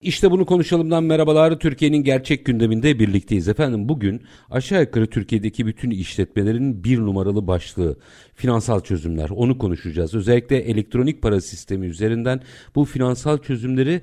İşte 0.00 0.30
bunu 0.30 0.46
konuşalımdan 0.46 1.04
merhabalar. 1.04 1.58
Türkiye'nin 1.58 2.02
gerçek 2.02 2.46
gündeminde 2.46 2.98
birlikteyiz. 2.98 3.48
Efendim 3.48 3.88
bugün 3.88 4.22
aşağı 4.50 4.80
yukarı 4.80 5.06
Türkiye'deki 5.06 5.66
bütün 5.66 5.90
işletmelerin 5.90 6.84
bir 6.84 6.98
numaralı 6.98 7.46
başlığı 7.46 7.98
finansal 8.34 8.80
çözümler. 8.80 9.30
Onu 9.30 9.58
konuşacağız. 9.58 10.14
Özellikle 10.14 10.56
elektronik 10.56 11.22
para 11.22 11.40
sistemi 11.40 11.86
üzerinden 11.86 12.40
bu 12.74 12.84
finansal 12.84 13.38
çözümleri 13.38 14.00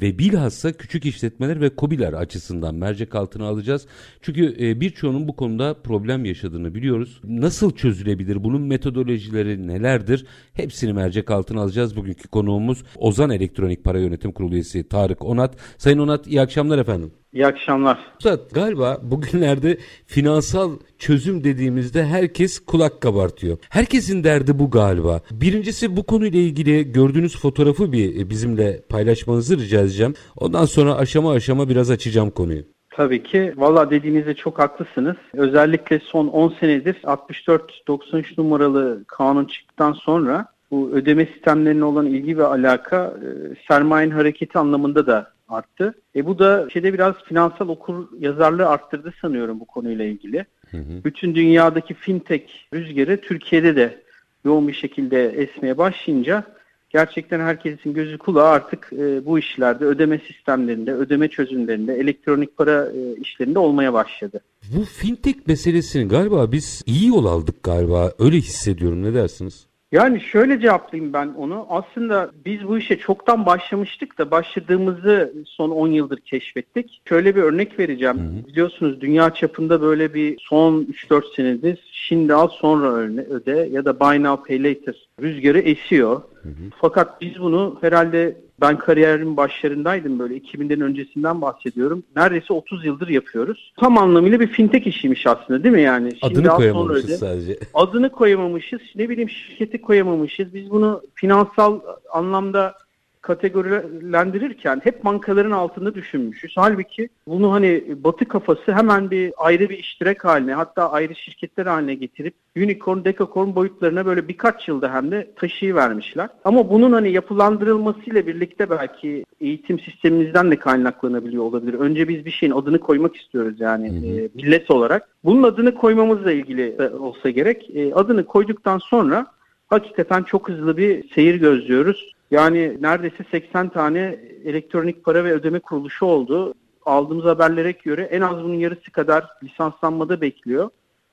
ve 0.00 0.18
bilhassa 0.18 0.72
küçük 0.72 1.06
işletmeler 1.06 1.60
ve 1.60 1.70
kobiler 1.76 2.12
açısından 2.12 2.74
mercek 2.74 3.14
altına 3.14 3.46
alacağız. 3.46 3.86
Çünkü 4.22 4.56
e, 4.60 4.80
birçoğunun 4.80 5.28
bu 5.28 5.36
konuda 5.36 5.74
problem 5.82 6.24
yaşadığını 6.24 6.74
biliyoruz. 6.74 7.20
Nasıl 7.24 7.70
çözülebilir? 7.76 8.44
Bunun 8.44 8.62
metodolojileri 8.62 9.66
nelerdir? 9.66 10.26
Hepsini 10.52 10.92
mercek 10.92 11.30
altına 11.30 11.60
alacağız. 11.60 11.96
Bugünkü 11.96 12.28
konuğumuz 12.28 12.84
Ozan 12.96 13.30
Elektronik 13.30 13.84
Para 13.84 13.98
Yönetim 13.98 14.32
Kurulu 14.32 14.54
üyesi 14.54 14.88
Tarık 14.88 15.24
Onat. 15.24 15.56
Sayın 15.78 15.98
Onat 15.98 16.26
iyi 16.26 16.40
akşamlar 16.40 16.78
efendim. 16.78 17.21
İyi 17.32 17.46
akşamlar. 17.46 17.98
Üstad 18.18 18.50
galiba 18.52 18.98
bugünlerde 19.02 19.78
finansal 20.06 20.70
çözüm 20.98 21.44
dediğimizde 21.44 22.04
herkes 22.04 22.64
kulak 22.64 23.00
kabartıyor. 23.00 23.58
Herkesin 23.70 24.24
derdi 24.24 24.58
bu 24.58 24.70
galiba. 24.70 25.20
Birincisi 25.30 25.96
bu 25.96 26.02
konuyla 26.02 26.40
ilgili 26.40 26.92
gördüğünüz 26.92 27.40
fotoğrafı 27.40 27.92
bir 27.92 28.30
bizimle 28.30 28.82
paylaşmanızı 28.88 29.58
rica 29.58 29.80
edeceğim. 29.80 30.14
Ondan 30.36 30.64
sonra 30.64 30.94
aşama 30.94 31.32
aşama 31.32 31.68
biraz 31.68 31.90
açacağım 31.90 32.30
konuyu. 32.30 32.62
Tabii 32.90 33.22
ki. 33.22 33.54
Valla 33.56 33.90
dediğinizde 33.90 34.34
çok 34.34 34.58
haklısınız. 34.58 35.16
Özellikle 35.34 35.98
son 35.98 36.28
10 36.28 36.54
senedir 36.60 36.94
64-93 36.94 38.24
numaralı 38.38 39.04
kanun 39.08 39.44
çıktıktan 39.44 39.92
sonra 39.92 40.46
bu 40.72 40.90
ödeme 40.90 41.26
sistemlerine 41.26 41.84
olan 41.84 42.06
ilgi 42.06 42.38
ve 42.38 42.44
alaka 42.44 43.04
e, 43.04 43.28
sermayenin 43.68 44.12
hareketi 44.12 44.58
anlamında 44.58 45.06
da 45.06 45.32
arttı. 45.48 45.94
E 46.16 46.26
bu 46.26 46.38
da 46.38 46.68
şeyde 46.72 46.94
biraz 46.94 47.14
finansal 47.24 47.68
okur 47.68 48.08
yazarlığı 48.18 48.68
arttırdı 48.68 49.14
sanıyorum 49.20 49.60
bu 49.60 49.64
konuyla 49.64 50.04
ilgili. 50.04 50.46
Hı 50.70 50.76
hı. 50.76 51.04
Bütün 51.04 51.34
dünyadaki 51.34 51.94
fintech 51.94 52.44
rüzgarı 52.74 53.20
Türkiye'de 53.20 53.76
de 53.76 54.02
yoğun 54.44 54.68
bir 54.68 54.72
şekilde 54.72 55.28
esmeye 55.28 55.78
başlayınca 55.78 56.44
gerçekten 56.90 57.40
herkesin 57.40 57.94
gözü 57.94 58.18
kulağı 58.18 58.48
artık 58.48 58.90
e, 58.92 59.26
bu 59.26 59.38
işlerde 59.38 59.84
ödeme 59.84 60.18
sistemlerinde, 60.18 60.94
ödeme 60.94 61.28
çözümlerinde, 61.28 61.94
elektronik 61.94 62.56
para 62.56 62.92
e, 62.96 63.20
işlerinde 63.20 63.58
olmaya 63.58 63.92
başladı. 63.92 64.40
Bu 64.76 64.84
fintech 64.84 65.46
meselesini 65.46 66.08
galiba 66.08 66.52
biz 66.52 66.82
iyi 66.86 67.08
yol 67.08 67.24
aldık 67.24 67.62
galiba. 67.62 68.12
Öyle 68.18 68.36
hissediyorum. 68.36 69.02
Ne 69.02 69.14
dersiniz? 69.14 69.71
Yani 69.92 70.20
şöyle 70.20 70.60
cevaplayayım 70.60 71.12
ben 71.12 71.28
onu. 71.28 71.66
Aslında 71.70 72.30
biz 72.44 72.68
bu 72.68 72.78
işe 72.78 72.98
çoktan 72.98 73.46
başlamıştık 73.46 74.18
da 74.18 74.30
başladığımızı 74.30 75.32
son 75.46 75.70
10 75.70 75.88
yıldır 75.88 76.18
keşfettik. 76.18 77.02
Şöyle 77.08 77.36
bir 77.36 77.42
örnek 77.42 77.78
vereceğim. 77.78 78.18
Hı 78.18 78.22
hı. 78.22 78.46
Biliyorsunuz 78.46 79.00
dünya 79.00 79.34
çapında 79.34 79.82
böyle 79.82 80.14
bir 80.14 80.38
son 80.40 80.82
3-4 80.82 81.34
senedir 81.36 81.78
şimdi 81.92 82.34
al 82.34 82.48
sonra 82.48 82.88
öde 83.30 83.68
ya 83.72 83.84
da 83.84 84.00
buy 84.00 84.22
now 84.22 84.48
pay 84.48 84.64
later 84.64 85.08
rüzgarı 85.22 85.58
esiyor. 85.58 86.22
Hı 86.42 86.48
hı. 86.48 86.70
Fakat 86.80 87.20
biz 87.20 87.40
bunu 87.40 87.78
herhalde 87.80 88.36
ben 88.60 88.78
kariyerimin 88.78 89.36
başlarındaydım 89.36 90.18
böyle 90.18 90.36
2000'lerin 90.36 90.84
öncesinden 90.84 91.40
bahsediyorum. 91.42 92.02
Neredeyse 92.16 92.52
30 92.52 92.84
yıldır 92.84 93.08
yapıyoruz. 93.08 93.72
Tam 93.80 93.98
anlamıyla 93.98 94.40
bir 94.40 94.46
fintech 94.46 94.86
işiymiş 94.86 95.26
aslında 95.26 95.64
değil 95.64 95.74
mi 95.74 95.82
yani? 95.82 96.10
Şimdi 96.10 96.40
Adını 96.40 96.48
koyamamışız 96.48 97.04
öyle, 97.04 97.16
sadece. 97.16 97.58
Adını 97.74 98.10
koyamamışız. 98.10 98.80
Ne 98.94 99.08
bileyim 99.08 99.30
şirketi 99.30 99.80
koyamamışız. 99.80 100.54
Biz 100.54 100.70
bunu 100.70 101.02
finansal 101.14 101.80
anlamda 102.12 102.74
kategorilendirirken 103.22 104.80
hep 104.84 105.04
bankaların 105.04 105.50
altında 105.50 105.94
düşünmüşüz. 105.94 106.52
Halbuki 106.56 107.08
bunu 107.26 107.52
hani 107.52 107.84
batı 108.04 108.24
kafası 108.24 108.72
hemen 108.72 109.10
bir 109.10 109.32
ayrı 109.36 109.68
bir 109.68 109.78
iştirek 109.78 110.24
haline 110.24 110.54
hatta 110.54 110.90
ayrı 110.90 111.14
şirketler 111.14 111.66
haline 111.66 111.94
getirip 111.94 112.34
unicorn, 112.56 113.04
decacorn 113.04 113.54
boyutlarına 113.54 114.06
böyle 114.06 114.28
birkaç 114.28 114.68
yılda 114.68 114.94
hem 114.94 115.10
de 115.10 115.30
taşıyıvermişler. 115.36 116.28
Ama 116.44 116.70
bunun 116.70 116.92
hani 116.92 117.12
yapılandırılmasıyla 117.12 118.26
birlikte 118.26 118.70
belki 118.70 119.24
eğitim 119.40 119.80
sistemimizden 119.80 120.50
de 120.50 120.58
kaynaklanabiliyor 120.58 121.42
olabilir. 121.44 121.74
Önce 121.74 122.08
biz 122.08 122.24
bir 122.24 122.30
şeyin 122.30 122.52
adını 122.52 122.78
koymak 122.78 123.16
istiyoruz 123.16 123.60
yani 123.60 123.86
e, 123.86 124.28
millet 124.34 124.70
olarak. 124.70 125.08
Bunun 125.24 125.42
adını 125.42 125.74
koymamızla 125.74 126.32
ilgili 126.32 126.88
olsa 126.98 127.30
gerek. 127.30 127.70
E, 127.74 127.94
adını 127.94 128.24
koyduktan 128.24 128.78
sonra 128.78 129.26
hakikaten 129.68 130.22
çok 130.22 130.48
hızlı 130.48 130.76
bir 130.76 131.08
seyir 131.14 131.34
gözlüyoruz. 131.34 132.12
Yani 132.32 132.76
neredeyse 132.80 133.24
80 133.30 133.68
tane 133.68 134.18
elektronik 134.44 135.04
para 135.04 135.24
ve 135.24 135.32
ödeme 135.32 135.58
kuruluşu 135.58 136.06
oldu. 136.06 136.54
Aldığımız 136.86 137.24
haberlere 137.24 137.70
göre 137.70 138.02
en 138.02 138.20
az 138.20 138.44
bunun 138.44 138.54
yarısı 138.54 138.90
kadar 138.90 139.26
lisanslanmada 139.42 140.20
bekliyor. 140.20 140.70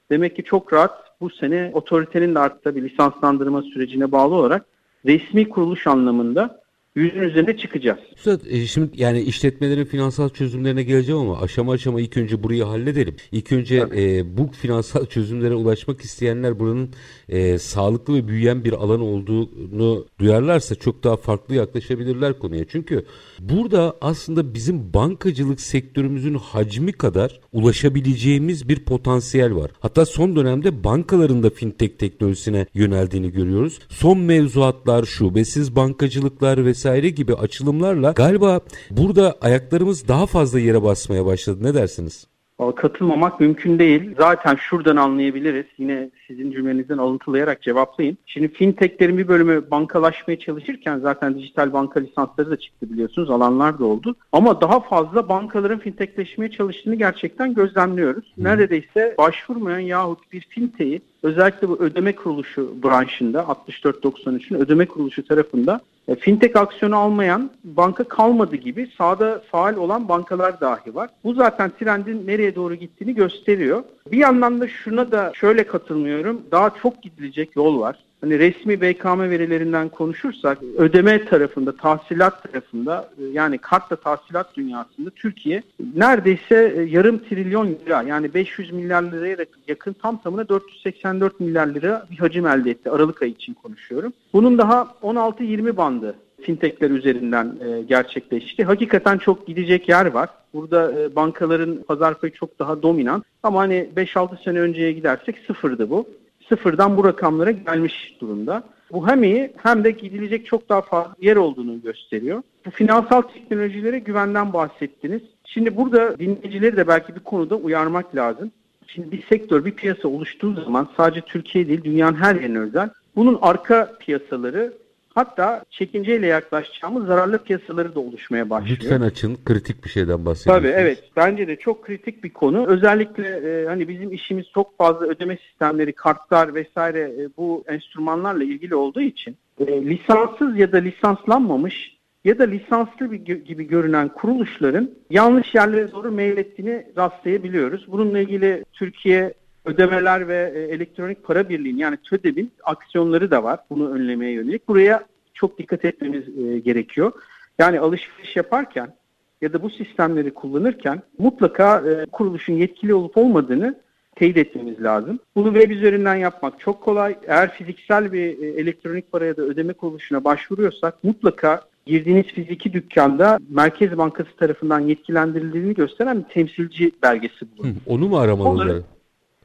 Demek 0.09 0.35
ki 0.35 0.43
çok 0.43 0.73
rahat 0.73 1.03
bu 1.21 1.29
sene 1.29 1.71
otoritenin 1.73 2.35
de 2.35 2.39
artık 2.39 2.75
bir 2.75 2.89
lisanslandırma 2.89 3.61
sürecine 3.61 4.11
bağlı 4.11 4.35
olarak 4.35 4.65
resmi 5.05 5.49
kuruluş 5.49 5.87
anlamında 5.87 6.58
yüzün 6.95 7.19
üzerine 7.19 7.57
çıkacağız. 7.57 7.99
Üstad 8.15 8.41
e, 8.45 8.67
şimdi 8.67 8.89
yani 9.01 9.21
işletmelerin 9.21 9.85
finansal 9.85 10.29
çözümlerine 10.29 10.83
geleceğim 10.83 11.21
ama 11.21 11.41
aşama 11.41 11.71
aşama 11.71 12.01
ilk 12.01 12.17
önce 12.17 12.43
burayı 12.43 12.63
halledelim. 12.63 13.15
İlk 13.31 13.51
önce 13.51 13.85
e, 13.95 14.37
bu 14.37 14.51
finansal 14.51 15.05
çözümlere 15.05 15.53
ulaşmak 15.53 16.01
isteyenler 16.01 16.59
buranın 16.59 16.89
e, 17.29 17.57
sağlıklı 17.57 18.15
ve 18.15 18.27
büyüyen 18.27 18.63
bir 18.63 18.73
alan 18.73 19.01
olduğunu 19.01 20.05
duyarlarsa 20.19 20.75
çok 20.75 21.03
daha 21.03 21.17
farklı 21.17 21.55
yaklaşabilirler 21.55 22.39
konuya. 22.39 22.65
Çünkü 22.67 23.05
burada 23.39 23.97
aslında 24.01 24.53
bizim 24.53 24.93
bankacılık 24.93 25.61
sektörümüzün 25.61 26.33
hacmi 26.33 26.91
kadar 26.91 27.39
ulaşabileceğimiz 27.51 28.69
bir 28.69 28.79
potansiyel 28.85 29.55
var. 29.55 29.71
Hatta 29.79 30.05
son 30.05 30.35
dönemde 30.35 30.83
bankaların 30.83 31.43
da 31.43 31.49
fintech 31.49 31.97
teknolojisine 31.97 32.65
yöneldiğini 32.73 33.31
görüyoruz. 33.31 33.79
Son 33.89 34.17
mevzuatlar, 34.19 35.05
şubesiz 35.05 35.75
bankacılıklar 35.75 36.65
vesaire 36.79 37.09
gibi 37.09 37.33
açılımlarla 37.33 38.11
galiba 38.11 38.59
burada 38.91 39.35
ayaklarımız 39.41 40.07
daha 40.07 40.25
fazla 40.25 40.59
yere 40.59 40.83
basmaya 40.83 41.25
başladı. 41.25 41.59
Ne 41.61 41.73
dersiniz? 41.73 42.27
Katılmamak 42.75 43.39
mümkün 43.39 43.79
değil. 43.79 44.15
Zaten 44.17 44.55
şuradan 44.55 44.95
anlayabiliriz. 44.95 45.65
Yine 45.77 46.09
sizin 46.27 46.51
cümlenizden 46.51 46.97
alıntılayarak 46.97 47.61
cevaplayayım. 47.61 48.17
Şimdi 48.25 48.47
fintechlerin 48.53 49.17
bir 49.17 49.27
bölümü 49.27 49.71
bankalaşmaya 49.71 50.39
çalışırken 50.39 50.99
zaten 50.99 51.37
dijital 51.37 51.73
banka 51.73 51.99
lisansları 51.99 52.51
da 52.51 52.59
çıktı 52.59 52.89
biliyorsunuz. 52.89 53.29
Alanlar 53.29 53.79
da 53.79 53.85
oldu. 53.85 54.15
Ama 54.31 54.61
daha 54.61 54.79
fazla 54.79 55.29
bankaların 55.29 55.79
fintechleşmeye 55.79 56.51
çalıştığını 56.51 56.95
gerçekten 56.95 57.53
gözlemliyoruz. 57.53 58.33
Neredeyse 58.37 59.15
başvurmayan 59.17 59.79
yahut 59.79 60.31
bir 60.33 60.41
fintechi 60.41 61.01
özellikle 61.23 61.69
bu 61.69 61.79
ödeme 61.79 62.15
kuruluşu 62.15 62.83
branşında 62.83 63.39
6493'ün 63.39 64.59
ödeme 64.59 64.85
kuruluşu 64.85 65.27
tarafında 65.27 65.81
e, 66.07 66.15
fintech 66.15 66.55
aksiyonu 66.55 66.95
almayan 66.95 67.51
banka 67.63 68.03
kalmadı 68.03 68.55
gibi 68.55 68.89
sahada 68.97 69.41
faal 69.51 69.75
olan 69.75 70.09
bankalar 70.09 70.61
dahi 70.61 70.95
var. 70.95 71.09
Bu 71.23 71.33
zaten 71.33 71.71
trendin 71.79 72.27
nereye 72.27 72.55
doğru 72.55 72.75
gittiğini 72.75 73.15
gösteriyor. 73.15 73.83
Bir 74.11 74.17
yandan 74.17 74.61
da 74.61 74.67
şuna 74.67 75.11
da 75.11 75.31
şöyle 75.35 75.63
katılmıyorum. 75.63 76.41
Daha 76.51 76.69
çok 76.81 77.03
gidilecek 77.03 77.55
yol 77.55 77.79
var 77.79 77.95
hani 78.21 78.39
resmi 78.39 78.81
BKM 78.81 79.19
verilerinden 79.19 79.89
konuşursak 79.89 80.57
ödeme 80.77 81.25
tarafında, 81.25 81.77
tahsilat 81.77 82.43
tarafında 82.43 83.09
e, 83.19 83.23
yani 83.23 83.57
kartla 83.57 83.95
tahsilat 83.95 84.55
dünyasında 84.55 85.09
Türkiye 85.09 85.63
neredeyse 85.95 86.73
e, 86.77 86.81
yarım 86.81 87.19
trilyon 87.19 87.67
lira 87.67 88.01
yani 88.01 88.33
500 88.33 88.71
milyar 88.71 89.03
liraya 89.03 89.37
yakın 89.67 89.93
tam 89.93 90.21
tamına 90.21 90.49
484 90.49 91.39
milyar 91.39 91.67
lira 91.67 92.07
bir 92.11 92.17
hacim 92.17 92.47
elde 92.47 92.71
etti. 92.71 92.91
Aralık 92.91 93.21
ayı 93.21 93.31
için 93.31 93.53
konuşuyorum. 93.53 94.13
Bunun 94.33 94.57
daha 94.57 94.87
16-20 95.03 95.77
bandı 95.77 96.15
fintechler 96.41 96.89
üzerinden 96.89 97.55
e, 97.65 97.81
gerçekleşti. 97.81 98.63
Hakikaten 98.63 99.17
çok 99.17 99.47
gidecek 99.47 99.89
yer 99.89 100.05
var. 100.05 100.29
Burada 100.53 101.15
bankaların 101.15 101.83
pazar 101.87 102.19
payı 102.19 102.33
çok 102.33 102.59
daha 102.59 102.81
dominant. 102.81 103.25
Ama 103.43 103.59
hani 103.59 103.89
5-6 103.95 104.43
sene 104.43 104.59
önceye 104.59 104.91
gidersek 104.91 105.35
sıfırdı 105.47 105.89
bu 105.89 106.05
sıfırdan 106.49 106.97
bu 106.97 107.03
rakamlara 107.03 107.51
gelmiş 107.51 108.17
durumda. 108.21 108.63
Bu 108.91 109.07
hem 109.07 109.23
iyi 109.23 109.53
hem 109.57 109.83
de 109.83 109.91
gidilecek 109.91 110.45
çok 110.45 110.69
daha 110.69 110.81
fazla 110.81 111.15
yer 111.21 111.35
olduğunu 111.35 111.81
gösteriyor. 111.81 112.43
Bu 112.65 112.71
finansal 112.71 113.21
teknolojilere 113.21 113.99
güvenden 113.99 114.53
bahsettiniz. 114.53 115.21
Şimdi 115.45 115.77
burada 115.77 116.19
dinleyicileri 116.19 116.77
de 116.77 116.87
belki 116.87 117.15
bir 117.15 117.19
konuda 117.19 117.55
uyarmak 117.55 118.15
lazım. 118.15 118.51
Şimdi 118.87 119.11
bir 119.11 119.23
sektör, 119.29 119.65
bir 119.65 119.71
piyasa 119.71 120.07
oluştuğu 120.07 120.53
zaman 120.63 120.89
sadece 120.97 121.21
Türkiye 121.21 121.67
değil 121.67 121.83
dünyanın 121.83 122.15
her 122.15 122.35
yerine 122.35 122.59
özel. 122.59 122.89
Bunun 123.15 123.39
arka 123.41 123.93
piyasaları 123.99 124.73
hatta 125.15 125.63
çekinceyle 125.69 126.27
yaklaşacağımız 126.27 127.05
zararlı 127.05 127.43
piyasaları 127.43 127.95
da 127.95 127.99
oluşmaya 127.99 128.49
başlıyor. 128.49 128.77
Lütfen 128.81 129.01
açın. 129.01 129.37
Kritik 129.45 129.83
bir 129.83 129.89
şeyden 129.89 130.25
bahsediyorsunuz. 130.25 130.71
Tabii 130.71 130.81
evet. 130.81 131.03
Bence 131.15 131.47
de 131.47 131.55
çok 131.55 131.85
kritik 131.85 132.23
bir 132.23 132.29
konu. 132.29 132.67
Özellikle 132.67 133.27
e, 133.27 133.65
hani 133.65 133.87
bizim 133.87 134.13
işimiz 134.13 134.45
çok 134.53 134.77
fazla 134.77 135.05
ödeme 135.05 135.37
sistemleri, 135.37 135.93
kartlar 135.93 136.55
vesaire 136.55 136.99
e, 136.99 137.29
bu 137.37 137.63
enstrümanlarla 137.67 138.43
ilgili 138.43 138.75
olduğu 138.75 139.01
için 139.01 139.37
e, 139.59 139.65
lisanssız 139.65 140.57
ya 140.57 140.71
da 140.71 140.77
lisanslanmamış 140.77 141.99
ya 142.23 142.39
da 142.39 142.43
lisanslı 142.43 143.11
bir 143.11 143.17
gibi 143.35 143.67
görünen 143.67 144.09
kuruluşların 144.09 144.91
yanlış 145.09 145.55
yerlere 145.55 145.91
doğru 145.91 146.11
meylettiğini 146.11 146.85
rastlayabiliyoruz. 146.97 147.91
Bununla 147.91 148.19
ilgili 148.19 148.65
Türkiye 148.73 149.33
Ödemeler 149.69 150.27
ve 150.27 150.53
e, 150.55 150.59
Elektronik 150.59 151.23
Para 151.23 151.49
Birliği'nin 151.49 151.79
yani 151.79 151.97
TÖDEB'in 151.97 152.51
aksiyonları 152.63 153.31
da 153.31 153.43
var 153.43 153.59
bunu 153.69 153.89
önlemeye 153.89 154.31
yönelik. 154.31 154.67
Buraya 154.67 155.03
çok 155.33 155.57
dikkat 155.57 155.85
etmemiz 155.85 156.23
e, 156.37 156.59
gerekiyor. 156.59 157.11
Yani 157.59 157.79
alışveriş 157.79 158.35
yaparken 158.35 158.93
ya 159.41 159.53
da 159.53 159.63
bu 159.63 159.69
sistemleri 159.69 160.33
kullanırken 160.33 161.01
mutlaka 161.17 161.83
e, 161.89 162.05
kuruluşun 162.05 162.53
yetkili 162.53 162.93
olup 162.93 163.17
olmadığını 163.17 163.75
teyit 164.15 164.37
etmemiz 164.37 164.83
lazım. 164.83 165.19
Bunu 165.35 165.53
web 165.53 165.71
üzerinden 165.71 166.15
yapmak 166.15 166.59
çok 166.59 166.81
kolay. 166.81 167.17
Eğer 167.27 167.53
fiziksel 167.53 168.11
bir 168.11 168.37
elektronik 168.39 169.11
para 169.11 169.25
ya 169.25 169.37
da 169.37 169.41
ödeme 169.41 169.73
kuruluşuna 169.73 170.23
başvuruyorsak 170.23 171.03
mutlaka 171.03 171.61
girdiğiniz 171.85 172.25
fiziki 172.25 172.73
dükkanda 172.73 173.39
Merkez 173.49 173.97
Bankası 173.97 174.35
tarafından 174.39 174.79
yetkilendirildiğini 174.79 175.73
gösteren 175.73 176.17
bir 176.17 176.33
temsilci 176.33 176.91
belgesi 177.03 177.45
bu. 177.57 177.63
Onu 177.85 178.07
mu 178.07 178.17
aramamız 178.17 178.59
lazım? 178.59 178.85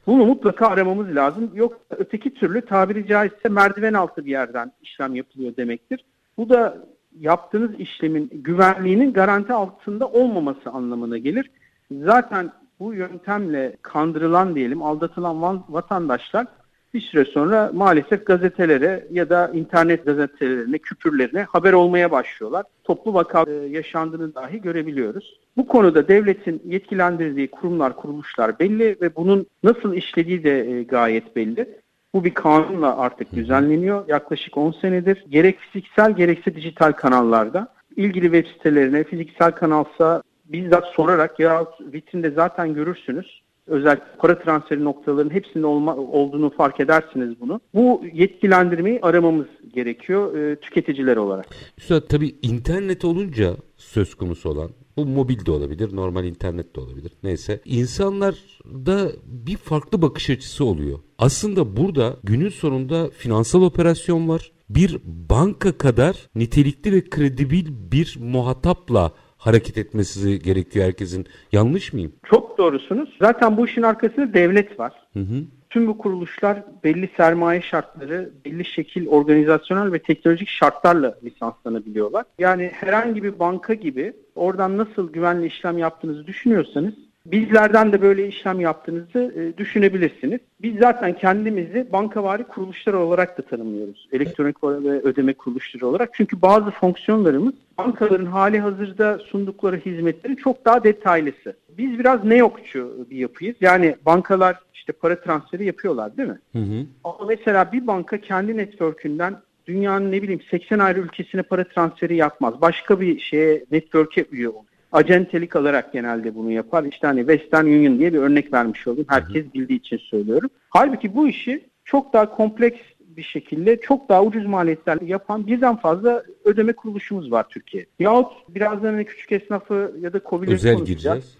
Bunu 0.07 0.25
mutlaka 0.25 0.67
aramamız 0.67 1.15
lazım. 1.15 1.51
Yok 1.53 1.79
öteki 1.89 2.33
türlü 2.33 2.61
tabiri 2.61 3.07
caizse 3.07 3.49
merdiven 3.49 3.93
altı 3.93 4.25
bir 4.25 4.31
yerden 4.31 4.71
işlem 4.81 5.15
yapılıyor 5.15 5.57
demektir. 5.57 6.05
Bu 6.37 6.49
da 6.49 6.77
yaptığınız 7.19 7.79
işlemin 7.79 8.29
güvenliğinin 8.33 9.13
garanti 9.13 9.53
altında 9.53 10.07
olmaması 10.07 10.69
anlamına 10.69 11.17
gelir. 11.17 11.51
Zaten 11.91 12.51
bu 12.79 12.93
yöntemle 12.93 13.75
kandırılan 13.81 14.55
diyelim 14.55 14.83
aldatılan 14.83 15.63
vatandaşlar 15.69 16.47
bir 16.95 17.01
süre 17.01 17.25
sonra 17.25 17.71
maalesef 17.73 18.25
gazetelere 18.25 19.07
ya 19.11 19.29
da 19.29 19.51
internet 19.53 20.05
gazetelerine, 20.05 20.77
küpürlerine 20.77 21.43
haber 21.43 21.73
olmaya 21.73 22.11
başlıyorlar. 22.11 22.65
Toplu 22.83 23.13
vaka 23.13 23.43
e, 23.47 23.53
yaşandığını 23.53 24.35
dahi 24.35 24.61
görebiliyoruz. 24.61 25.39
Bu 25.57 25.67
konuda 25.67 26.07
devletin 26.07 26.61
yetkilendirdiği 26.65 27.51
kurumlar, 27.51 27.95
kuruluşlar 27.95 28.59
belli 28.59 28.97
ve 29.01 29.15
bunun 29.15 29.45
nasıl 29.63 29.93
işlediği 29.93 30.43
de 30.43 30.71
e, 30.71 30.83
gayet 30.83 31.35
belli. 31.35 31.69
Bu 32.13 32.23
bir 32.23 32.33
kanunla 32.33 32.97
artık 32.97 33.31
düzenleniyor. 33.31 34.07
Yaklaşık 34.07 34.57
10 34.57 34.71
senedir. 34.71 35.25
Gerek 35.29 35.59
fiziksel 35.59 36.15
gerekse 36.15 36.55
dijital 36.55 36.91
kanallarda. 36.91 37.67
ilgili 37.95 38.25
web 38.25 38.45
sitelerine 38.47 39.03
fiziksel 39.03 39.51
kanalsa 39.51 40.23
bizzat 40.45 40.85
sorarak 40.85 41.39
ya 41.39 41.65
vitrinde 41.79 42.29
zaten 42.29 42.73
görürsünüz 42.73 43.44
özel 43.67 43.99
para 44.17 44.39
transferi 44.39 44.83
noktalarının 44.83 45.33
hepsinde 45.33 45.65
olma, 45.65 45.95
olduğunu 45.95 46.49
fark 46.49 46.79
edersiniz 46.79 47.41
bunu. 47.41 47.61
Bu 47.73 48.01
yetkilendirmeyi 48.13 48.99
aramamız 49.01 49.47
gerekiyor 49.73 50.37
e, 50.37 50.55
tüketiciler 50.55 51.17
olarak. 51.17 51.45
Üstad 51.77 52.01
tabii 52.01 52.35
internet 52.41 53.05
olunca 53.05 53.55
söz 53.77 54.15
konusu 54.15 54.49
olan 54.49 54.69
bu 54.97 55.05
mobil 55.05 55.45
de 55.45 55.51
olabilir, 55.51 55.95
normal 55.95 56.25
internet 56.25 56.75
de 56.75 56.81
olabilir. 56.81 57.11
Neyse. 57.23 57.61
İnsanlarda 57.65 59.11
bir 59.25 59.57
farklı 59.57 60.01
bakış 60.01 60.29
açısı 60.29 60.65
oluyor. 60.65 60.99
Aslında 61.17 61.77
burada 61.77 62.17
günün 62.23 62.49
sonunda 62.49 63.09
finansal 63.09 63.61
operasyon 63.61 64.29
var. 64.29 64.51
Bir 64.69 64.99
banka 65.29 65.77
kadar 65.77 66.29
nitelikli 66.35 66.91
ve 66.91 67.09
kredibil 67.09 67.65
bir 67.91 68.17
muhatapla 68.19 69.11
hareket 69.45 69.77
etmesi 69.77 70.39
gerekiyor 70.39 70.85
herkesin. 70.85 71.27
Yanlış 71.51 71.93
mıyım? 71.93 72.13
Çok 72.23 72.57
doğrusunuz. 72.57 73.17
Zaten 73.21 73.57
bu 73.57 73.67
işin 73.67 73.81
arkasında 73.81 74.33
devlet 74.33 74.79
var. 74.79 74.93
Hı 75.13 75.19
hı. 75.19 75.43
Tüm 75.69 75.87
bu 75.87 75.97
kuruluşlar 75.97 76.63
belli 76.83 77.09
sermaye 77.17 77.61
şartları, 77.61 78.31
belli 78.45 78.65
şekil 78.65 79.07
organizasyonel 79.07 79.93
ve 79.93 79.99
teknolojik 79.99 80.49
şartlarla 80.49 81.17
lisanslanabiliyorlar. 81.23 82.25
Yani 82.39 82.71
herhangi 82.73 83.23
bir 83.23 83.39
banka 83.39 83.73
gibi 83.73 84.13
oradan 84.35 84.77
nasıl 84.77 85.11
güvenli 85.11 85.47
işlem 85.47 85.77
yaptığınızı 85.77 86.27
düşünüyorsanız 86.27 86.93
Bizlerden 87.25 87.93
de 87.93 88.01
böyle 88.01 88.27
işlem 88.27 88.59
yaptığınızı 88.59 89.33
e, 89.35 89.57
düşünebilirsiniz. 89.57 90.39
Biz 90.61 90.75
zaten 90.79 91.13
kendimizi 91.17 91.87
bankavari 91.93 92.43
kuruluşlar 92.43 92.93
olarak 92.93 93.37
da 93.37 93.41
tanımlıyoruz. 93.41 94.07
Elektronik 94.11 94.63
ve 94.63 95.01
ödeme 95.01 95.33
kuruluşları 95.33 95.87
olarak. 95.87 96.09
Çünkü 96.13 96.41
bazı 96.41 96.71
fonksiyonlarımız 96.71 97.53
bankaların 97.77 98.25
hali 98.25 98.59
hazırda 98.59 99.19
sundukları 99.19 99.77
hizmetlerin 99.77 100.35
çok 100.35 100.65
daha 100.65 100.83
detaylısı. 100.83 101.57
Biz 101.77 101.99
biraz 101.99 102.23
ne 102.23 102.35
yokçu 102.35 103.07
bir 103.09 103.17
yapıyız. 103.17 103.55
Yani 103.61 103.95
bankalar 104.05 104.59
işte 104.73 104.93
para 104.93 105.21
transferi 105.21 105.65
yapıyorlar 105.65 106.17
değil 106.17 106.29
mi? 106.29 106.39
Hı 106.51 106.59
hı. 106.59 106.85
Ama 107.03 107.25
mesela 107.27 107.71
bir 107.71 107.87
banka 107.87 108.21
kendi 108.21 108.57
network'ünden 108.57 109.35
dünyanın 109.67 110.11
ne 110.11 110.21
bileyim 110.21 110.41
80 110.51 110.79
ayrı 110.79 110.99
ülkesine 110.99 111.41
para 111.41 111.63
transferi 111.63 112.15
yapmaz. 112.15 112.61
Başka 112.61 113.01
bir 113.01 113.19
şeye 113.19 113.65
network'e 113.71 114.25
üye 114.31 114.49
olur 114.49 114.74
acentelik 114.95 115.55
alarak 115.55 115.93
genelde 115.93 116.35
bunu 116.35 116.51
yapar. 116.51 116.83
İşte 116.83 117.07
hani 117.07 117.19
Western 117.19 117.65
Union 117.65 117.99
diye 117.99 118.13
bir 118.13 118.19
örnek 118.19 118.53
vermiş 118.53 118.87
oldum. 118.87 119.05
Herkes 119.07 119.53
bildiği 119.53 119.79
için 119.79 119.97
söylüyorum. 119.97 120.49
Halbuki 120.69 121.15
bu 121.15 121.27
işi 121.27 121.65
çok 121.85 122.13
daha 122.13 122.35
kompleks 122.35 122.79
bir 122.99 123.23
şekilde 123.23 123.79
çok 123.81 124.09
daha 124.09 124.23
ucuz 124.23 124.45
maliyetlerle 124.45 125.05
yapan 125.05 125.47
birden 125.47 125.75
fazla 125.75 126.23
ödeme 126.45 126.73
kuruluşumuz 126.73 127.31
var 127.31 127.45
Türkiye. 127.49 127.85
Yahut 127.99 128.31
birazdan 128.49 128.93
hani 128.93 129.05
küçük 129.05 129.31
esnafı 129.31 129.95
ya 130.01 130.13
da 130.13 130.21
COBİ'leri 130.29 130.55
Özel 130.55 130.85
gireceğiz. 130.85 131.37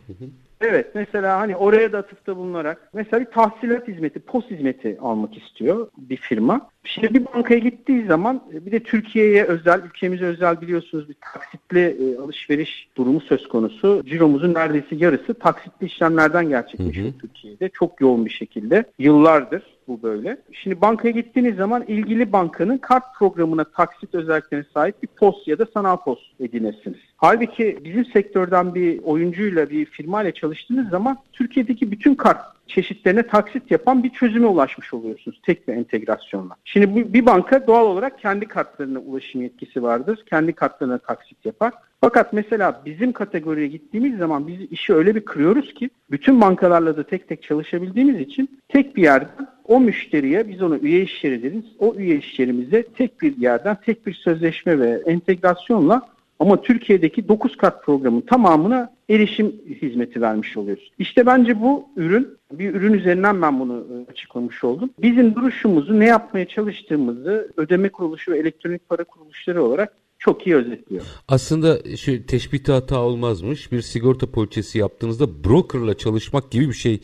Evet 0.67 0.95
mesela 0.95 1.39
hani 1.39 1.55
oraya 1.55 1.91
da 1.91 1.97
atıfta 1.97 2.37
bulunarak 2.37 2.89
mesela 2.93 3.21
bir 3.21 3.31
tahsilat 3.31 3.87
hizmeti, 3.87 4.19
post 4.19 4.51
hizmeti 4.51 4.97
almak 5.01 5.37
istiyor 5.37 5.87
bir 5.97 6.17
firma. 6.17 6.69
Şimdi 6.83 7.13
bir 7.13 7.25
bankaya 7.25 7.59
gittiği 7.59 8.05
zaman 8.05 8.43
bir 8.51 8.71
de 8.71 8.79
Türkiye'ye 8.79 9.43
özel, 9.43 9.81
ülkemize 9.81 10.25
özel 10.25 10.61
biliyorsunuz 10.61 11.09
bir 11.09 11.15
taksitli 11.33 11.79
e, 11.79 12.17
alışveriş 12.21 12.87
durumu 12.97 13.21
söz 13.21 13.47
konusu. 13.47 14.03
Ciromuzun 14.05 14.53
neredeyse 14.53 14.95
yarısı 14.95 15.33
taksitli 15.33 15.85
işlemlerden 15.85 16.49
gerçekleşiyor 16.49 17.07
hı 17.07 17.11
hı. 17.11 17.17
Türkiye'de. 17.17 17.69
Çok 17.69 18.01
yoğun 18.01 18.25
bir 18.25 18.29
şekilde. 18.29 18.85
Yıllardır 18.99 19.74
bu 19.87 20.03
böyle. 20.03 20.37
Şimdi 20.51 20.81
bankaya 20.81 21.11
gittiğiniz 21.11 21.55
zaman 21.55 21.83
ilgili 21.83 22.31
bankanın 22.31 22.77
kart 22.77 23.03
programına 23.17 23.63
taksit 23.63 24.15
özelliklerine 24.15 24.65
sahip 24.73 25.03
bir 25.03 25.07
post 25.07 25.47
ya 25.47 25.59
da 25.59 25.65
sanal 25.73 25.97
post 25.97 26.21
edinirsiniz. 26.39 26.97
Halbuki 27.17 27.79
bizim 27.83 28.05
sektörden 28.05 28.75
bir 28.75 29.03
oyuncuyla 29.03 29.69
bir 29.69 29.85
firmayla 29.85 30.31
çalıştığınız 30.31 30.89
zaman 30.89 31.17
Türkiye'deki 31.33 31.91
bütün 31.91 32.15
kart 32.15 32.55
çeşitlerine 32.67 33.27
taksit 33.27 33.71
yapan 33.71 34.03
bir 34.03 34.09
çözüme 34.09 34.47
ulaşmış 34.47 34.93
oluyorsunuz 34.93 35.41
tek 35.45 35.67
bir 35.67 35.73
entegrasyonla. 35.73 36.55
Şimdi 36.65 36.95
bu, 36.95 37.13
bir 37.13 37.25
banka 37.25 37.67
doğal 37.67 37.85
olarak 37.85 38.19
kendi 38.19 38.45
kartlarına 38.45 38.99
ulaşım 38.99 39.41
yetkisi 39.41 39.83
vardır. 39.83 40.19
Kendi 40.29 40.53
kartlarına 40.53 40.97
taksit 40.97 41.45
yapar. 41.45 41.73
Fakat 42.05 42.33
mesela 42.33 42.81
bizim 42.85 43.11
kategoriye 43.11 43.67
gittiğimiz 43.67 44.17
zaman 44.17 44.47
biz 44.47 44.71
işi 44.71 44.93
öyle 44.93 45.15
bir 45.15 45.25
kırıyoruz 45.25 45.73
ki 45.73 45.89
bütün 46.11 46.41
bankalarla 46.41 46.97
da 46.97 47.03
tek 47.03 47.27
tek 47.27 47.43
çalışabildiğimiz 47.43 48.19
için 48.19 48.59
tek 48.69 48.95
bir 48.95 49.03
yerden 49.03 49.47
o 49.67 49.79
müşteriye 49.79 50.47
biz 50.47 50.61
onu 50.61 50.77
üye 50.77 51.01
iş 51.01 51.23
deriz. 51.23 51.63
O 51.79 51.95
üye 51.95 52.17
iş 52.17 52.39
yerimize 52.39 52.83
tek 52.83 53.21
bir 53.21 53.37
yerden 53.37 53.77
tek 53.85 54.07
bir 54.07 54.13
sözleşme 54.13 54.79
ve 54.79 55.01
entegrasyonla 55.05 56.01
ama 56.39 56.61
Türkiye'deki 56.61 57.27
9 57.27 57.57
kart 57.57 57.83
programın 57.83 58.21
tamamına 58.21 58.89
erişim 59.09 59.55
hizmeti 59.81 60.21
vermiş 60.21 60.57
oluyoruz. 60.57 60.91
İşte 60.99 61.25
bence 61.25 61.61
bu 61.61 61.89
ürün, 61.95 62.37
bir 62.51 62.75
ürün 62.75 62.93
üzerinden 62.93 63.41
ben 63.41 63.59
bunu 63.59 63.87
e, 63.93 64.11
açıklamış 64.11 64.63
oldum. 64.63 64.89
Bizim 65.01 65.35
duruşumuzu, 65.35 65.99
ne 65.99 66.05
yapmaya 66.05 66.47
çalıştığımızı 66.47 67.51
ödeme 67.57 67.89
kuruluşu 67.89 68.31
ve 68.31 68.37
elektronik 68.37 68.89
para 68.89 69.03
kuruluşları 69.03 69.63
olarak 69.63 69.93
çok 70.25 70.47
iyi 70.47 70.55
özetliyor. 70.55 71.03
Aslında 71.27 71.95
şu 71.97 72.25
teşbihte 72.25 72.71
hata 72.71 72.99
olmazmış. 72.99 73.71
Bir 73.71 73.81
sigorta 73.81 74.31
poliçesi 74.31 74.79
yaptığınızda 74.79 75.43
brokerla 75.43 75.97
çalışmak 75.97 76.51
gibi 76.51 76.67
bir 76.67 76.73
şey 76.73 76.99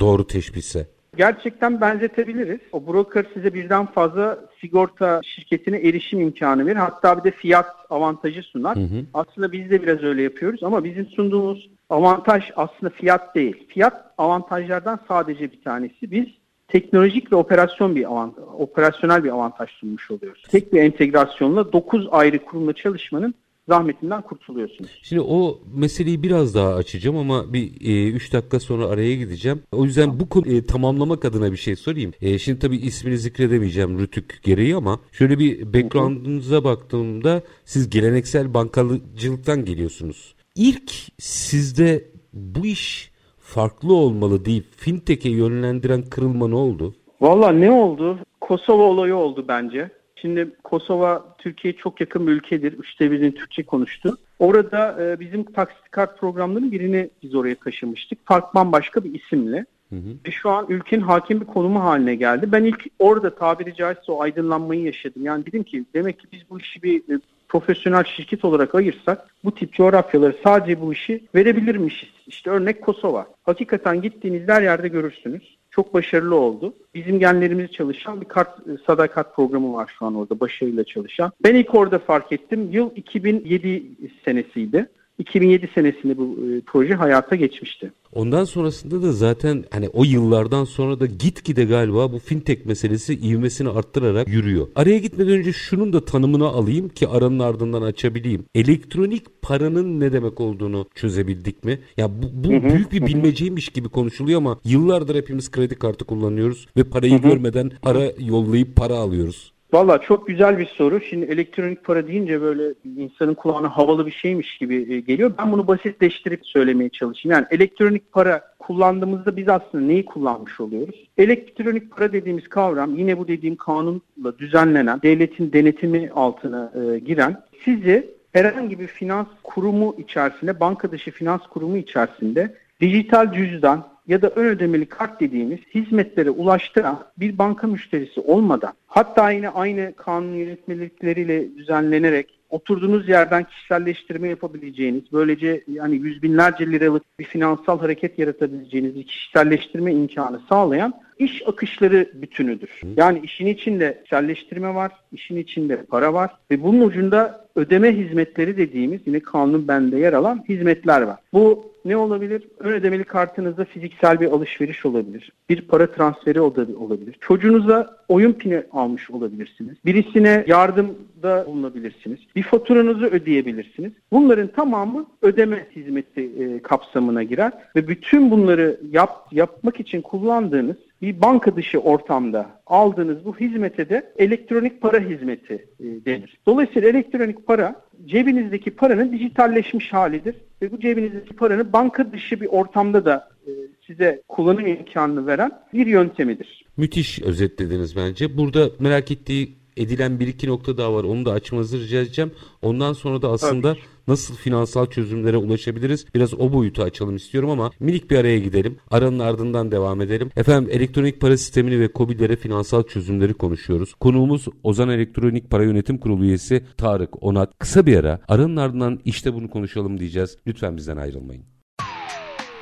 doğru 0.00 0.26
teşbihse. 0.26 0.86
Gerçekten 1.16 1.80
benzetebiliriz. 1.80 2.60
O 2.72 2.86
broker 2.86 3.26
size 3.34 3.54
birden 3.54 3.86
fazla 3.86 4.38
sigorta 4.60 5.20
şirketine 5.24 5.76
erişim 5.76 6.20
imkanı 6.20 6.66
verir. 6.66 6.76
Hatta 6.76 7.18
bir 7.18 7.24
de 7.24 7.36
fiyat 7.36 7.66
avantajı 7.90 8.42
sunar. 8.42 8.76
Hı 8.76 8.80
hı. 8.80 9.04
Aslında 9.14 9.52
biz 9.52 9.70
de 9.70 9.82
biraz 9.82 10.02
öyle 10.02 10.22
yapıyoruz 10.22 10.62
ama 10.62 10.84
bizim 10.84 11.06
sunduğumuz 11.06 11.70
avantaj 11.90 12.50
aslında 12.56 12.90
fiyat 12.90 13.34
değil. 13.34 13.66
Fiyat 13.68 13.94
avantajlardan 14.18 15.00
sadece 15.08 15.52
bir 15.52 15.62
tanesi. 15.62 16.10
Biz 16.10 16.26
teknolojik 16.72 17.32
ve 17.32 17.36
operasyon 17.36 17.96
bir 17.96 18.12
avant 18.12 18.38
operasyonel 18.58 19.24
bir 19.24 19.30
avantaj 19.30 19.70
sunmuş 19.70 20.10
oluyoruz. 20.10 20.42
Tek 20.50 20.72
bir 20.72 20.80
entegrasyonla 20.80 21.72
9 21.72 22.08
ayrı 22.10 22.44
kurumla 22.44 22.72
çalışmanın 22.72 23.34
zahmetinden 23.68 24.22
kurtuluyorsunuz. 24.22 24.90
Şimdi 25.02 25.22
o 25.22 25.60
meseleyi 25.74 26.22
biraz 26.22 26.54
daha 26.54 26.74
açacağım 26.74 27.16
ama 27.16 27.52
bir 27.52 27.72
3 28.14 28.28
e, 28.28 28.32
dakika 28.32 28.60
sonra 28.60 28.86
araya 28.86 29.16
gideceğim. 29.16 29.62
O 29.72 29.84
yüzden 29.84 30.20
bu 30.20 30.28
konu 30.28 30.48
e, 30.48 30.64
tamamlamak 30.64 31.24
adına 31.24 31.52
bir 31.52 31.56
şey 31.56 31.76
sorayım. 31.76 32.12
E, 32.20 32.38
şimdi 32.38 32.58
tabii 32.58 32.76
ismini 32.76 33.18
zikredemeyeceğim 33.18 33.98
rütük 33.98 34.42
gereği 34.42 34.76
ama 34.76 35.00
şöyle 35.12 35.38
bir 35.38 35.72
background'unuza 35.74 36.64
baktığımda 36.64 37.42
siz 37.64 37.90
geleneksel 37.90 38.54
bankacılıktan 38.54 39.64
geliyorsunuz. 39.64 40.34
İlk 40.54 40.92
sizde 41.18 42.04
bu 42.32 42.66
iş 42.66 43.11
farklı 43.54 43.94
olmalı 43.94 44.44
deyip 44.44 44.64
fintech'e 44.76 45.28
yönlendiren 45.28 46.02
kırılma 46.02 46.48
ne 46.48 46.54
oldu? 46.54 46.94
Valla 47.20 47.52
ne 47.52 47.70
oldu? 47.70 48.18
Kosova 48.40 48.82
olayı 48.82 49.16
oldu 49.16 49.44
bence. 49.48 49.90
Şimdi 50.16 50.50
Kosova 50.64 51.34
Türkiye'ye 51.38 51.78
çok 51.78 52.00
yakın 52.00 52.26
bir 52.26 52.32
ülkedir. 52.32 52.72
Üçte 52.72 53.10
birini 53.10 53.34
Türkçe 53.34 53.62
konuştu. 53.62 54.16
Orada 54.38 54.96
e, 55.02 55.20
bizim 55.20 55.44
taksit 55.44 55.90
kart 55.90 56.18
programlarının 56.18 56.72
birini 56.72 57.10
biz 57.22 57.34
oraya 57.34 57.54
taşımıştık. 57.54 58.18
Fark 58.24 58.54
bambaşka 58.54 59.04
bir 59.04 59.14
isimle. 59.14 59.66
Hı 59.90 59.96
hı. 59.96 60.10
Ve 60.26 60.30
şu 60.30 60.50
an 60.50 60.66
ülkenin 60.68 61.02
hakim 61.02 61.40
bir 61.40 61.46
konumu 61.46 61.80
haline 61.80 62.14
geldi. 62.14 62.52
Ben 62.52 62.64
ilk 62.64 62.86
orada 62.98 63.34
tabiri 63.34 63.74
caizse 63.74 64.12
o 64.12 64.22
aydınlanmayı 64.22 64.82
yaşadım. 64.82 65.24
Yani 65.24 65.46
dedim 65.46 65.62
ki 65.62 65.84
demek 65.94 66.18
ki 66.18 66.26
biz 66.32 66.40
bu 66.50 66.60
işi 66.60 66.82
bir 66.82 66.98
e, 66.98 67.20
profesyonel 67.52 68.04
şirket 68.04 68.44
olarak 68.44 68.74
ayırsak 68.74 69.26
bu 69.44 69.54
tip 69.54 69.72
coğrafyaları 69.72 70.36
sadece 70.44 70.80
bu 70.80 70.92
işi 70.92 71.24
verebilirmişiz. 71.34 72.08
İşte 72.26 72.50
örnek 72.50 72.82
Kosova. 72.82 73.26
Hakikaten 73.42 74.02
gittiğiniz 74.02 74.48
her 74.48 74.62
yerde 74.62 74.88
görürsünüz. 74.88 75.58
Çok 75.70 75.94
başarılı 75.94 76.34
oldu. 76.34 76.74
Bizim 76.94 77.18
genlerimiz 77.18 77.72
çalışan 77.72 78.20
bir 78.20 78.28
kart 78.28 78.58
e, 78.58 78.70
sadakat 78.86 79.36
programı 79.36 79.72
var 79.72 79.92
şu 79.98 80.06
an 80.06 80.14
orada 80.14 80.40
başarıyla 80.40 80.84
çalışan. 80.84 81.32
Ben 81.44 81.54
ilk 81.54 81.74
orada 81.74 81.98
fark 81.98 82.32
ettim. 82.32 82.68
Yıl 82.72 82.90
2007 82.96 83.82
senesiydi. 84.24 84.88
2007 85.22 85.70
senesinde 85.74 86.18
bu 86.18 86.24
e, 86.24 86.60
proje 86.66 86.94
hayata 86.94 87.36
geçmişti. 87.36 87.92
Ondan 88.12 88.44
sonrasında 88.44 89.02
da 89.02 89.12
zaten 89.12 89.64
hani 89.70 89.88
o 89.88 90.04
yıllardan 90.04 90.64
sonra 90.64 91.00
da 91.00 91.06
gitgide 91.06 91.64
galiba 91.64 92.12
bu 92.12 92.18
fintech 92.18 92.66
meselesi 92.66 93.14
ivmesini 93.14 93.68
arttırarak 93.68 94.28
yürüyor. 94.28 94.68
Araya 94.74 94.98
gitmeden 94.98 95.32
önce 95.32 95.52
şunun 95.52 95.92
da 95.92 96.04
tanımını 96.04 96.46
alayım 96.46 96.88
ki 96.88 97.08
aranın 97.08 97.38
ardından 97.38 97.82
açabileyim. 97.82 98.44
Elektronik 98.54 99.42
paranın 99.42 100.00
ne 100.00 100.12
demek 100.12 100.40
olduğunu 100.40 100.86
çözebildik 100.94 101.64
mi? 101.64 101.78
Ya 101.96 102.10
bu, 102.22 102.44
bu 102.44 102.48
büyük 102.48 102.92
bir 102.92 103.06
bilmeceymiş 103.06 103.68
gibi 103.68 103.88
konuşuluyor 103.88 104.38
ama 104.38 104.58
yıllardır 104.64 105.14
hepimiz 105.14 105.50
kredi 105.50 105.74
kartı 105.74 106.04
kullanıyoruz 106.04 106.66
ve 106.76 106.84
parayı 106.84 107.18
görmeden 107.18 107.70
para 107.82 108.12
yollayıp 108.18 108.76
para 108.76 108.94
alıyoruz. 108.94 109.51
Valla 109.72 109.98
çok 109.98 110.26
güzel 110.26 110.58
bir 110.58 110.66
soru. 110.66 111.00
Şimdi 111.00 111.26
elektronik 111.26 111.84
para 111.84 112.06
deyince 112.06 112.40
böyle 112.40 112.74
insanın 112.96 113.34
kulağına 113.34 113.76
havalı 113.76 114.06
bir 114.06 114.12
şeymiş 114.12 114.58
gibi 114.58 114.94
e, 114.94 115.00
geliyor. 115.00 115.32
Ben 115.38 115.52
bunu 115.52 115.66
basitleştirip 115.66 116.46
söylemeye 116.46 116.90
çalışayım. 116.90 117.36
Yani 117.36 117.46
elektronik 117.50 118.12
para 118.12 118.54
kullandığımızda 118.58 119.36
biz 119.36 119.48
aslında 119.48 119.84
neyi 119.84 120.04
kullanmış 120.04 120.60
oluyoruz? 120.60 121.08
Elektronik 121.18 121.90
para 121.90 122.12
dediğimiz 122.12 122.48
kavram 122.48 122.94
yine 122.98 123.18
bu 123.18 123.28
dediğim 123.28 123.56
kanunla 123.56 124.38
düzenlenen, 124.38 125.02
devletin 125.02 125.52
denetimi 125.52 126.10
altına 126.14 126.72
e, 126.74 126.98
giren 126.98 127.42
sizi 127.64 128.10
herhangi 128.32 128.80
bir 128.80 128.86
finans 128.86 129.26
kurumu 129.42 129.96
içerisinde, 129.98 130.60
banka 130.60 130.90
dışı 130.90 131.10
finans 131.10 131.42
kurumu 131.42 131.76
içerisinde 131.76 132.54
dijital 132.80 133.32
cüzdan, 133.32 133.91
ya 134.06 134.22
da 134.22 134.28
ön 134.28 134.44
ödemeli 134.44 134.86
kart 134.86 135.20
dediğimiz 135.20 135.58
hizmetlere 135.74 136.30
ulaştıran 136.30 137.04
bir 137.16 137.38
banka 137.38 137.66
müşterisi 137.66 138.20
olmadan 138.20 138.72
hatta 138.86 139.30
yine 139.30 139.48
aynı 139.48 139.92
kanun 139.96 140.34
yönetmelikleriyle 140.34 141.56
düzenlenerek 141.56 142.38
oturduğunuz 142.52 143.08
yerden 143.08 143.44
kişiselleştirme 143.44 144.28
yapabileceğiniz, 144.28 145.02
böylece 145.12 145.64
yani 145.68 145.96
yüz 145.96 146.22
binlerce 146.22 146.66
liralık 146.66 147.18
bir 147.18 147.24
finansal 147.24 147.80
hareket 147.80 148.18
yaratabileceğiniz 148.18 148.94
bir 148.94 149.06
kişiselleştirme 149.06 149.92
imkanı 149.92 150.40
sağlayan 150.48 150.94
iş 151.18 151.42
akışları 151.48 152.10
bütünüdür. 152.14 152.80
Yani 152.96 153.20
işin 153.22 153.46
içinde 153.46 153.98
kişiselleştirme 154.02 154.74
var, 154.74 154.92
işin 155.12 155.36
içinde 155.36 155.82
para 155.82 156.14
var 156.14 156.30
ve 156.50 156.62
bunun 156.62 156.80
ucunda 156.80 157.46
ödeme 157.56 157.96
hizmetleri 157.96 158.56
dediğimiz 158.56 159.00
yine 159.06 159.20
kanun 159.20 159.68
bende 159.68 159.98
yer 159.98 160.12
alan 160.12 160.44
hizmetler 160.48 161.02
var. 161.02 161.18
Bu 161.32 161.72
ne 161.84 161.96
olabilir? 161.96 162.42
Ön 162.58 162.72
ödemeli 162.72 163.04
kartınızda 163.04 163.64
fiziksel 163.64 164.20
bir 164.20 164.26
alışveriş 164.26 164.86
olabilir. 164.86 165.32
Bir 165.48 165.60
para 165.60 165.92
transferi 165.92 166.40
olabilir. 166.40 167.16
Çocuğunuza 167.20 167.96
oyun 168.08 168.32
pini 168.32 168.62
almış 168.72 169.10
olabilirsiniz. 169.10 169.76
Birisine 169.84 170.44
yardımda 170.46 171.46
bulunabilirsiniz. 171.46 172.18
Bir 172.36 172.42
faturanızı 172.42 173.06
ödeyebilirsiniz. 173.06 173.92
Bunların 174.12 174.48
tamamı 174.48 175.06
ödeme 175.22 175.66
hizmeti 175.76 176.20
e, 176.20 176.62
kapsamına 176.62 177.22
girer 177.22 177.52
ve 177.76 177.88
bütün 177.88 178.30
bunları 178.30 178.80
yap, 178.90 179.26
yapmak 179.32 179.80
için 179.80 180.00
kullandığınız 180.00 180.76
bir 181.02 181.20
banka 181.20 181.56
dışı 181.56 181.78
ortamda 181.78 182.50
aldığınız 182.66 183.24
bu 183.24 183.36
hizmete 183.36 183.88
de 183.88 184.12
elektronik 184.16 184.80
para 184.80 185.00
hizmeti 185.00 185.66
e, 185.80 185.84
denir. 185.84 186.38
Dolayısıyla 186.46 186.88
elektronik 186.88 187.46
para 187.46 187.82
cebinizdeki 188.04 188.70
paranın 188.70 189.12
dijitalleşmiş 189.12 189.92
halidir 189.92 190.34
ve 190.62 190.72
bu 190.72 190.80
cebinizdeki 190.80 191.34
paranın 191.34 191.72
banka 191.72 192.12
dışı 192.12 192.40
bir 192.40 192.46
ortamda 192.46 193.04
da 193.04 193.28
e, 193.46 193.50
size 193.86 194.22
kullanım 194.28 194.66
imkanını 194.66 195.26
veren 195.26 195.50
bir 195.74 195.86
yöntemidir. 195.86 196.64
Müthiş 196.76 197.22
özetlediniz 197.22 197.96
bence. 197.96 198.36
Burada 198.36 198.70
merak 198.80 199.10
ettiği 199.10 199.62
edilen 199.76 200.20
bir 200.20 200.26
iki 200.26 200.48
nokta 200.48 200.78
daha 200.78 200.94
var. 200.94 201.04
Onu 201.04 201.24
da 201.24 201.32
açmanızı 201.32 201.80
rica 201.80 201.98
edeceğim. 201.98 202.32
Ondan 202.62 202.92
sonra 202.92 203.22
da 203.22 203.28
aslında 203.28 203.74
Tabii. 203.74 203.82
Nasıl 204.08 204.34
finansal 204.34 204.86
çözümlere 204.86 205.36
ulaşabiliriz? 205.36 206.06
Biraz 206.14 206.34
o 206.34 206.52
boyutu 206.52 206.82
açalım 206.82 207.16
istiyorum 207.16 207.50
ama 207.50 207.70
minik 207.80 208.10
bir 208.10 208.16
araya 208.16 208.38
gidelim. 208.38 208.76
Aranın 208.90 209.18
ardından 209.18 209.70
devam 209.70 210.00
edelim. 210.00 210.30
Efendim 210.36 210.70
elektronik 210.72 211.20
para 211.20 211.36
sistemini 211.36 211.80
ve 211.80 211.88
COBİ'lere 211.94 212.36
finansal 212.36 212.82
çözümleri 212.82 213.34
konuşuyoruz. 213.34 213.94
Konuğumuz 213.94 214.44
Ozan 214.62 214.88
Elektronik 214.88 215.50
Para 215.50 215.64
Yönetim 215.64 215.98
Kurulu 215.98 216.24
üyesi 216.24 216.64
Tarık 216.76 217.22
Onat. 217.22 217.58
Kısa 217.58 217.86
bir 217.86 217.96
ara 217.96 218.20
aranın 218.28 218.56
ardından 218.56 219.00
işte 219.04 219.34
bunu 219.34 219.50
konuşalım 219.50 220.00
diyeceğiz. 220.00 220.36
Lütfen 220.46 220.76
bizden 220.76 220.96
ayrılmayın. 220.96 221.44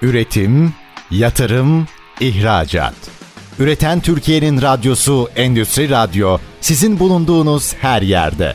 Üretim, 0.03 0.73
yatırım, 1.11 1.87
ihracat. 2.21 3.11
Üreten 3.59 4.01
Türkiye'nin 4.01 4.63
radyosu 4.63 5.29
Endüstri 5.37 5.91
Radyo 5.91 6.39
sizin 6.61 6.99
bulunduğunuz 6.99 7.75
her 7.75 8.03
yerde. 8.03 8.55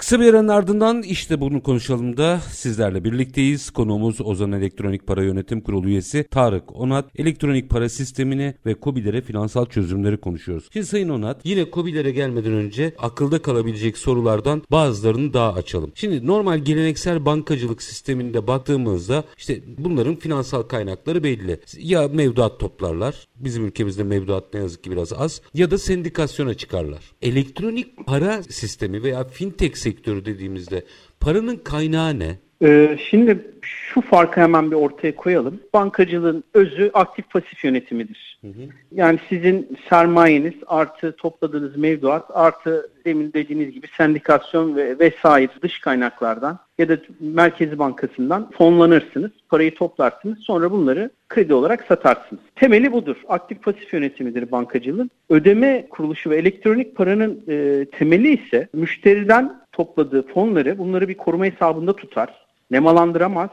Kısa 0.00 0.20
bir 0.20 0.34
aranın 0.34 0.48
ardından 0.48 1.02
işte 1.02 1.40
bunu 1.40 1.62
konuşalım 1.62 2.16
da 2.16 2.40
sizlerle 2.50 3.04
birlikteyiz. 3.04 3.70
Konuğumuz 3.70 4.20
Ozan 4.20 4.52
Elektronik 4.52 5.06
Para 5.06 5.22
Yönetim 5.22 5.60
Kurulu 5.60 5.88
üyesi 5.88 6.24
Tarık 6.30 6.76
Onat. 6.76 7.10
Elektronik 7.16 7.70
para 7.70 7.88
sistemini 7.88 8.54
ve 8.66 8.76
COBİ'lere 8.82 9.22
finansal 9.22 9.66
çözümleri 9.66 10.16
konuşuyoruz. 10.16 10.68
Şimdi 10.72 10.86
Sayın 10.86 11.08
Onat 11.08 11.40
yine 11.44 11.66
COBİ'lere 11.72 12.10
gelmeden 12.10 12.52
önce 12.52 12.94
akılda 12.98 13.42
kalabilecek 13.42 13.98
sorulardan 13.98 14.62
bazılarını 14.70 15.32
daha 15.32 15.52
açalım. 15.52 15.92
Şimdi 15.94 16.26
normal 16.26 16.58
geleneksel 16.58 17.24
bankacılık 17.24 17.82
sisteminde 17.82 18.46
baktığımızda 18.46 19.24
işte 19.36 19.60
bunların 19.78 20.16
finansal 20.16 20.62
kaynakları 20.62 21.24
belli. 21.24 21.60
Ya 21.78 22.08
mevduat 22.08 22.60
toplarlar. 22.60 23.26
Bizim 23.40 23.66
ülkemizde 23.66 24.02
mevduat 24.02 24.54
ne 24.54 24.60
yazık 24.60 24.84
ki 24.84 24.90
biraz 24.90 25.12
az. 25.12 25.42
Ya 25.54 25.70
da 25.70 25.78
sendikasyona 25.78 26.54
çıkarlar. 26.54 27.12
Elektronik 27.22 28.06
para 28.06 28.42
sistemi 28.42 29.02
veya 29.02 29.24
fintech 29.24 29.76
sektörü 29.76 30.24
dediğimizde 30.24 30.84
paranın 31.20 31.56
kaynağı 31.56 32.18
ne? 32.18 32.38
Ee, 32.62 32.98
şimdi 33.10 33.38
şu 33.62 34.00
farkı 34.00 34.40
hemen 34.40 34.70
bir 34.70 34.76
ortaya 34.76 35.16
koyalım. 35.16 35.60
Bankacılığın 35.74 36.44
özü 36.54 36.90
aktif 36.94 37.30
pasif 37.30 37.64
yönetimidir. 37.64 38.38
Hı 38.40 38.46
hı. 38.46 38.62
Yani 38.92 39.18
sizin 39.28 39.78
sermayeniz 39.88 40.54
artı 40.66 41.16
topladığınız 41.16 41.76
mevduat 41.76 42.24
artı 42.34 42.90
demin 43.04 43.32
dediğiniz 43.32 43.70
gibi 43.70 43.86
sendikasyon 43.96 44.76
ve 44.76 44.98
vesaire 44.98 45.50
dış 45.62 45.80
kaynaklardan 45.80 46.58
ya 46.78 46.88
da 46.88 46.98
Merkezi 47.20 47.78
Bankası'ndan 47.78 48.50
fonlanırsınız. 48.50 49.30
Parayı 49.48 49.74
toplarsınız. 49.74 50.38
Sonra 50.38 50.70
bunları 50.70 51.10
kredi 51.28 51.54
olarak 51.54 51.84
satarsınız. 51.88 52.42
Temeli 52.56 52.92
budur. 52.92 53.16
Aktif 53.28 53.62
pasif 53.62 53.92
yönetimidir 53.92 54.50
bankacılığın. 54.50 55.10
Ödeme 55.30 55.86
kuruluşu 55.90 56.30
ve 56.30 56.36
elektronik 56.36 56.96
paranın 56.96 57.44
e, 57.48 57.84
temeli 57.84 58.44
ise 58.44 58.68
müşteriden 58.72 59.60
topladığı 59.72 60.26
fonları 60.26 60.78
bunları 60.78 61.08
bir 61.08 61.16
koruma 61.16 61.44
hesabında 61.44 61.96
tutar 61.96 62.49
nemalandıramaz. 62.70 63.50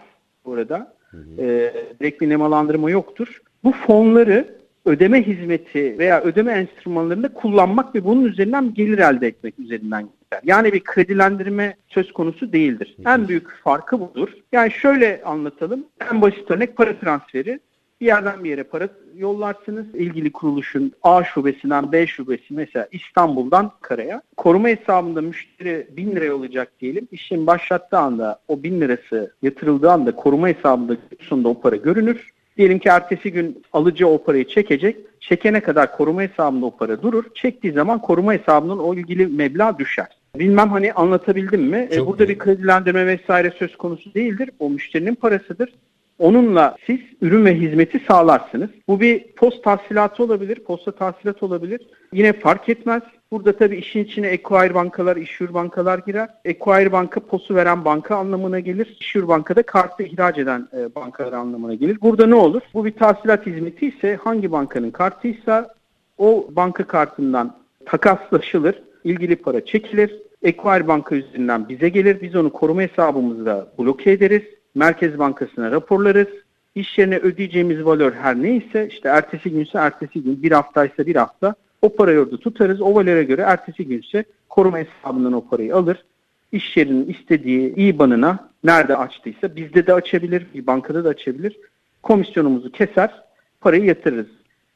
Hı 1.12 1.18
hı. 1.18 1.42
E, 1.42 1.74
direkt 2.00 2.22
bir 2.22 2.30
nemalandırma 2.30 2.92
yoktur. 2.92 3.42
Bu 3.64 3.72
fonları 3.72 4.58
ödeme 4.86 5.28
hizmeti 5.28 5.98
veya 5.98 6.22
ödeme 6.22 6.52
enstrümanlarında 6.52 7.34
kullanmak 7.34 7.96
ve 7.96 8.06
bunun 8.06 8.26
üzerinden 8.26 8.74
gelir 8.74 8.98
elde 8.98 9.28
etmek 9.28 9.60
üzerinden 9.60 10.02
gider. 10.02 10.42
Yani 10.44 10.74
bir 10.74 10.84
kredilendirme 10.84 11.76
söz 11.88 12.12
konusu 12.12 12.54
değildir. 12.54 12.96
Hı 12.98 13.10
hı. 13.10 13.14
En 13.14 13.28
büyük 13.28 13.52
farkı 13.52 14.00
budur. 14.00 14.30
Yani 14.52 14.72
şöyle 14.72 15.22
anlatalım. 15.24 15.86
En 16.12 16.22
basit 16.22 16.52
örnek 16.52 16.78
para 16.78 17.00
transferi. 17.00 17.60
Bir 18.02 18.06
yerden 18.06 18.44
bir 18.44 18.50
yere 18.50 18.64
para 18.64 18.90
yollarsınız. 19.16 19.86
İlgili 19.96 20.32
kuruluşun 20.32 20.92
A 21.04 21.24
şubesinden 21.24 21.92
B 21.92 22.08
şubesi 22.08 22.54
mesela 22.54 22.88
İstanbul'dan 22.92 23.72
Kara'ya. 23.82 24.22
Koruma 24.38 24.68
hesabında 24.68 25.22
müşteri 25.22 25.88
1000 25.98 26.16
lira 26.16 26.36
olacak 26.36 26.72
diyelim. 26.80 27.08
İşlem 27.12 27.48
başlattığı 27.48 27.98
anda 27.98 28.40
o 28.48 28.64
1000 28.64 28.82
lirası 28.82 29.34
yatırıldığı 29.42 29.92
anda 29.92 30.16
koruma 30.16 30.48
hesabında 30.48 30.98
sonunda 31.22 31.50
o 31.50 31.62
para 31.62 31.76
görünür. 31.76 32.30
Diyelim 32.58 32.80
ki 32.80 32.90
ertesi 32.90 33.32
gün 33.32 33.64
alıcı 33.74 34.08
o 34.08 34.24
parayı 34.24 34.48
çekecek. 34.48 34.98
Çekene 35.20 35.60
kadar 35.60 35.98
koruma 35.98 36.22
hesabında 36.22 36.66
o 36.66 36.78
para 36.78 37.02
durur. 37.02 37.24
Çektiği 37.36 37.72
zaman 37.72 38.02
koruma 38.02 38.34
hesabının 38.34 38.80
o 38.80 38.94
ilgili 38.96 39.28
meblağ 39.28 39.78
düşer. 39.80 40.08
Bilmem 40.36 40.70
hani 40.70 40.94
anlatabildim 40.94 41.62
mi? 41.62 41.90
Çok 41.96 42.08
Burada 42.08 42.26
iyi. 42.26 42.30
bir 42.30 42.38
kredilendirme 42.38 43.08
vesaire 43.08 43.52
söz 43.60 43.76
konusu 43.76 44.14
değildir. 44.14 44.50
O 44.60 44.70
müşterinin 44.70 45.16
parasıdır. 45.16 45.74
Onunla 46.20 46.76
siz 46.86 47.00
ürün 47.22 47.46
ve 47.46 47.56
hizmeti 47.56 48.00
sağlarsınız. 48.08 48.70
Bu 48.88 49.00
bir 49.00 49.24
post 49.36 49.64
tahsilatı 49.64 50.24
olabilir, 50.24 50.60
posta 50.60 50.92
tahsilat 50.92 51.44
olabilir. 51.44 51.82
Yine 52.14 52.34
fark 52.34 52.70
etmez. 52.70 53.04
Burada 53.32 53.58
tabii 53.58 53.78
işin 53.78 54.04
içine 54.04 54.28
Equire 54.28 54.74
bankalar, 54.74 55.18
işyur 55.18 55.54
bankalar 55.54 56.00
girer. 56.00 56.30
Equire 56.46 56.92
banka 56.92 57.20
posu 57.20 57.56
veren 57.56 57.86
banka 57.86 58.16
anlamına 58.16 58.60
gelir. 58.60 58.98
İşyur 59.00 59.28
banka 59.28 59.56
da 59.56 59.64
kartı 59.64 60.04
ihraç 60.04 60.38
eden 60.38 60.68
e, 60.78 60.96
bankalar 60.96 61.34
anlamına 61.34 61.74
gelir. 61.74 61.98
Burada 62.02 62.28
ne 62.28 62.36
olur? 62.36 62.62
Bu 62.74 62.86
bir 62.86 62.92
tahsilat 62.92 63.46
hizmeti 63.46 63.88
ise 63.88 64.16
hangi 64.24 64.52
bankanın 64.52 64.92
kartıysa 64.92 65.74
o 66.18 66.48
banka 66.52 66.84
kartından 66.84 67.56
takaslaşılır. 67.86 68.84
ilgili 69.04 69.36
para 69.36 69.66
çekilir. 69.66 70.16
Equire 70.44 70.88
banka 70.88 71.16
üzerinden 71.16 71.70
bize 71.70 71.90
gelir. 71.90 72.22
Biz 72.22 72.36
onu 72.36 72.50
koruma 72.50 72.82
hesabımızda 72.82 73.68
bloke 73.80 74.12
ederiz 74.12 74.44
Merkez 74.78 75.20
Bankası'na 75.20 75.72
raporlarız. 75.72 76.28
İş 76.76 76.98
yerine 76.98 77.18
ödeyeceğimiz 77.18 77.86
valör 77.86 78.14
her 78.14 78.42
neyse 78.42 78.88
işte 78.88 79.10
ertesi 79.10 79.52
günse 79.52 79.78
ertesi 79.78 80.24
gün 80.24 80.44
bir 80.44 80.52
haftaysa 80.52 81.06
bir 81.06 81.16
hafta 81.16 81.56
o 81.82 81.96
parayı 81.96 82.20
orada 82.20 82.38
tutarız. 82.38 82.82
O 82.82 82.96
valöre 82.96 83.24
göre 83.24 83.42
ertesi 83.42 83.88
günse 83.88 84.24
koruma 84.50 84.78
hesabından 84.78 85.34
o 85.34 85.48
parayı 85.48 85.76
alır. 85.76 86.06
İş 86.52 86.78
yerinin 86.78 87.06
istediği 87.10 87.76
IBAN'ına 87.76 88.50
nerede 88.64 88.98
açtıysa 88.98 89.56
bizde 89.56 89.88
de 89.88 89.94
açabilir, 89.94 90.46
bir 90.54 90.68
bankada 90.68 91.04
da 91.04 91.10
açabilir. 91.10 91.58
Komisyonumuzu 92.04 92.72
keser, 92.72 93.24
parayı 93.62 93.86
yatırırız. 93.86 94.28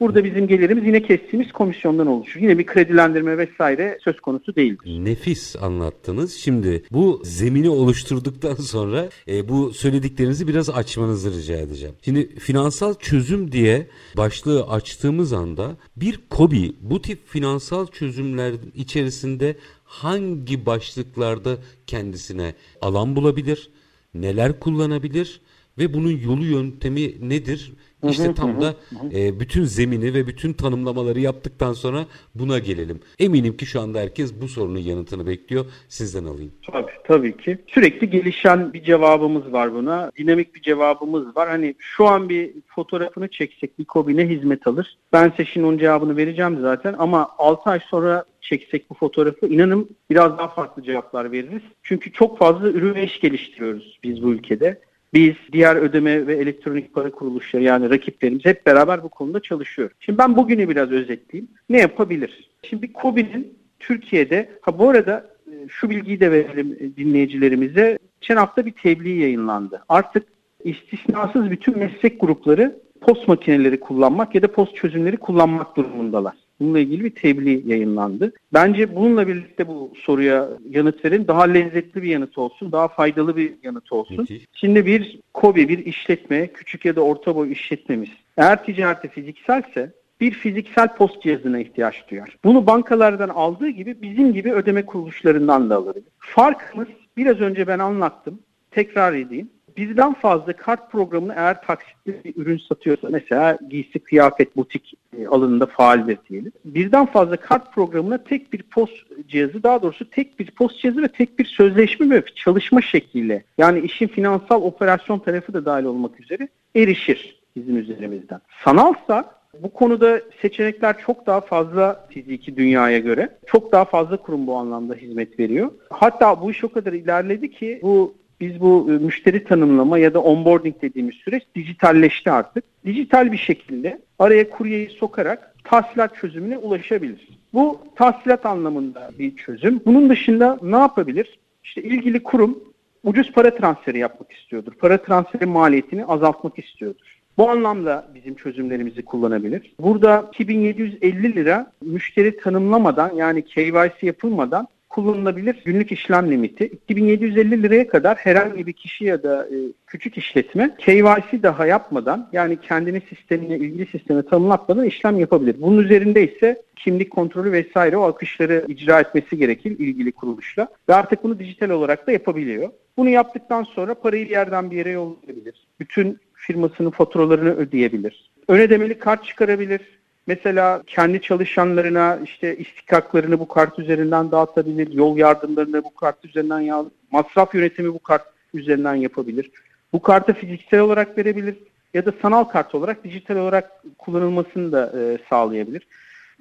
Burada 0.01 0.24
bizim 0.24 0.48
gelirimiz 0.48 0.86
yine 0.86 1.01
kestiğimiz 1.01 1.51
komisyondan 1.51 2.08
oluşur. 2.08 2.39
Yine 2.39 2.58
bir 2.58 2.65
kredilendirme 2.65 3.38
vesaire 3.38 3.98
söz 4.03 4.20
konusu 4.20 4.55
değildir. 4.55 5.05
Nefis 5.05 5.55
anlattınız. 5.55 6.34
Şimdi 6.34 6.84
bu 6.91 7.22
zemini 7.24 7.70
oluşturduktan 7.70 8.53
sonra 8.74 9.10
e, 9.27 9.50
bu 9.50 9.74
söylediklerinizi 9.74 10.48
biraz 10.48 10.70
açmanızı 10.70 11.34
rica 11.34 11.58
edeceğim. 11.58 11.96
Şimdi 12.01 12.36
finansal 12.36 12.93
çözüm 12.93 13.51
diye 13.51 13.88
başlığı 14.17 14.67
açtığımız 14.67 15.34
anda 15.34 15.77
bir 15.96 16.20
KOBİ 16.29 16.75
bu 16.81 17.01
tip 17.01 17.27
finansal 17.27 17.88
çözümler 17.88 18.53
içerisinde 18.75 19.55
hangi 19.84 20.65
başlıklarda 20.65 21.58
kendisine 21.88 22.53
alan 22.81 23.15
bulabilir? 23.15 23.70
Neler 24.13 24.60
kullanabilir? 24.60 25.41
Ve 25.78 25.94
bunun 25.94 26.12
yolu 26.12 26.46
yöntemi 26.46 27.30
nedir? 27.30 27.74
İşte 28.10 28.34
tam 28.34 28.62
da 28.62 28.74
e, 29.13 29.40
bütün 29.40 29.63
zemini 29.63 30.13
ve 30.13 30.28
bütün 30.28 30.54
tanımlamaları 30.54 31.20
yaptıktan 31.20 31.74
sonra 31.74 32.06
buna 32.36 32.60
gelelim. 32.60 33.00
Eminim 33.20 33.58
ki 33.58 33.66
şu 33.66 33.82
anda 33.82 34.00
herkes 34.00 34.42
bu 34.42 34.48
sorunun 34.48 34.80
yanıtını 34.80 35.28
bekliyor. 35.28 35.66
Sizden 35.88 36.25
alayım. 36.25 36.51
Tabii, 36.72 36.92
tabii 37.04 37.38
ki. 37.38 37.58
Sürekli 37.68 38.10
gelişen 38.10 38.74
bir 38.74 38.84
cevabımız 38.84 39.54
var 39.54 39.74
buna. 39.74 40.12
Dinamik 40.18 40.56
bir 40.56 40.62
cevabımız 40.62 41.36
var. 41.36 41.50
Hani 41.50 41.75
şu 41.80 42.08
an 42.08 42.30
bir 42.30 42.51
fotoğrafını 42.68 43.28
çeksek 43.28 43.80
bir 43.80 43.86
kobi 43.86 44.18
ne 44.18 44.30
hizmet 44.30 44.68
alır? 44.68 44.98
Ben 45.13 45.30
size 45.30 45.46
şimdi 45.46 45.66
onun 45.68 45.78
cevabını 45.78 46.18
vereceğim 46.18 46.58
zaten 46.62 46.96
ama 46.98 47.30
6 47.38 47.70
ay 47.70 47.80
sonra 47.90 48.25
çeksek 48.42 48.90
bu 48.90 48.94
fotoğrafı 48.94 49.48
inanın 49.48 49.90
biraz 50.10 50.38
daha 50.38 50.48
farklı 50.48 50.84
cevaplar 50.84 51.32
veririz. 51.32 51.62
Çünkü 51.84 52.12
çok 52.12 52.38
fazla 52.38 52.70
ürün 52.70 52.96
ve 52.96 53.03
iş 53.03 53.20
geliştiriyoruz 53.20 54.00
biz 54.03 54.24
bu 54.24 54.31
ülkede. 54.31 54.79
Biz 55.14 55.34
diğer 55.52 55.76
ödeme 55.76 56.28
ve 56.28 56.36
elektronik 56.36 56.94
para 56.94 57.12
kuruluşları 57.12 57.64
yani 57.64 57.90
rakiplerimiz 57.90 58.46
hep 58.46 58.66
beraber 58.66 59.04
bu 59.04 59.10
konuda 59.10 59.40
çalışıyor. 59.40 59.90
Şimdi 60.00 60.18
ben 60.18 60.36
bugünü 60.36 60.70
biraz 60.70 60.92
özetleyeyim. 60.92 61.52
Ne 61.70 61.80
yapabilir? 61.80 62.50
Şimdi 62.64 62.84
bir 62.84 62.94
KOBİ'nin 62.94 63.58
Türkiye'de, 63.80 64.50
ha 64.62 64.80
bu 64.80 64.90
arada 64.90 65.30
e, 65.48 65.68
şu 65.68 65.90
bilgiyi 65.90 66.20
de 66.20 66.32
verelim 66.32 66.78
e, 66.80 66.96
dinleyicilerimize. 66.98 68.00
Geçen 68.22 68.38
hafta 68.38 68.66
bir 68.66 68.72
tebliğ 68.72 69.20
yayınlandı. 69.20 69.84
Artık 69.90 70.28
istisnasız 70.64 71.52
bütün 71.52 71.78
meslek 71.78 72.22
grupları 72.22 72.80
post 73.02 73.28
makineleri 73.28 73.80
kullanmak 73.80 74.36
ya 74.36 74.42
da 74.42 74.52
post 74.52 74.76
çözümleri 74.76 75.18
kullanmak 75.18 75.78
durumundalar. 75.78 76.34
Bununla 76.62 76.80
ilgili 76.80 77.04
bir 77.04 77.16
tebliğ 77.16 77.64
yayınlandı. 77.66 78.34
Bence 78.54 78.96
bununla 78.96 79.28
birlikte 79.28 79.68
bu 79.68 79.94
soruya 79.96 80.50
yanıt 80.70 81.06
verin. 81.06 81.28
Daha 81.28 81.44
lezzetli 81.44 82.02
bir 82.02 82.10
yanıt 82.10 82.38
olsun, 82.38 82.72
daha 82.72 82.88
faydalı 82.88 83.38
bir 83.38 83.54
yanıt 83.64 83.92
olsun. 83.92 84.18
Müthiş. 84.20 84.46
Şimdi 84.54 84.86
bir 84.86 85.20
KOBİ, 85.34 85.70
bir 85.70 85.86
işletme, 85.86 86.48
küçük 86.48 86.86
ya 86.86 86.96
da 86.96 87.02
orta 87.02 87.36
boy 87.36 87.52
işletmemiz 87.52 88.10
eğer 88.38 88.66
ticareti 88.66 89.08
fizikselse 89.08 89.94
bir 90.22 90.32
fiziksel 90.32 90.96
post 90.96 91.22
cihazına 91.22 91.60
ihtiyaç 91.60 92.10
duyar. 92.10 92.38
Bunu 92.44 92.68
bankalardan 92.68 93.30
aldığı 93.30 93.70
gibi 93.70 94.02
bizim 94.02 94.34
gibi 94.34 94.54
ödeme 94.54 94.86
kuruluşlarından 94.86 95.70
da 95.70 95.76
alır. 95.76 95.98
Farkımız 96.20 96.88
biraz 97.18 97.42
önce 97.42 97.68
ben 97.68 97.80
anlattım. 97.80 98.40
Tekrar 98.72 99.14
edeyim 99.14 99.50
birden 99.77 100.14
fazla 100.14 100.53
kart 100.53 100.92
programını 100.92 101.34
eğer 101.38 101.62
taksitli 101.62 102.24
bir 102.24 102.36
ürün 102.36 102.57
satıyorsa 102.57 103.07
mesela 103.12 103.57
giysi 103.70 104.00
kıyafet 104.00 104.57
butik 104.57 104.94
e, 105.18 105.27
alanında 105.27 105.66
faaldir 105.66 106.18
diyelim. 106.29 106.51
Birden 106.66 107.05
fazla 107.05 107.38
kart 107.38 107.74
programına 107.74 108.24
tek 108.24 108.53
bir 108.53 108.64
post 108.64 108.94
cihazı 109.27 109.64
daha 109.64 109.81
doğrusu 109.81 110.10
tek 110.10 110.40
bir 110.40 110.51
post 110.51 110.79
cihazı 110.79 111.01
ve 111.01 111.07
tek 111.07 111.40
bir 111.40 111.46
sözleşme 111.46 112.10
ve 112.10 112.24
çalışma 112.36 112.81
şekliyle 112.81 113.44
yani 113.57 113.79
işin 113.79 114.07
finansal 114.07 114.62
operasyon 114.62 115.20
tarafı 115.20 115.53
da 115.53 115.66
dahil 115.66 115.86
olmak 115.86 116.20
üzere 116.20 116.48
erişir 116.75 117.42
bizim 117.55 117.77
üzerimizden. 117.77 118.42
Sanalsa 118.64 119.42
bu 119.60 119.74
konuda 119.74 120.22
seçenekler 120.42 120.98
çok 120.98 121.25
daha 121.25 121.42
fazla 121.42 122.07
fiziki 122.10 122.55
dünyaya 122.57 123.00
göre. 123.00 123.38
Çok 123.46 123.72
daha 123.72 123.86
fazla 123.86 124.18
kurum 124.18 124.48
bu 124.48 124.55
anlamda 124.55 124.94
hizmet 124.96 125.40
veriyor. 125.40 125.72
Hatta 125.90 126.42
bu 126.42 126.51
iş 126.51 126.64
o 126.64 126.72
kadar 126.72 126.94
ilerledi 126.94 127.51
ki 127.51 127.79
bu 127.84 128.14
biz 128.42 128.62
bu 128.62 128.88
e, 128.92 128.92
müşteri 128.92 129.44
tanımlama 129.44 130.00
ya 130.00 130.14
da 130.14 130.22
onboarding 130.22 130.82
dediğimiz 130.82 131.16
süreç 131.16 131.44
dijitalleşti 131.56 132.32
artık. 132.32 132.64
Dijital 132.86 133.32
bir 133.32 133.38
şekilde 133.38 134.01
araya 134.20 134.50
kuryeyi 134.50 134.90
sokarak 134.90 135.56
tahsilat 135.64 136.16
çözümüne 136.16 136.58
ulaşabilir. 136.58 137.27
Bu 137.54 137.80
tahsilat 137.96 138.46
anlamında 138.46 139.12
bir 139.20 139.36
çözüm. 139.36 139.82
Bunun 139.86 140.10
dışında 140.10 140.60
ne 140.62 140.77
yapabilir? 140.77 141.40
İşte 141.64 141.82
ilgili 141.84 142.24
kurum 142.24 142.60
ucuz 143.04 143.32
para 143.32 143.56
transferi 143.56 144.00
yapmak 144.00 144.32
istiyordur. 144.32 144.74
Para 144.74 144.98
transferi 144.98 145.46
maliyetini 145.46 146.06
azaltmak 146.06 146.60
istiyordur. 146.60 147.22
Bu 147.38 147.50
anlamda 147.50 148.08
bizim 148.16 148.36
çözümlerimizi 148.36 149.06
kullanabilir. 149.06 149.74
Burada 149.80 150.30
2750 150.32 151.36
lira 151.36 151.72
müşteri 151.82 152.38
tanımlamadan 152.38 153.16
yani 153.16 153.42
KYC 153.42 153.94
yapılmadan 154.01 154.68
kullanılabilir 154.92 155.62
günlük 155.66 155.92
işlem 155.92 156.32
limiti. 156.32 156.66
2750 156.66 157.64
liraya 157.64 157.88
kadar 157.88 158.18
herhangi 158.18 158.68
bir 158.68 158.74
kişi 158.74 159.06
ya 159.06 159.24
da 159.24 159.48
e, 159.48 159.58
küçük 159.88 160.18
işletme 160.18 160.75
KYC 160.77 161.44
daha 161.44 161.66
yapmadan 161.66 162.30
yani 162.32 162.58
kendini 162.62 163.01
sistemine, 163.01 163.58
ilgili 163.58 163.86
sisteme 163.86 164.25
tanımlatmadan 164.25 164.86
işlem 164.86 165.20
yapabilir. 165.20 165.56
Bunun 165.62 165.84
üzerinde 165.84 166.34
ise 166.34 166.62
kimlik 166.75 167.12
kontrolü 167.12 167.51
vesaire 167.51 167.98
o 167.98 168.04
akışları 168.04 168.66
icra 168.68 169.00
etmesi 169.00 169.38
gerekir 169.38 169.80
ilgili 169.80 170.12
kuruluşla 170.12 170.68
ve 170.90 170.96
artık 170.96 171.24
bunu 171.24 171.40
dijital 171.40 171.70
olarak 171.70 172.08
da 172.08 172.12
yapabiliyor. 172.12 172.70
Bunu 172.98 173.10
yaptıktan 173.10 173.64
sonra 173.64 173.96
parayı 173.96 174.25
bir 174.25 174.32
yerden 174.32 174.72
bir 174.72 174.77
yere 174.77 174.90
yollayabilir. 174.90 175.68
Bütün 175.80 176.20
firmasının 176.34 176.90
faturalarını 176.90 177.56
ödeyebilir. 177.56 178.32
Ön 178.48 178.60
ödemeli 178.60 179.00
kart 179.00 179.25
çıkarabilir 179.25 180.00
Mesela 180.27 180.84
kendi 180.88 181.22
çalışanlarına 181.22 182.20
işte 182.24 182.57
istikaklarını 182.57 183.40
bu 183.40 183.48
kart 183.48 183.79
üzerinden 183.79 184.31
dağıtabilir, 184.31 184.94
yol 184.94 185.18
yardımlarını 185.18 185.84
bu 185.84 185.96
kart 185.96 186.25
üzerinden 186.25 186.60
ya 186.60 186.86
masraf 187.12 187.55
yönetimi 187.55 187.94
bu 187.94 188.00
kart 188.00 188.24
üzerinden 188.53 188.96
yapabilir. 188.96 189.51
Bu 189.94 190.01
kartı 190.01 190.34
fiziksel 190.34 190.79
olarak 190.79 191.18
verebilir 191.18 191.55
ya 191.94 192.05
da 192.05 192.14
sanal 192.22 192.44
kart 192.44 192.75
olarak 192.75 193.03
dijital 193.03 193.36
olarak 193.36 193.84
kullanılmasını 193.98 194.72
da 194.72 194.94
e, 195.00 195.18
sağlayabilir. 195.29 195.88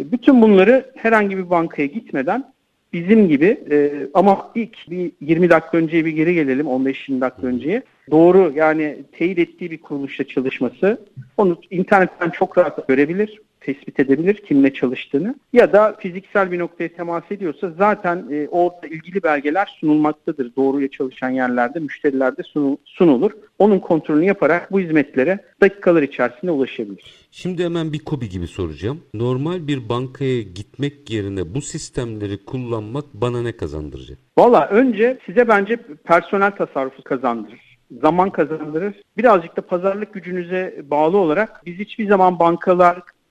E, 0.01 0.12
bütün 0.12 0.43
bunları 0.43 0.93
herhangi 0.97 1.38
bir 1.38 1.51
bankaya 1.51 1.87
gitmeden 1.87 2.53
bizim 2.93 3.29
gibi 3.29 3.61
e, 3.71 4.07
ama 4.14 4.51
ilk 4.55 4.90
bir 4.90 5.12
20 5.21 5.51
dakika 5.51 5.77
önceye 5.77 6.05
bir 6.05 6.12
geri 6.12 6.35
gelelim 6.35 6.66
15-20 6.66 7.21
dakika 7.21 7.47
önceye. 7.47 7.83
Doğru 8.11 8.53
yani 8.55 8.97
teyit 9.12 9.38
ettiği 9.38 9.71
bir 9.71 9.81
kuruluşla 9.81 10.25
çalışması 10.25 11.07
onu 11.37 11.61
internetten 11.71 12.31
çok 12.31 12.59
rahat 12.59 12.88
görebilir 12.88 13.40
tespit 13.61 14.01
edebilir 14.01 14.35
kimle 14.35 14.75
çalıştığını 14.75 15.35
ya 15.53 15.73
da 15.73 15.96
fiziksel 15.99 16.53
bir 16.53 16.59
noktaya 16.59 16.88
temas 16.88 17.23
ediyorsa 17.31 17.70
zaten 17.79 18.27
e, 18.31 18.49
orada 18.49 18.87
ilgili 18.87 19.23
belgeler 19.23 19.77
sunulmaktadır. 19.81 20.57
Doğruya 20.57 20.88
çalışan 20.88 21.31
yerlerde, 21.31 21.79
müşterilerde 21.79 22.42
sunul, 22.42 22.77
sunulur. 22.85 23.31
Onun 23.59 23.79
kontrolünü 23.79 24.25
yaparak 24.25 24.73
bu 24.73 24.81
hizmetlere 24.81 25.38
dakikalar 25.61 26.03
içerisinde 26.03 26.51
ulaşabilir. 26.51 27.05
Şimdi 27.31 27.64
hemen 27.64 27.92
bir 27.92 27.99
kobi 27.99 28.29
gibi 28.29 28.46
soracağım. 28.46 29.01
Normal 29.14 29.68
bir 29.68 29.88
bankaya 29.88 30.42
gitmek 30.42 31.11
yerine 31.11 31.55
bu 31.55 31.62
sistemleri 31.62 32.44
kullanmak 32.44 33.05
bana 33.14 33.42
ne 33.42 33.53
kazandıracak? 33.53 34.18
Valla 34.38 34.68
önce 34.68 35.18
size 35.27 35.49
bence 35.49 35.77
personel 36.05 36.51
tasarrufu 36.51 37.03
kazandırır 37.03 37.70
zaman 38.01 38.31
kazandırır. 38.31 38.94
Birazcık 39.16 39.57
da 39.57 39.61
pazarlık 39.61 40.14
gücünüze 40.14 40.83
bağlı 40.85 41.16
olarak 41.16 41.62
biz 41.66 41.79
hiçbir 41.79 42.09
zaman 42.09 42.38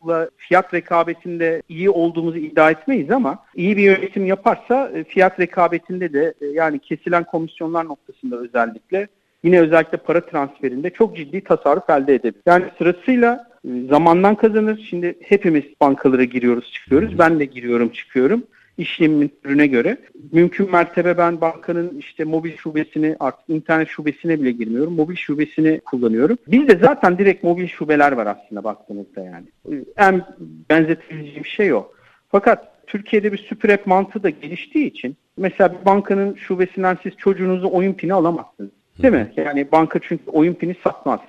bankalarla 0.02 0.30
fiyat 0.38 0.74
rekabetinde 0.74 1.62
iyi 1.70 1.90
olduğumuzu 1.90 2.38
iddia 2.38 2.72
etmeyiz 2.72 3.12
ama 3.12 3.38
iyi 3.56 3.78
bir 3.78 3.84
yönetim 3.84 4.26
yaparsa 4.26 4.92
e, 4.96 5.04
fiyat 5.04 5.40
rekabetinde 5.40 6.14
de 6.14 6.34
e, 6.42 6.46
yani 6.46 6.80
kesilen 6.80 7.24
komisyonlar 7.24 7.86
noktasında 7.86 8.38
özellikle 8.38 9.08
yine 9.44 9.60
özellikle 9.60 9.98
para 9.98 10.26
transferinde 10.26 10.90
çok 10.90 11.18
ciddi 11.18 11.42
tasarruf 11.42 11.90
elde 11.90 12.16
edebilir. 12.16 12.44
Yani 12.46 12.66
sırasıyla 12.78 13.50
e, 13.66 13.88
zamandan 13.90 14.36
kazanır. 14.36 14.88
Şimdi 14.90 15.16
hepimiz 15.24 15.64
bankalara 15.82 16.24
giriyoruz 16.24 16.72
çıkıyoruz. 16.72 17.20
Ben 17.20 17.40
de 17.40 17.46
giriyorum 17.46 17.90
çıkıyorum 17.90 18.44
işlemin 18.80 19.32
türüne 19.44 19.68
göre. 19.68 19.98
Mümkün 20.32 20.72
mertebe 20.72 21.18
ben 21.18 21.42
bankanın 21.42 21.98
işte 21.98 22.24
mobil 22.24 22.58
şubesini 22.58 23.16
artık 23.20 23.50
internet 23.50 23.88
şubesine 23.88 24.42
bile 24.42 24.52
girmiyorum. 24.52 24.94
Mobil 24.94 25.16
şubesini 25.16 25.80
kullanıyorum. 25.80 26.38
Bizde 26.48 26.80
zaten 26.82 27.18
direkt 27.18 27.44
mobil 27.44 27.68
şubeler 27.68 28.12
var 28.12 28.26
aslında 28.26 28.64
baktığınızda 28.64 29.22
yani. 29.22 29.46
En 29.98 30.26
benzetebileceğim 30.70 31.46
şey 31.46 31.74
o. 31.74 31.88
Fakat 32.30 32.88
Türkiye'de 32.88 33.34
bir 33.34 33.38
süper 33.38 33.70
app 33.70 33.88
mantığı 33.88 34.24
da 34.24 34.30
geliştiği 34.30 34.86
için 34.86 35.18
mesela 35.38 35.74
bir 35.74 35.86
bankanın 35.86 36.36
şubesinden 36.36 36.98
siz 37.04 37.18
çocuğunuzu 37.18 37.70
oyun 37.72 37.94
pini 37.94 38.14
alamazsınız. 38.14 38.72
Değil 39.02 39.14
mi? 39.14 39.32
Yani 39.38 39.72
banka 39.72 40.00
çünkü 40.04 40.24
oyun 40.28 40.54
pini 40.54 40.76
satmaz. 40.84 41.20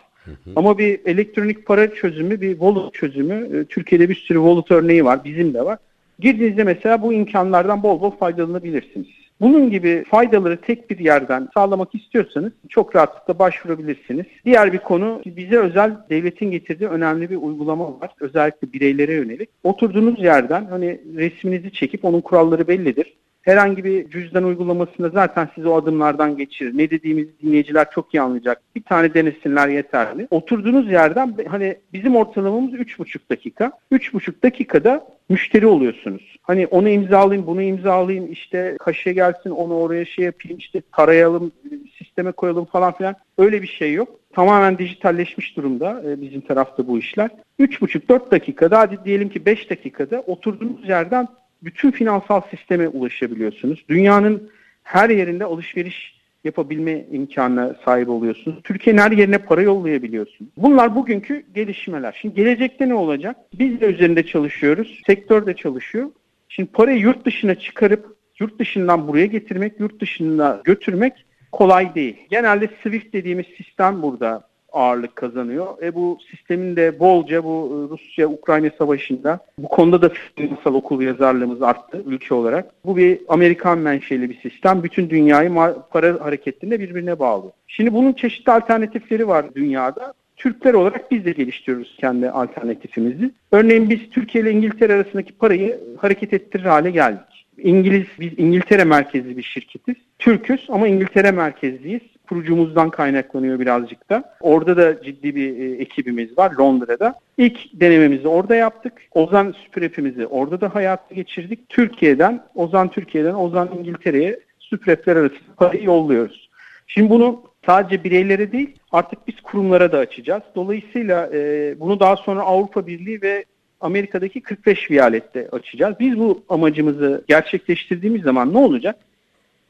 Ama 0.56 0.78
bir 0.78 1.00
elektronik 1.04 1.66
para 1.66 1.94
çözümü, 1.94 2.40
bir 2.40 2.50
wallet 2.50 2.94
çözümü, 2.94 3.58
e, 3.58 3.64
Türkiye'de 3.64 4.08
bir 4.08 4.14
sürü 4.14 4.38
wallet 4.38 4.70
örneği 4.70 5.04
var, 5.04 5.24
bizim 5.24 5.54
de 5.54 5.64
var. 5.64 5.78
Girdiğinizde 6.20 6.64
mesela 6.64 7.02
bu 7.02 7.12
imkanlardan 7.12 7.82
bol 7.82 8.00
bol 8.00 8.10
faydalanabilirsiniz. 8.10 9.06
Bunun 9.40 9.70
gibi 9.70 10.04
faydaları 10.10 10.60
tek 10.60 10.90
bir 10.90 10.98
yerden 10.98 11.48
sağlamak 11.54 11.94
istiyorsanız 11.94 12.52
çok 12.68 12.96
rahatlıkla 12.96 13.38
başvurabilirsiniz. 13.38 14.26
Diğer 14.44 14.72
bir 14.72 14.78
konu 14.78 15.22
bize 15.26 15.58
özel 15.58 15.96
devletin 16.10 16.50
getirdiği 16.50 16.88
önemli 16.88 17.30
bir 17.30 17.36
uygulama 17.36 18.00
var. 18.00 18.10
Özellikle 18.20 18.72
bireylere 18.72 19.12
yönelik. 19.12 19.48
Oturduğunuz 19.64 20.22
yerden 20.22 20.64
hani 20.64 21.00
resminizi 21.16 21.72
çekip 21.72 22.04
onun 22.04 22.20
kuralları 22.20 22.68
bellidir. 22.68 23.14
Herhangi 23.42 23.84
bir 23.84 24.10
cüzdan 24.10 24.44
uygulamasında 24.44 25.08
zaten 25.08 25.48
sizi 25.54 25.68
o 25.68 25.76
adımlardan 25.76 26.36
geçirir. 26.36 26.78
Ne 26.78 26.90
dediğimizi 26.90 27.30
dinleyiciler 27.42 27.90
çok 27.90 28.14
iyi 28.14 28.20
anlayacak. 28.20 28.60
Bir 28.76 28.82
tane 28.82 29.14
denesinler 29.14 29.68
yeterli. 29.68 30.28
Oturduğunuz 30.30 30.90
yerden 30.90 31.34
hani 31.48 31.76
bizim 31.92 32.16
ortalamamız 32.16 32.74
3,5 32.74 33.18
dakika. 33.30 33.72
3,5 33.92 34.42
dakikada 34.42 35.06
müşteri 35.28 35.66
oluyorsunuz. 35.66 36.36
Hani 36.42 36.66
onu 36.66 36.88
imzalayayım, 36.88 37.46
bunu 37.46 37.62
imzalayayım, 37.62 38.32
işte 38.32 38.76
kaşe 38.80 39.12
gelsin, 39.12 39.50
onu 39.50 39.74
oraya 39.74 40.04
şey 40.04 40.24
yapayım, 40.24 40.58
işte 40.58 40.82
tarayalım, 40.96 41.52
sisteme 41.98 42.32
koyalım 42.32 42.64
falan 42.64 42.92
filan. 42.92 43.14
Öyle 43.38 43.62
bir 43.62 43.66
şey 43.66 43.92
yok. 43.92 44.08
Tamamen 44.34 44.78
dijitalleşmiş 44.78 45.56
durumda 45.56 46.02
e, 46.06 46.20
bizim 46.20 46.40
tarafta 46.40 46.86
bu 46.86 46.98
işler. 46.98 47.30
3,5-4 47.60 48.30
dakikada, 48.30 48.78
hadi 48.78 48.98
diyelim 49.04 49.28
ki 49.28 49.46
5 49.46 49.70
dakikada 49.70 50.20
oturduğunuz 50.20 50.88
yerden 50.88 51.28
bütün 51.62 51.90
finansal 51.90 52.40
sisteme 52.40 52.88
ulaşabiliyorsunuz. 52.88 53.84
Dünyanın 53.88 54.50
her 54.82 55.10
yerinde 55.10 55.44
alışveriş 55.44 56.20
yapabilme 56.44 57.04
imkanına 57.12 57.76
sahip 57.84 58.08
oluyorsunuz. 58.08 58.62
Türkiye'nin 58.64 59.00
her 59.00 59.10
yerine 59.10 59.38
para 59.38 59.62
yollayabiliyorsunuz. 59.62 60.50
Bunlar 60.56 60.94
bugünkü 60.94 61.46
gelişmeler. 61.54 62.18
Şimdi 62.20 62.34
gelecekte 62.34 62.88
ne 62.88 62.94
olacak? 62.94 63.36
Biz 63.58 63.80
de 63.80 63.86
üzerinde 63.86 64.26
çalışıyoruz. 64.26 65.00
Sektör 65.06 65.46
de 65.46 65.56
çalışıyor. 65.56 66.10
Şimdi 66.48 66.70
parayı 66.72 66.98
yurt 66.98 67.24
dışına 67.24 67.54
çıkarıp 67.54 68.16
yurt 68.40 68.58
dışından 68.58 69.08
buraya 69.08 69.26
getirmek, 69.26 69.80
yurt 69.80 70.00
dışına 70.00 70.60
götürmek 70.64 71.12
kolay 71.52 71.94
değil. 71.94 72.16
Genelde 72.30 72.68
SWIFT 72.82 73.12
dediğimiz 73.12 73.46
sistem 73.56 74.02
burada 74.02 74.49
ağırlık 74.72 75.16
kazanıyor. 75.16 75.66
E 75.82 75.94
bu 75.94 76.18
sistemin 76.30 76.76
de 76.76 76.98
bolca 76.98 77.44
bu 77.44 77.50
e, 77.50 77.76
Rusya-Ukrayna 77.92 78.70
savaşında 78.78 79.38
bu 79.58 79.68
konuda 79.68 80.02
da 80.02 80.12
finansal 80.36 80.74
okul 80.74 81.02
yazarlığımız 81.02 81.62
arttı 81.62 82.02
ülke 82.06 82.34
olarak. 82.34 82.84
Bu 82.84 82.96
bir 82.96 83.18
Amerikan 83.28 83.78
menşeli 83.78 84.30
bir 84.30 84.40
sistem. 84.40 84.82
Bütün 84.82 85.10
dünyayı 85.10 85.50
para 85.90 86.20
hareketinde 86.20 86.80
birbirine 86.80 87.18
bağlı. 87.18 87.52
Şimdi 87.66 87.94
bunun 87.94 88.12
çeşitli 88.12 88.52
alternatifleri 88.52 89.28
var 89.28 89.54
dünyada. 89.54 90.14
Türkler 90.36 90.74
olarak 90.74 91.10
biz 91.10 91.24
de 91.24 91.32
geliştiriyoruz 91.32 91.96
kendi 92.00 92.30
alternatifimizi. 92.30 93.30
Örneğin 93.52 93.90
biz 93.90 94.10
Türkiye 94.10 94.44
ile 94.44 94.50
İngiltere 94.50 94.94
arasındaki 94.94 95.32
parayı 95.32 95.80
hareket 95.98 96.32
ettirir 96.32 96.64
hale 96.64 96.90
geldik. 96.90 97.46
İngiliz, 97.58 98.06
biz 98.20 98.32
İngiltere 98.36 98.84
merkezli 98.84 99.36
bir 99.36 99.42
şirketiz. 99.42 99.94
Türküz 100.18 100.66
ama 100.68 100.88
İngiltere 100.88 101.30
merkezliyiz 101.30 102.02
kurucumuzdan 102.30 102.90
kaynaklanıyor 102.90 103.60
birazcık 103.60 104.10
da. 104.10 104.36
Orada 104.40 104.76
da 104.76 105.02
ciddi 105.02 105.34
bir 105.34 105.58
e, 105.58 105.82
ekibimiz 105.82 106.38
var 106.38 106.52
Londra'da. 106.52 107.14
İlk 107.38 107.80
denememizi 107.80 108.28
orada 108.28 108.54
yaptık. 108.54 108.92
Ozan 109.12 109.54
süprepimizi 109.64 110.26
orada 110.26 110.60
da 110.60 110.74
hayata 110.74 111.14
geçirdik. 111.14 111.68
Türkiye'den, 111.68 112.42
Ozan 112.54 112.88
Türkiye'den, 112.88 113.34
Ozan 113.34 113.68
İngiltere'ye 113.78 114.40
süprepler 114.58 115.16
arasında 115.16 115.54
parayı 115.56 115.84
yolluyoruz. 115.84 116.48
Şimdi 116.86 117.10
bunu 117.10 117.42
sadece 117.66 118.04
bireylere 118.04 118.52
değil 118.52 118.76
artık 118.92 119.28
biz 119.28 119.40
kurumlara 119.40 119.92
da 119.92 119.98
açacağız. 119.98 120.42
Dolayısıyla 120.54 121.30
e, 121.32 121.74
bunu 121.80 122.00
daha 122.00 122.16
sonra 122.16 122.40
Avrupa 122.40 122.86
Birliği 122.86 123.22
ve 123.22 123.44
Amerika'daki 123.80 124.40
45 124.40 124.90
viyalette 124.90 125.48
açacağız. 125.52 125.94
Biz 126.00 126.18
bu 126.18 126.42
amacımızı 126.48 127.24
gerçekleştirdiğimiz 127.28 128.22
zaman 128.22 128.54
ne 128.54 128.58
olacak? 128.58 128.96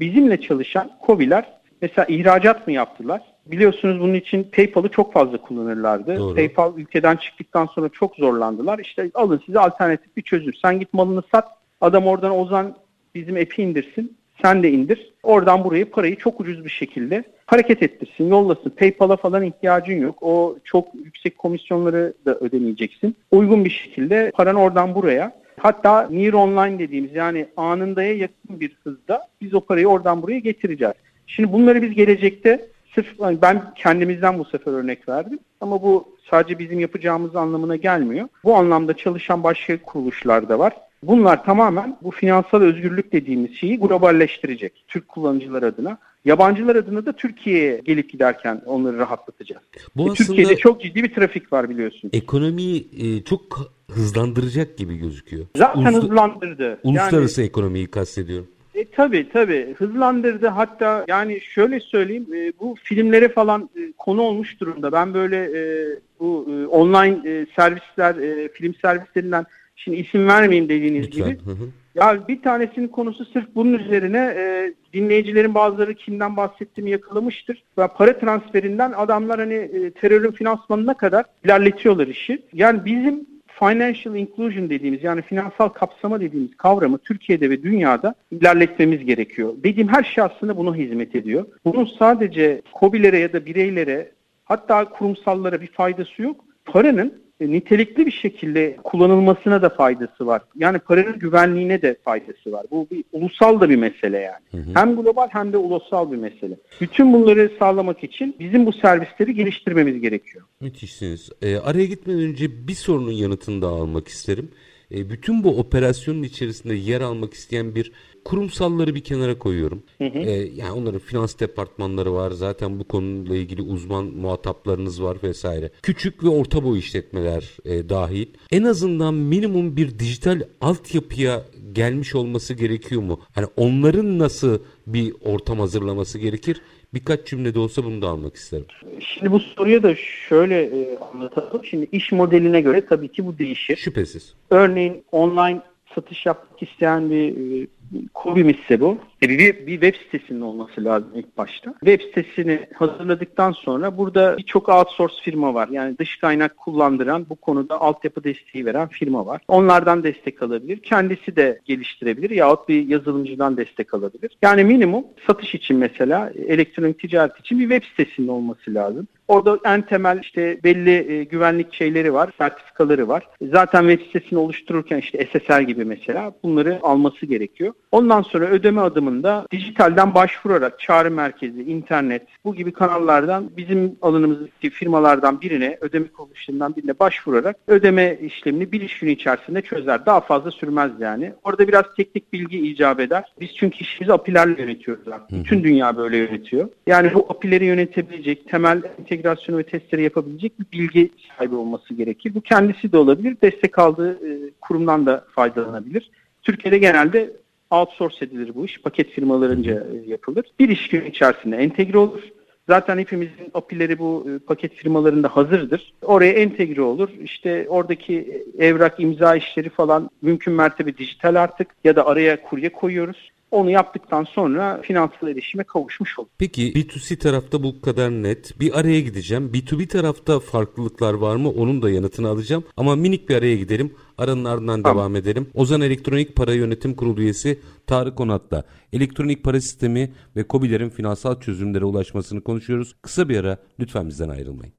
Bizimle 0.00 0.40
çalışan 0.40 0.90
COBİ'ler 1.06 1.59
Mesela 1.82 2.06
ihracat 2.08 2.66
mı 2.66 2.72
yaptılar? 2.72 3.22
Biliyorsunuz 3.46 4.00
bunun 4.00 4.14
için 4.14 4.42
PayPal'ı 4.56 4.88
çok 4.88 5.12
fazla 5.12 5.38
kullanırlardı. 5.38 6.16
Doğru. 6.16 6.34
PayPal 6.34 6.78
ülkeden 6.78 7.16
çıktıktan 7.16 7.66
sonra 7.66 7.88
çok 7.88 8.16
zorlandılar. 8.16 8.78
İşte 8.78 9.10
alın 9.14 9.42
size 9.46 9.60
alternatif 9.60 10.16
bir 10.16 10.22
çözüm. 10.22 10.54
Sen 10.62 10.80
git 10.80 10.94
malını 10.94 11.22
sat. 11.32 11.48
Adam 11.80 12.06
oradan 12.06 12.38
Ozan 12.38 12.76
bizim 13.14 13.36
app'i 13.36 13.62
indirsin. 13.62 14.16
Sen 14.42 14.62
de 14.62 14.70
indir. 14.70 15.12
Oradan 15.22 15.64
buraya 15.64 15.90
parayı 15.90 16.16
çok 16.16 16.40
ucuz 16.40 16.64
bir 16.64 16.70
şekilde 16.70 17.24
hareket 17.46 17.82
ettirsin, 17.82 18.28
yollasın. 18.28 18.70
PayPal'a 18.70 19.16
falan 19.16 19.42
ihtiyacın 19.42 20.00
yok. 20.00 20.22
O 20.22 20.56
çok 20.64 20.94
yüksek 20.94 21.38
komisyonları 21.38 22.14
da 22.26 22.34
ödemeyeceksin. 22.34 23.16
Uygun 23.30 23.64
bir 23.64 23.70
şekilde 23.70 24.30
paran 24.34 24.56
oradan 24.56 24.94
buraya 24.94 25.40
Hatta 25.60 26.08
near 26.10 26.32
online 26.32 26.78
dediğimiz 26.78 27.14
yani 27.14 27.46
anındaya 27.56 28.14
yakın 28.14 28.60
bir 28.60 28.76
hızda 28.84 29.28
biz 29.40 29.54
o 29.54 29.60
parayı 29.60 29.88
oradan 29.88 30.22
buraya 30.22 30.38
getireceğiz. 30.38 30.94
Şimdi 31.36 31.52
bunları 31.52 31.82
biz 31.82 31.94
gelecekte 31.94 32.66
sırf 32.94 33.06
ben 33.20 33.74
kendimizden 33.74 34.38
bu 34.38 34.44
sefer 34.44 34.72
örnek 34.72 35.08
verdim 35.08 35.38
ama 35.60 35.82
bu 35.82 36.08
sadece 36.30 36.58
bizim 36.58 36.80
yapacağımız 36.80 37.36
anlamına 37.36 37.76
gelmiyor. 37.76 38.28
Bu 38.44 38.54
anlamda 38.56 38.96
çalışan 38.96 39.42
başka 39.42 39.82
kuruluşlar 39.82 40.48
da 40.48 40.58
var. 40.58 40.72
Bunlar 41.02 41.44
tamamen 41.44 41.96
bu 42.02 42.10
finansal 42.10 42.60
özgürlük 42.60 43.12
dediğimiz 43.12 43.54
şeyi 43.54 43.78
globalleştirecek 43.78 44.84
Türk 44.88 45.08
kullanıcılar 45.08 45.62
adına. 45.62 45.98
Yabancılar 46.24 46.76
adına 46.76 47.06
da 47.06 47.12
Türkiye'ye 47.12 47.80
gelip 47.84 48.10
giderken 48.10 48.62
onları 48.66 48.98
rahatlatacağız. 48.98 49.62
Bu 49.96 50.12
e, 50.12 50.14
Türkiye'de 50.14 50.56
çok 50.56 50.82
ciddi 50.82 51.04
bir 51.04 51.14
trafik 51.14 51.52
var 51.52 51.70
biliyorsun. 51.70 52.10
Ekonomiyi 52.12 52.88
e, 52.98 53.24
çok 53.24 53.72
hızlandıracak 53.90 54.78
gibi 54.78 54.96
gözüküyor. 54.96 55.46
Zaten 55.56 55.80
Ulusla- 55.80 56.02
hızlandırdı. 56.02 56.80
Uluslararası 56.84 57.40
yani, 57.40 57.48
ekonomiyi 57.48 57.86
kastediyorum. 57.86 58.48
E, 58.74 58.84
tabii 58.84 59.28
tabii 59.32 59.74
hızlandırdı 59.78 60.46
hatta 60.46 61.04
yani 61.08 61.40
şöyle 61.40 61.80
söyleyeyim 61.80 62.26
e, 62.34 62.52
bu 62.60 62.76
filmlere 62.82 63.28
falan 63.28 63.70
e, 63.76 63.92
konu 63.98 64.22
olmuş 64.22 64.60
durumda. 64.60 64.92
Ben 64.92 65.14
böyle 65.14 65.36
e, 65.36 65.86
bu 66.20 66.46
e, 66.50 66.66
online 66.66 67.30
e, 67.30 67.46
servisler 67.56 68.14
e, 68.14 68.48
film 68.48 68.74
servislerinden 68.74 69.46
şimdi 69.76 69.98
isim 69.98 70.28
vermeyeyim 70.28 70.68
dediğiniz 70.68 71.06
Lütfen. 71.06 71.30
gibi. 71.30 71.44
Hı 71.44 71.50
hı. 71.50 71.68
Ya 71.94 72.28
bir 72.28 72.42
tanesinin 72.42 72.88
konusu 72.88 73.24
sırf 73.24 73.46
bunun 73.54 73.78
üzerine 73.78 74.34
e, 74.36 74.74
dinleyicilerin 74.92 75.54
bazıları 75.54 75.94
kimden 75.94 76.36
bahsettiğimi 76.36 76.90
yakalamıştır. 76.90 77.62
Ve 77.78 77.88
para 77.88 78.18
transferinden 78.18 78.92
adamlar 78.92 79.40
hani 79.40 79.54
e, 79.54 79.90
terörün 79.90 80.32
finansmanına 80.32 80.94
kadar 80.94 81.24
ilerletiyorlar 81.44 82.06
işi. 82.06 82.42
Yani 82.52 82.84
bizim 82.84 83.26
financial 83.60 84.16
inclusion 84.16 84.70
dediğimiz 84.70 85.04
yani 85.04 85.22
finansal 85.22 85.68
kapsama 85.68 86.20
dediğimiz 86.20 86.56
kavramı 86.56 86.98
Türkiye'de 86.98 87.50
ve 87.50 87.62
dünyada 87.62 88.14
ilerletmemiz 88.30 89.04
gerekiyor. 89.04 89.54
Dediğim 89.64 89.88
her 89.88 90.04
şey 90.04 90.24
aslında 90.24 90.56
buna 90.56 90.74
hizmet 90.74 91.14
ediyor. 91.14 91.46
Bunun 91.64 91.90
sadece 91.98 92.62
COBİ'lere 92.80 93.18
ya 93.18 93.32
da 93.32 93.46
bireylere 93.46 94.10
hatta 94.44 94.84
kurumsallara 94.84 95.60
bir 95.60 95.66
faydası 95.66 96.22
yok. 96.22 96.44
Paranın 96.64 97.22
nitelikli 97.40 98.06
bir 98.06 98.12
şekilde 98.12 98.76
kullanılmasına 98.84 99.62
da 99.62 99.68
faydası 99.68 100.26
var. 100.26 100.42
Yani 100.56 100.78
paranın 100.78 101.18
güvenliğine 101.18 101.82
de 101.82 101.96
faydası 102.04 102.52
var. 102.52 102.66
Bu 102.70 102.86
bir 102.90 103.04
ulusal 103.12 103.60
da 103.60 103.70
bir 103.70 103.76
mesele 103.76 104.18
yani. 104.18 104.64
Hı 104.64 104.70
hı. 104.70 104.74
Hem 104.74 104.96
global 104.96 105.28
hem 105.30 105.52
de 105.52 105.56
ulusal 105.56 106.12
bir 106.12 106.16
mesele. 106.16 106.56
Bütün 106.80 107.12
bunları 107.12 107.52
sağlamak 107.58 108.04
için 108.04 108.36
bizim 108.38 108.66
bu 108.66 108.72
servisleri 108.72 109.34
geliştirmemiz 109.34 110.00
gerekiyor. 110.00 110.44
Müthişsiniz. 110.60 111.30
E, 111.42 111.56
araya 111.56 111.86
gitmeden 111.86 112.20
önce 112.20 112.68
bir 112.68 112.74
sorunun 112.74 113.12
yanıtını 113.12 113.62
da 113.62 113.66
almak 113.66 114.08
isterim. 114.08 114.50
E, 114.94 115.10
bütün 115.10 115.44
bu 115.44 115.58
operasyonun 115.58 116.22
içerisinde 116.22 116.74
yer 116.74 117.00
almak 117.00 117.34
isteyen 117.34 117.74
bir 117.74 117.92
kurumsalları 118.24 118.94
bir 118.94 119.00
kenara 119.00 119.38
koyuyorum. 119.38 119.82
Hı 119.98 120.04
hı. 120.04 120.18
E, 120.18 120.30
yani 120.30 120.72
onların 120.72 120.98
finans 120.98 121.40
departmanları 121.40 122.14
var. 122.14 122.30
Zaten 122.30 122.78
bu 122.80 122.84
konuyla 122.84 123.36
ilgili 123.36 123.62
uzman 123.62 124.04
muhataplarınız 124.04 125.02
var 125.02 125.16
vesaire. 125.22 125.70
Küçük 125.82 126.24
ve 126.24 126.28
orta 126.28 126.64
boy 126.64 126.78
işletmeler 126.78 127.56
e, 127.64 127.88
dahil. 127.88 128.26
En 128.52 128.62
azından 128.62 129.14
minimum 129.14 129.76
bir 129.76 129.98
dijital 129.98 130.42
altyapıya 130.60 131.42
gelmiş 131.72 132.14
olması 132.14 132.54
gerekiyor 132.54 133.02
mu? 133.02 133.20
Hani 133.34 133.46
onların 133.56 134.18
nasıl 134.18 134.58
bir 134.86 135.14
ortam 135.24 135.58
hazırlaması 135.58 136.18
gerekir? 136.18 136.62
Birkaç 136.94 137.26
cümlede 137.26 137.58
olsa 137.58 137.84
bunu 137.84 138.02
da 138.02 138.08
almak 138.08 138.36
isterim. 138.36 138.66
Şimdi 139.00 139.32
bu 139.32 139.40
soruya 139.40 139.82
da 139.82 139.94
şöyle 140.28 140.62
e, 140.62 140.98
anlatalım. 140.98 141.64
Şimdi 141.64 141.88
iş 141.92 142.12
modeline 142.12 142.60
göre 142.60 142.86
tabii 142.86 143.08
ki 143.08 143.26
bu 143.26 143.38
değişir. 143.38 143.76
Şüphesiz. 143.76 144.34
Örneğin 144.50 145.04
online 145.12 145.60
satış 145.94 146.26
yapmak 146.26 146.62
isteyen 146.62 147.10
bir 147.10 147.62
e, 147.62 147.66
Kobimizse 148.14 148.80
bu. 148.80 148.98
E 149.22 149.28
bir, 149.28 149.66
bir 149.66 149.80
web 149.80 149.94
sitesinin 149.94 150.40
olması 150.40 150.84
lazım 150.84 151.08
ilk 151.14 151.38
başta. 151.38 151.72
Web 151.72 152.00
sitesini 152.00 152.66
hazırladıktan 152.74 153.52
sonra 153.52 153.98
burada 153.98 154.38
birçok 154.38 154.68
outsource 154.68 155.14
firma 155.22 155.54
var. 155.54 155.68
Yani 155.68 155.98
dış 155.98 156.16
kaynak 156.16 156.56
kullandıran 156.56 157.26
bu 157.30 157.34
konuda 157.34 157.80
altyapı 157.80 158.24
desteği 158.24 158.66
veren 158.66 158.88
firma 158.88 159.26
var. 159.26 159.40
Onlardan 159.48 160.02
destek 160.02 160.42
alabilir. 160.42 160.78
Kendisi 160.78 161.36
de 161.36 161.60
geliştirebilir 161.64 162.30
yahut 162.30 162.68
bir 162.68 162.88
yazılımcıdan 162.88 163.56
destek 163.56 163.94
alabilir. 163.94 164.36
Yani 164.42 164.64
minimum 164.64 165.04
satış 165.26 165.54
için 165.54 165.76
mesela 165.76 166.32
elektronik 166.46 166.98
ticaret 166.98 167.40
için 167.40 167.58
bir 167.58 167.68
web 167.70 167.82
sitesinin 167.90 168.28
olması 168.28 168.74
lazım. 168.74 169.08
Orada 169.30 169.58
en 169.64 169.82
temel 169.82 170.18
işte 170.22 170.58
belli 170.64 171.12
e, 171.12 171.24
güvenlik 171.24 171.74
şeyleri 171.74 172.14
var, 172.14 172.30
sertifikaları 172.38 173.08
var. 173.08 173.28
Zaten 173.42 173.88
web 173.88 174.06
sitesini 174.06 174.38
oluştururken 174.38 174.98
işte 174.98 175.28
SSL 175.32 175.62
gibi 175.62 175.84
mesela 175.84 176.32
bunları 176.42 176.78
alması 176.82 177.26
gerekiyor. 177.26 177.72
Ondan 177.92 178.22
sonra 178.22 178.46
ödeme 178.46 178.80
adımında 178.80 179.46
dijitalden 179.50 180.14
başvurarak 180.14 180.80
çağrı 180.80 181.10
merkezi, 181.10 181.62
internet 181.62 182.22
bu 182.44 182.54
gibi 182.54 182.72
kanallardan 182.72 183.50
bizim 183.56 183.96
alanımızdaki 184.02 184.70
firmalardan 184.70 185.40
birine, 185.40 185.78
ödeme 185.80 186.06
kuruluşlarından 186.06 186.76
birine 186.76 186.98
başvurarak 186.98 187.56
ödeme 187.66 188.18
işlemini 188.22 188.72
bir 188.72 188.80
iş 188.80 188.98
günü 188.98 189.10
içerisinde 189.10 189.62
çözer. 189.62 190.06
Daha 190.06 190.20
fazla 190.20 190.50
sürmez 190.50 190.90
yani. 191.00 191.32
Orada 191.44 191.68
biraz 191.68 191.84
teknik 191.96 192.32
bilgi 192.32 192.58
icap 192.58 193.00
eder. 193.00 193.24
Biz 193.40 193.54
çünkü 193.56 193.78
işimizi 193.78 194.12
API'lerle 194.12 194.62
yönetiyoruz 194.62 195.08
artık. 195.08 195.38
Bütün 195.38 195.64
dünya 195.64 195.96
böyle 195.96 196.16
yönetiyor. 196.16 196.68
Yani 196.86 197.14
bu 197.14 197.26
API'leri 197.28 197.64
yönetebilecek, 197.64 198.48
temel 198.48 198.82
entegrasyonu 199.20 199.58
ve 199.58 199.62
testleri 199.62 200.02
yapabilecek 200.02 200.60
bir 200.60 200.78
bilgi 200.78 201.10
sahibi 201.28 201.54
olması 201.54 201.94
gerekir. 201.94 202.34
Bu 202.34 202.40
kendisi 202.40 202.92
de 202.92 202.96
olabilir. 202.96 203.36
Destek 203.42 203.78
aldığı 203.78 204.12
e, 204.12 204.50
kurumdan 204.60 205.06
da 205.06 205.24
faydalanabilir. 205.34 206.10
Türkiye'de 206.42 206.78
genelde 206.78 207.32
outsource 207.70 208.24
edilir 208.24 208.54
bu 208.54 208.64
iş. 208.64 208.80
Paket 208.82 209.10
firmalarınca 209.10 209.72
e, 209.74 210.10
yapılır. 210.10 210.44
Bir 210.58 210.68
iş 210.68 210.88
günü 210.88 211.08
içerisinde 211.08 211.56
entegre 211.56 211.98
olur. 211.98 212.22
Zaten 212.68 212.98
hepimizin 212.98 213.50
API'leri 213.54 213.98
bu 213.98 214.26
e, 214.30 214.38
paket 214.38 214.74
firmalarında 214.74 215.28
hazırdır. 215.28 215.92
Oraya 216.02 216.32
entegre 216.32 216.82
olur. 216.82 217.08
İşte 217.22 217.66
oradaki 217.68 218.44
evrak 218.58 219.00
imza 219.00 219.36
işleri 219.36 219.68
falan 219.68 220.10
mümkün 220.22 220.54
mertebe 220.54 220.96
dijital 220.96 221.34
artık 221.34 221.68
ya 221.84 221.96
da 221.96 222.06
araya 222.06 222.42
kurye 222.42 222.68
koyuyoruz. 222.68 223.30
Onu 223.50 223.70
yaptıktan 223.70 224.24
sonra 224.24 224.80
finansal 224.82 225.28
erişime 225.28 225.64
kavuşmuş 225.64 226.18
olur. 226.18 226.28
Peki 226.38 226.72
B2C 226.72 227.18
tarafta 227.18 227.62
bu 227.62 227.80
kadar 227.80 228.10
net. 228.10 228.60
Bir 228.60 228.78
araya 228.80 229.00
gideceğim. 229.00 229.50
B2B 229.54 229.86
tarafta 229.86 230.40
farklılıklar 230.40 231.14
var 231.14 231.36
mı? 231.36 231.50
Onun 231.50 231.82
da 231.82 231.90
yanıtını 231.90 232.28
alacağım. 232.28 232.64
Ama 232.76 232.96
minik 232.96 233.28
bir 233.28 233.34
araya 233.34 233.56
gidelim. 233.56 233.94
Aranın 234.18 234.44
ardından 234.44 234.82
tamam. 234.82 234.98
devam 234.98 235.16
edelim. 235.16 235.46
Ozan 235.54 235.80
Elektronik 235.80 236.36
Para 236.36 236.54
Yönetim 236.54 236.94
Kurulu 236.94 237.20
üyesi 237.20 237.60
Tarık 237.86 238.20
Onat'la 238.20 238.64
elektronik 238.92 239.44
para 239.44 239.60
sistemi 239.60 240.12
ve 240.36 240.44
COBİ'lerin 240.50 240.90
finansal 240.90 241.40
çözümlere 241.40 241.84
ulaşmasını 241.84 242.40
konuşuyoruz. 242.40 242.94
Kısa 243.02 243.28
bir 243.28 243.36
ara 243.36 243.58
lütfen 243.80 244.08
bizden 244.08 244.28
ayrılmayın. 244.28 244.74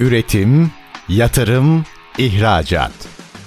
Üretim, 0.00 0.70
yatırım, 1.08 1.84
ihracat. 2.18 3.19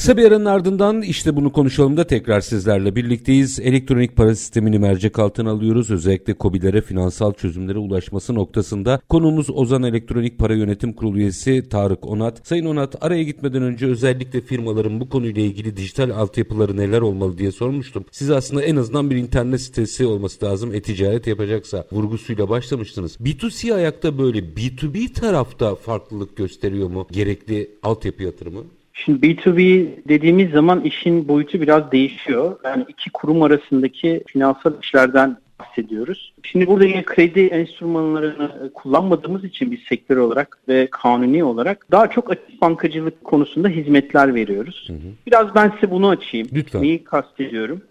Kısa 0.00 0.16
bir 0.16 0.24
aranın 0.24 0.44
ardından 0.44 1.02
işte 1.02 1.36
bunu 1.36 1.52
konuşalım 1.52 1.96
da 1.96 2.06
tekrar 2.06 2.40
sizlerle 2.40 2.96
birlikteyiz. 2.96 3.60
Elektronik 3.60 4.16
para 4.16 4.34
sistemini 4.34 4.78
mercek 4.78 5.18
altına 5.18 5.50
alıyoruz. 5.50 5.90
Özellikle 5.90 6.34
COBİ'lere 6.40 6.82
finansal 6.82 7.32
çözümlere 7.32 7.78
ulaşması 7.78 8.34
noktasında. 8.34 9.00
Konumuz 9.08 9.50
Ozan 9.50 9.82
Elektronik 9.82 10.38
Para 10.38 10.54
Yönetim 10.54 10.92
Kurulu 10.92 11.18
üyesi 11.18 11.68
Tarık 11.68 12.06
Onat. 12.06 12.40
Sayın 12.48 12.66
Onat 12.66 13.04
araya 13.04 13.22
gitmeden 13.22 13.62
önce 13.62 13.86
özellikle 13.86 14.40
firmaların 14.40 15.00
bu 15.00 15.08
konuyla 15.08 15.42
ilgili 15.42 15.76
dijital 15.76 16.10
altyapıları 16.10 16.76
neler 16.76 17.00
olmalı 17.00 17.38
diye 17.38 17.52
sormuştum. 17.52 18.04
Siz 18.10 18.30
aslında 18.30 18.62
en 18.62 18.76
azından 18.76 19.10
bir 19.10 19.16
internet 19.16 19.60
sitesi 19.60 20.06
olması 20.06 20.44
lazım 20.44 20.74
e-ticaret 20.74 21.26
yapacaksa 21.26 21.86
vurgusuyla 21.92 22.48
başlamıştınız. 22.48 23.16
B2C 23.16 23.74
ayakta 23.74 24.18
böyle 24.18 24.38
B2B 24.38 25.12
tarafta 25.12 25.74
farklılık 25.74 26.36
gösteriyor 26.36 26.90
mu 26.90 27.06
gerekli 27.10 27.70
altyapı 27.82 28.22
yatırımı? 28.22 28.64
Şimdi 29.10 29.26
B2B 29.26 29.88
dediğimiz 30.08 30.50
zaman 30.50 30.80
işin 30.80 31.28
boyutu 31.28 31.60
biraz 31.60 31.92
değişiyor. 31.92 32.56
Yani 32.64 32.84
iki 32.88 33.10
kurum 33.10 33.42
arasındaki 33.42 34.24
finansal 34.26 34.72
işlerden 34.82 35.36
bahsediyoruz. 35.60 36.32
Şimdi 36.42 36.66
burada 36.66 36.84
yine 36.84 37.04
kredi 37.04 37.40
enstrümanlarını 37.40 38.70
kullanmadığımız 38.74 39.44
için 39.44 39.70
bir 39.70 39.84
sektör 39.88 40.16
olarak 40.16 40.58
ve 40.68 40.88
kanuni 40.90 41.44
olarak 41.44 41.86
daha 41.90 42.10
çok 42.10 42.30
açık 42.30 42.60
bankacılık 42.60 43.24
konusunda 43.24 43.68
hizmetler 43.68 44.34
veriyoruz. 44.34 44.84
Hı 44.86 44.92
hı. 44.92 45.12
Biraz 45.26 45.54
ben 45.54 45.72
size 45.74 45.90
bunu 45.90 46.08
açayım. 46.08 46.48
Lütfen. 46.52 46.82
Neyi 46.82 47.04
kastediyorum? 47.04 47.82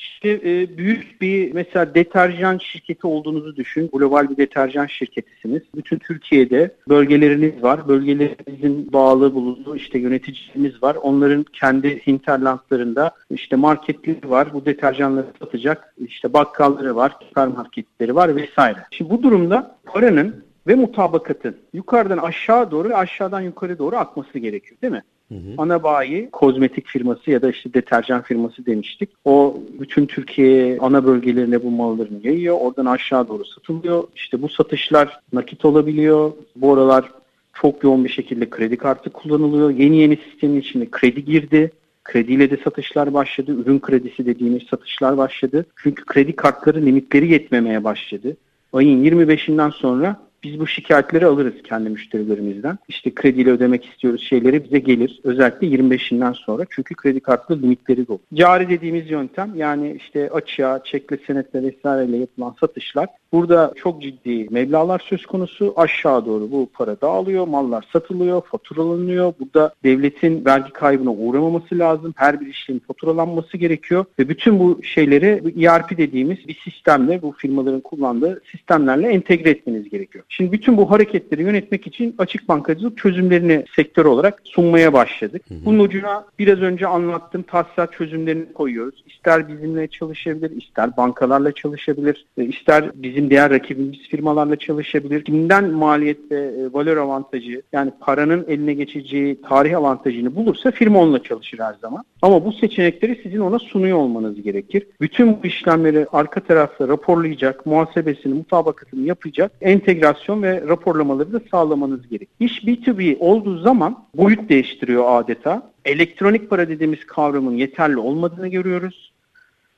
İşte 0.00 0.28
e, 0.28 0.78
büyük 0.78 1.20
bir 1.20 1.52
mesela 1.52 1.94
deterjan 1.94 2.58
şirketi 2.58 3.06
olduğunuzu 3.06 3.56
düşün. 3.56 3.90
Global 3.92 4.30
bir 4.30 4.36
deterjan 4.36 4.86
şirketisiniz. 4.86 5.62
Bütün 5.76 5.98
Türkiye'de 5.98 6.74
bölgeleriniz 6.88 7.62
var. 7.62 7.88
Bölgelerinizin 7.88 8.92
bağlı 8.92 9.34
bulunduğu 9.34 9.76
işte 9.76 9.98
yöneticileriniz 9.98 10.82
var. 10.82 10.94
Onların 10.94 11.44
kendi 11.52 12.06
hinterlandlarında 12.06 13.10
işte 13.30 13.56
marketleri 13.56 14.30
var. 14.30 14.52
Bu 14.54 14.66
deterjanları 14.66 15.26
satacak. 15.38 15.94
İşte 15.98 16.32
bakkalları 16.32 16.96
var, 16.96 17.12
süpermarketleri 17.28 18.14
var 18.14 18.36
vesaire. 18.36 18.78
Şimdi 18.90 19.10
bu 19.10 19.22
durumda 19.22 19.78
paranın 19.84 20.44
ve 20.66 20.74
mutabakatın 20.74 21.56
yukarıdan 21.72 22.18
aşağı 22.18 22.70
doğru 22.70 22.88
ve 22.88 22.96
aşağıdan 22.96 23.40
yukarı 23.40 23.78
doğru 23.78 23.96
akması 23.96 24.38
gerekiyor 24.38 24.80
değil 24.82 24.92
mi? 24.92 25.02
Hı 25.28 25.34
hı. 25.34 25.54
Ana 25.58 25.82
bayi 25.82 26.30
kozmetik 26.30 26.86
firması 26.86 27.30
ya 27.30 27.42
da 27.42 27.50
işte 27.50 27.74
deterjan 27.74 28.22
firması 28.22 28.66
demiştik. 28.66 29.10
O 29.24 29.60
bütün 29.80 30.06
Türkiye 30.06 30.78
ana 30.80 31.04
bölgelerine 31.04 31.62
bu 31.62 31.70
mallarını 31.70 32.26
yayıyor. 32.26 32.56
Oradan 32.60 32.86
aşağı 32.86 33.28
doğru 33.28 33.44
satılıyor. 33.44 34.04
İşte 34.16 34.42
bu 34.42 34.48
satışlar 34.48 35.20
nakit 35.32 35.64
olabiliyor. 35.64 36.32
Bu 36.56 36.74
aralar 36.74 37.12
çok 37.54 37.84
yoğun 37.84 38.04
bir 38.04 38.10
şekilde 38.10 38.50
kredi 38.50 38.76
kartı 38.76 39.10
kullanılıyor. 39.10 39.70
Yeni 39.70 39.96
yeni 39.96 40.16
sistemin 40.16 40.60
içinde 40.60 40.90
kredi 40.90 41.24
girdi. 41.24 41.70
Krediyle 42.04 42.50
de 42.50 42.56
satışlar 42.64 43.14
başladı. 43.14 43.52
Ürün 43.52 43.80
kredisi 43.80 44.26
dediğimiz 44.26 44.62
satışlar 44.62 45.16
başladı. 45.16 45.66
Çünkü 45.82 46.04
kredi 46.04 46.36
kartları 46.36 46.86
limitleri 46.86 47.32
yetmemeye 47.32 47.84
başladı. 47.84 48.36
Ayın 48.72 49.04
25'inden 49.04 49.70
sonra 49.70 50.27
biz 50.42 50.60
bu 50.60 50.66
şikayetleri 50.66 51.26
alırız 51.26 51.54
kendi 51.64 51.90
müşterilerimizden. 51.90 52.78
İşte 52.88 53.14
krediyle 53.14 53.50
ödemek 53.50 53.84
istiyoruz 53.84 54.22
şeyleri 54.22 54.64
bize 54.64 54.78
gelir. 54.78 55.20
Özellikle 55.24 55.66
25'inden 55.66 56.32
sonra 56.32 56.64
çünkü 56.70 56.94
kredi 56.94 57.20
kartlı 57.20 57.62
limitleri 57.62 58.06
dolu. 58.06 58.20
Cari 58.34 58.68
dediğimiz 58.68 59.10
yöntem 59.10 59.52
yani 59.56 59.94
işte 59.96 60.30
açığa, 60.30 60.84
çekle, 60.84 61.18
senetle 61.26 61.62
vesaireyle 61.62 62.16
yapılan 62.16 62.54
satışlar 62.60 63.08
Burada 63.32 63.72
çok 63.76 64.02
ciddi 64.02 64.46
meblalar 64.50 64.98
söz 64.98 65.26
konusu. 65.26 65.74
Aşağı 65.76 66.26
doğru 66.26 66.50
bu 66.50 66.68
para 66.72 67.00
dağılıyor, 67.00 67.46
mallar 67.46 67.86
satılıyor, 67.92 68.42
faturalanıyor. 68.42 69.32
Burada 69.40 69.74
devletin 69.84 70.44
vergi 70.44 70.72
kaybına 70.72 71.12
uğramaması 71.12 71.78
lazım. 71.78 72.14
Her 72.16 72.40
bir 72.40 72.46
işlemin 72.46 72.80
faturalanması 72.80 73.56
gerekiyor 73.56 74.04
ve 74.18 74.28
bütün 74.28 74.58
bu 74.58 74.82
şeyleri 74.82 75.42
ERP 75.64 75.98
dediğimiz 75.98 76.48
bir 76.48 76.54
sistemle 76.54 77.22
bu 77.22 77.32
firmaların 77.32 77.80
kullandığı 77.80 78.40
sistemlerle 78.50 79.08
entegre 79.08 79.50
etmeniz 79.50 79.90
gerekiyor. 79.90 80.24
Şimdi 80.28 80.52
bütün 80.52 80.76
bu 80.76 80.90
hareketleri 80.90 81.42
yönetmek 81.42 81.86
için 81.86 82.14
açık 82.18 82.48
bankacılık 82.48 82.98
çözümlerini 82.98 83.64
sektör 83.76 84.04
olarak 84.04 84.42
sunmaya 84.44 84.92
başladık. 84.92 85.42
Bunun 85.64 85.78
ucuna 85.78 86.24
biraz 86.38 86.58
önce 86.58 86.86
anlattığım 86.86 87.42
tahsilat 87.42 87.92
çözümlerini 87.92 88.52
koyuyoruz. 88.52 89.04
İster 89.06 89.48
bizimle 89.48 89.88
çalışabilir, 89.88 90.50
ister 90.50 90.96
bankalarla 90.96 91.52
çalışabilir, 91.52 92.26
ister 92.36 92.90
bizim 92.94 93.17
diğer 93.30 93.50
rakibimiz 93.50 93.98
firmalarla 93.98 94.56
çalışabilir. 94.56 95.24
Kimden 95.24 95.70
maliyet 95.70 96.30
ve 96.30 96.38
e, 96.38 96.72
valör 96.72 96.96
avantajı 96.96 97.62
yani 97.72 97.92
paranın 98.00 98.44
eline 98.48 98.74
geçeceği 98.74 99.40
tarih 99.42 99.78
avantajını 99.78 100.36
bulursa 100.36 100.70
firma 100.70 101.00
onunla 101.00 101.22
çalışır 101.22 101.58
her 101.58 101.74
zaman. 101.74 102.04
Ama 102.22 102.44
bu 102.44 102.52
seçenekleri 102.52 103.20
sizin 103.22 103.40
ona 103.40 103.58
sunuyor 103.58 103.98
olmanız 103.98 104.42
gerekir. 104.42 104.86
Bütün 105.00 105.42
bu 105.42 105.46
işlemleri 105.46 106.06
arka 106.12 106.40
tarafta 106.40 106.88
raporlayacak, 106.88 107.66
muhasebesini, 107.66 108.34
mutabakatını 108.34 109.06
yapacak, 109.06 109.52
entegrasyon 109.60 110.42
ve 110.42 110.62
raporlamaları 110.68 111.32
da 111.32 111.40
sağlamanız 111.50 112.08
gerekir. 112.08 112.34
İş 112.40 112.64
B2B 112.64 113.18
olduğu 113.18 113.58
zaman 113.58 114.04
boyut 114.14 114.48
değiştiriyor 114.48 115.04
adeta. 115.08 115.70
Elektronik 115.84 116.50
para 116.50 116.68
dediğimiz 116.68 117.06
kavramın 117.06 117.56
yeterli 117.56 117.98
olmadığını 117.98 118.48
görüyoruz. 118.48 119.12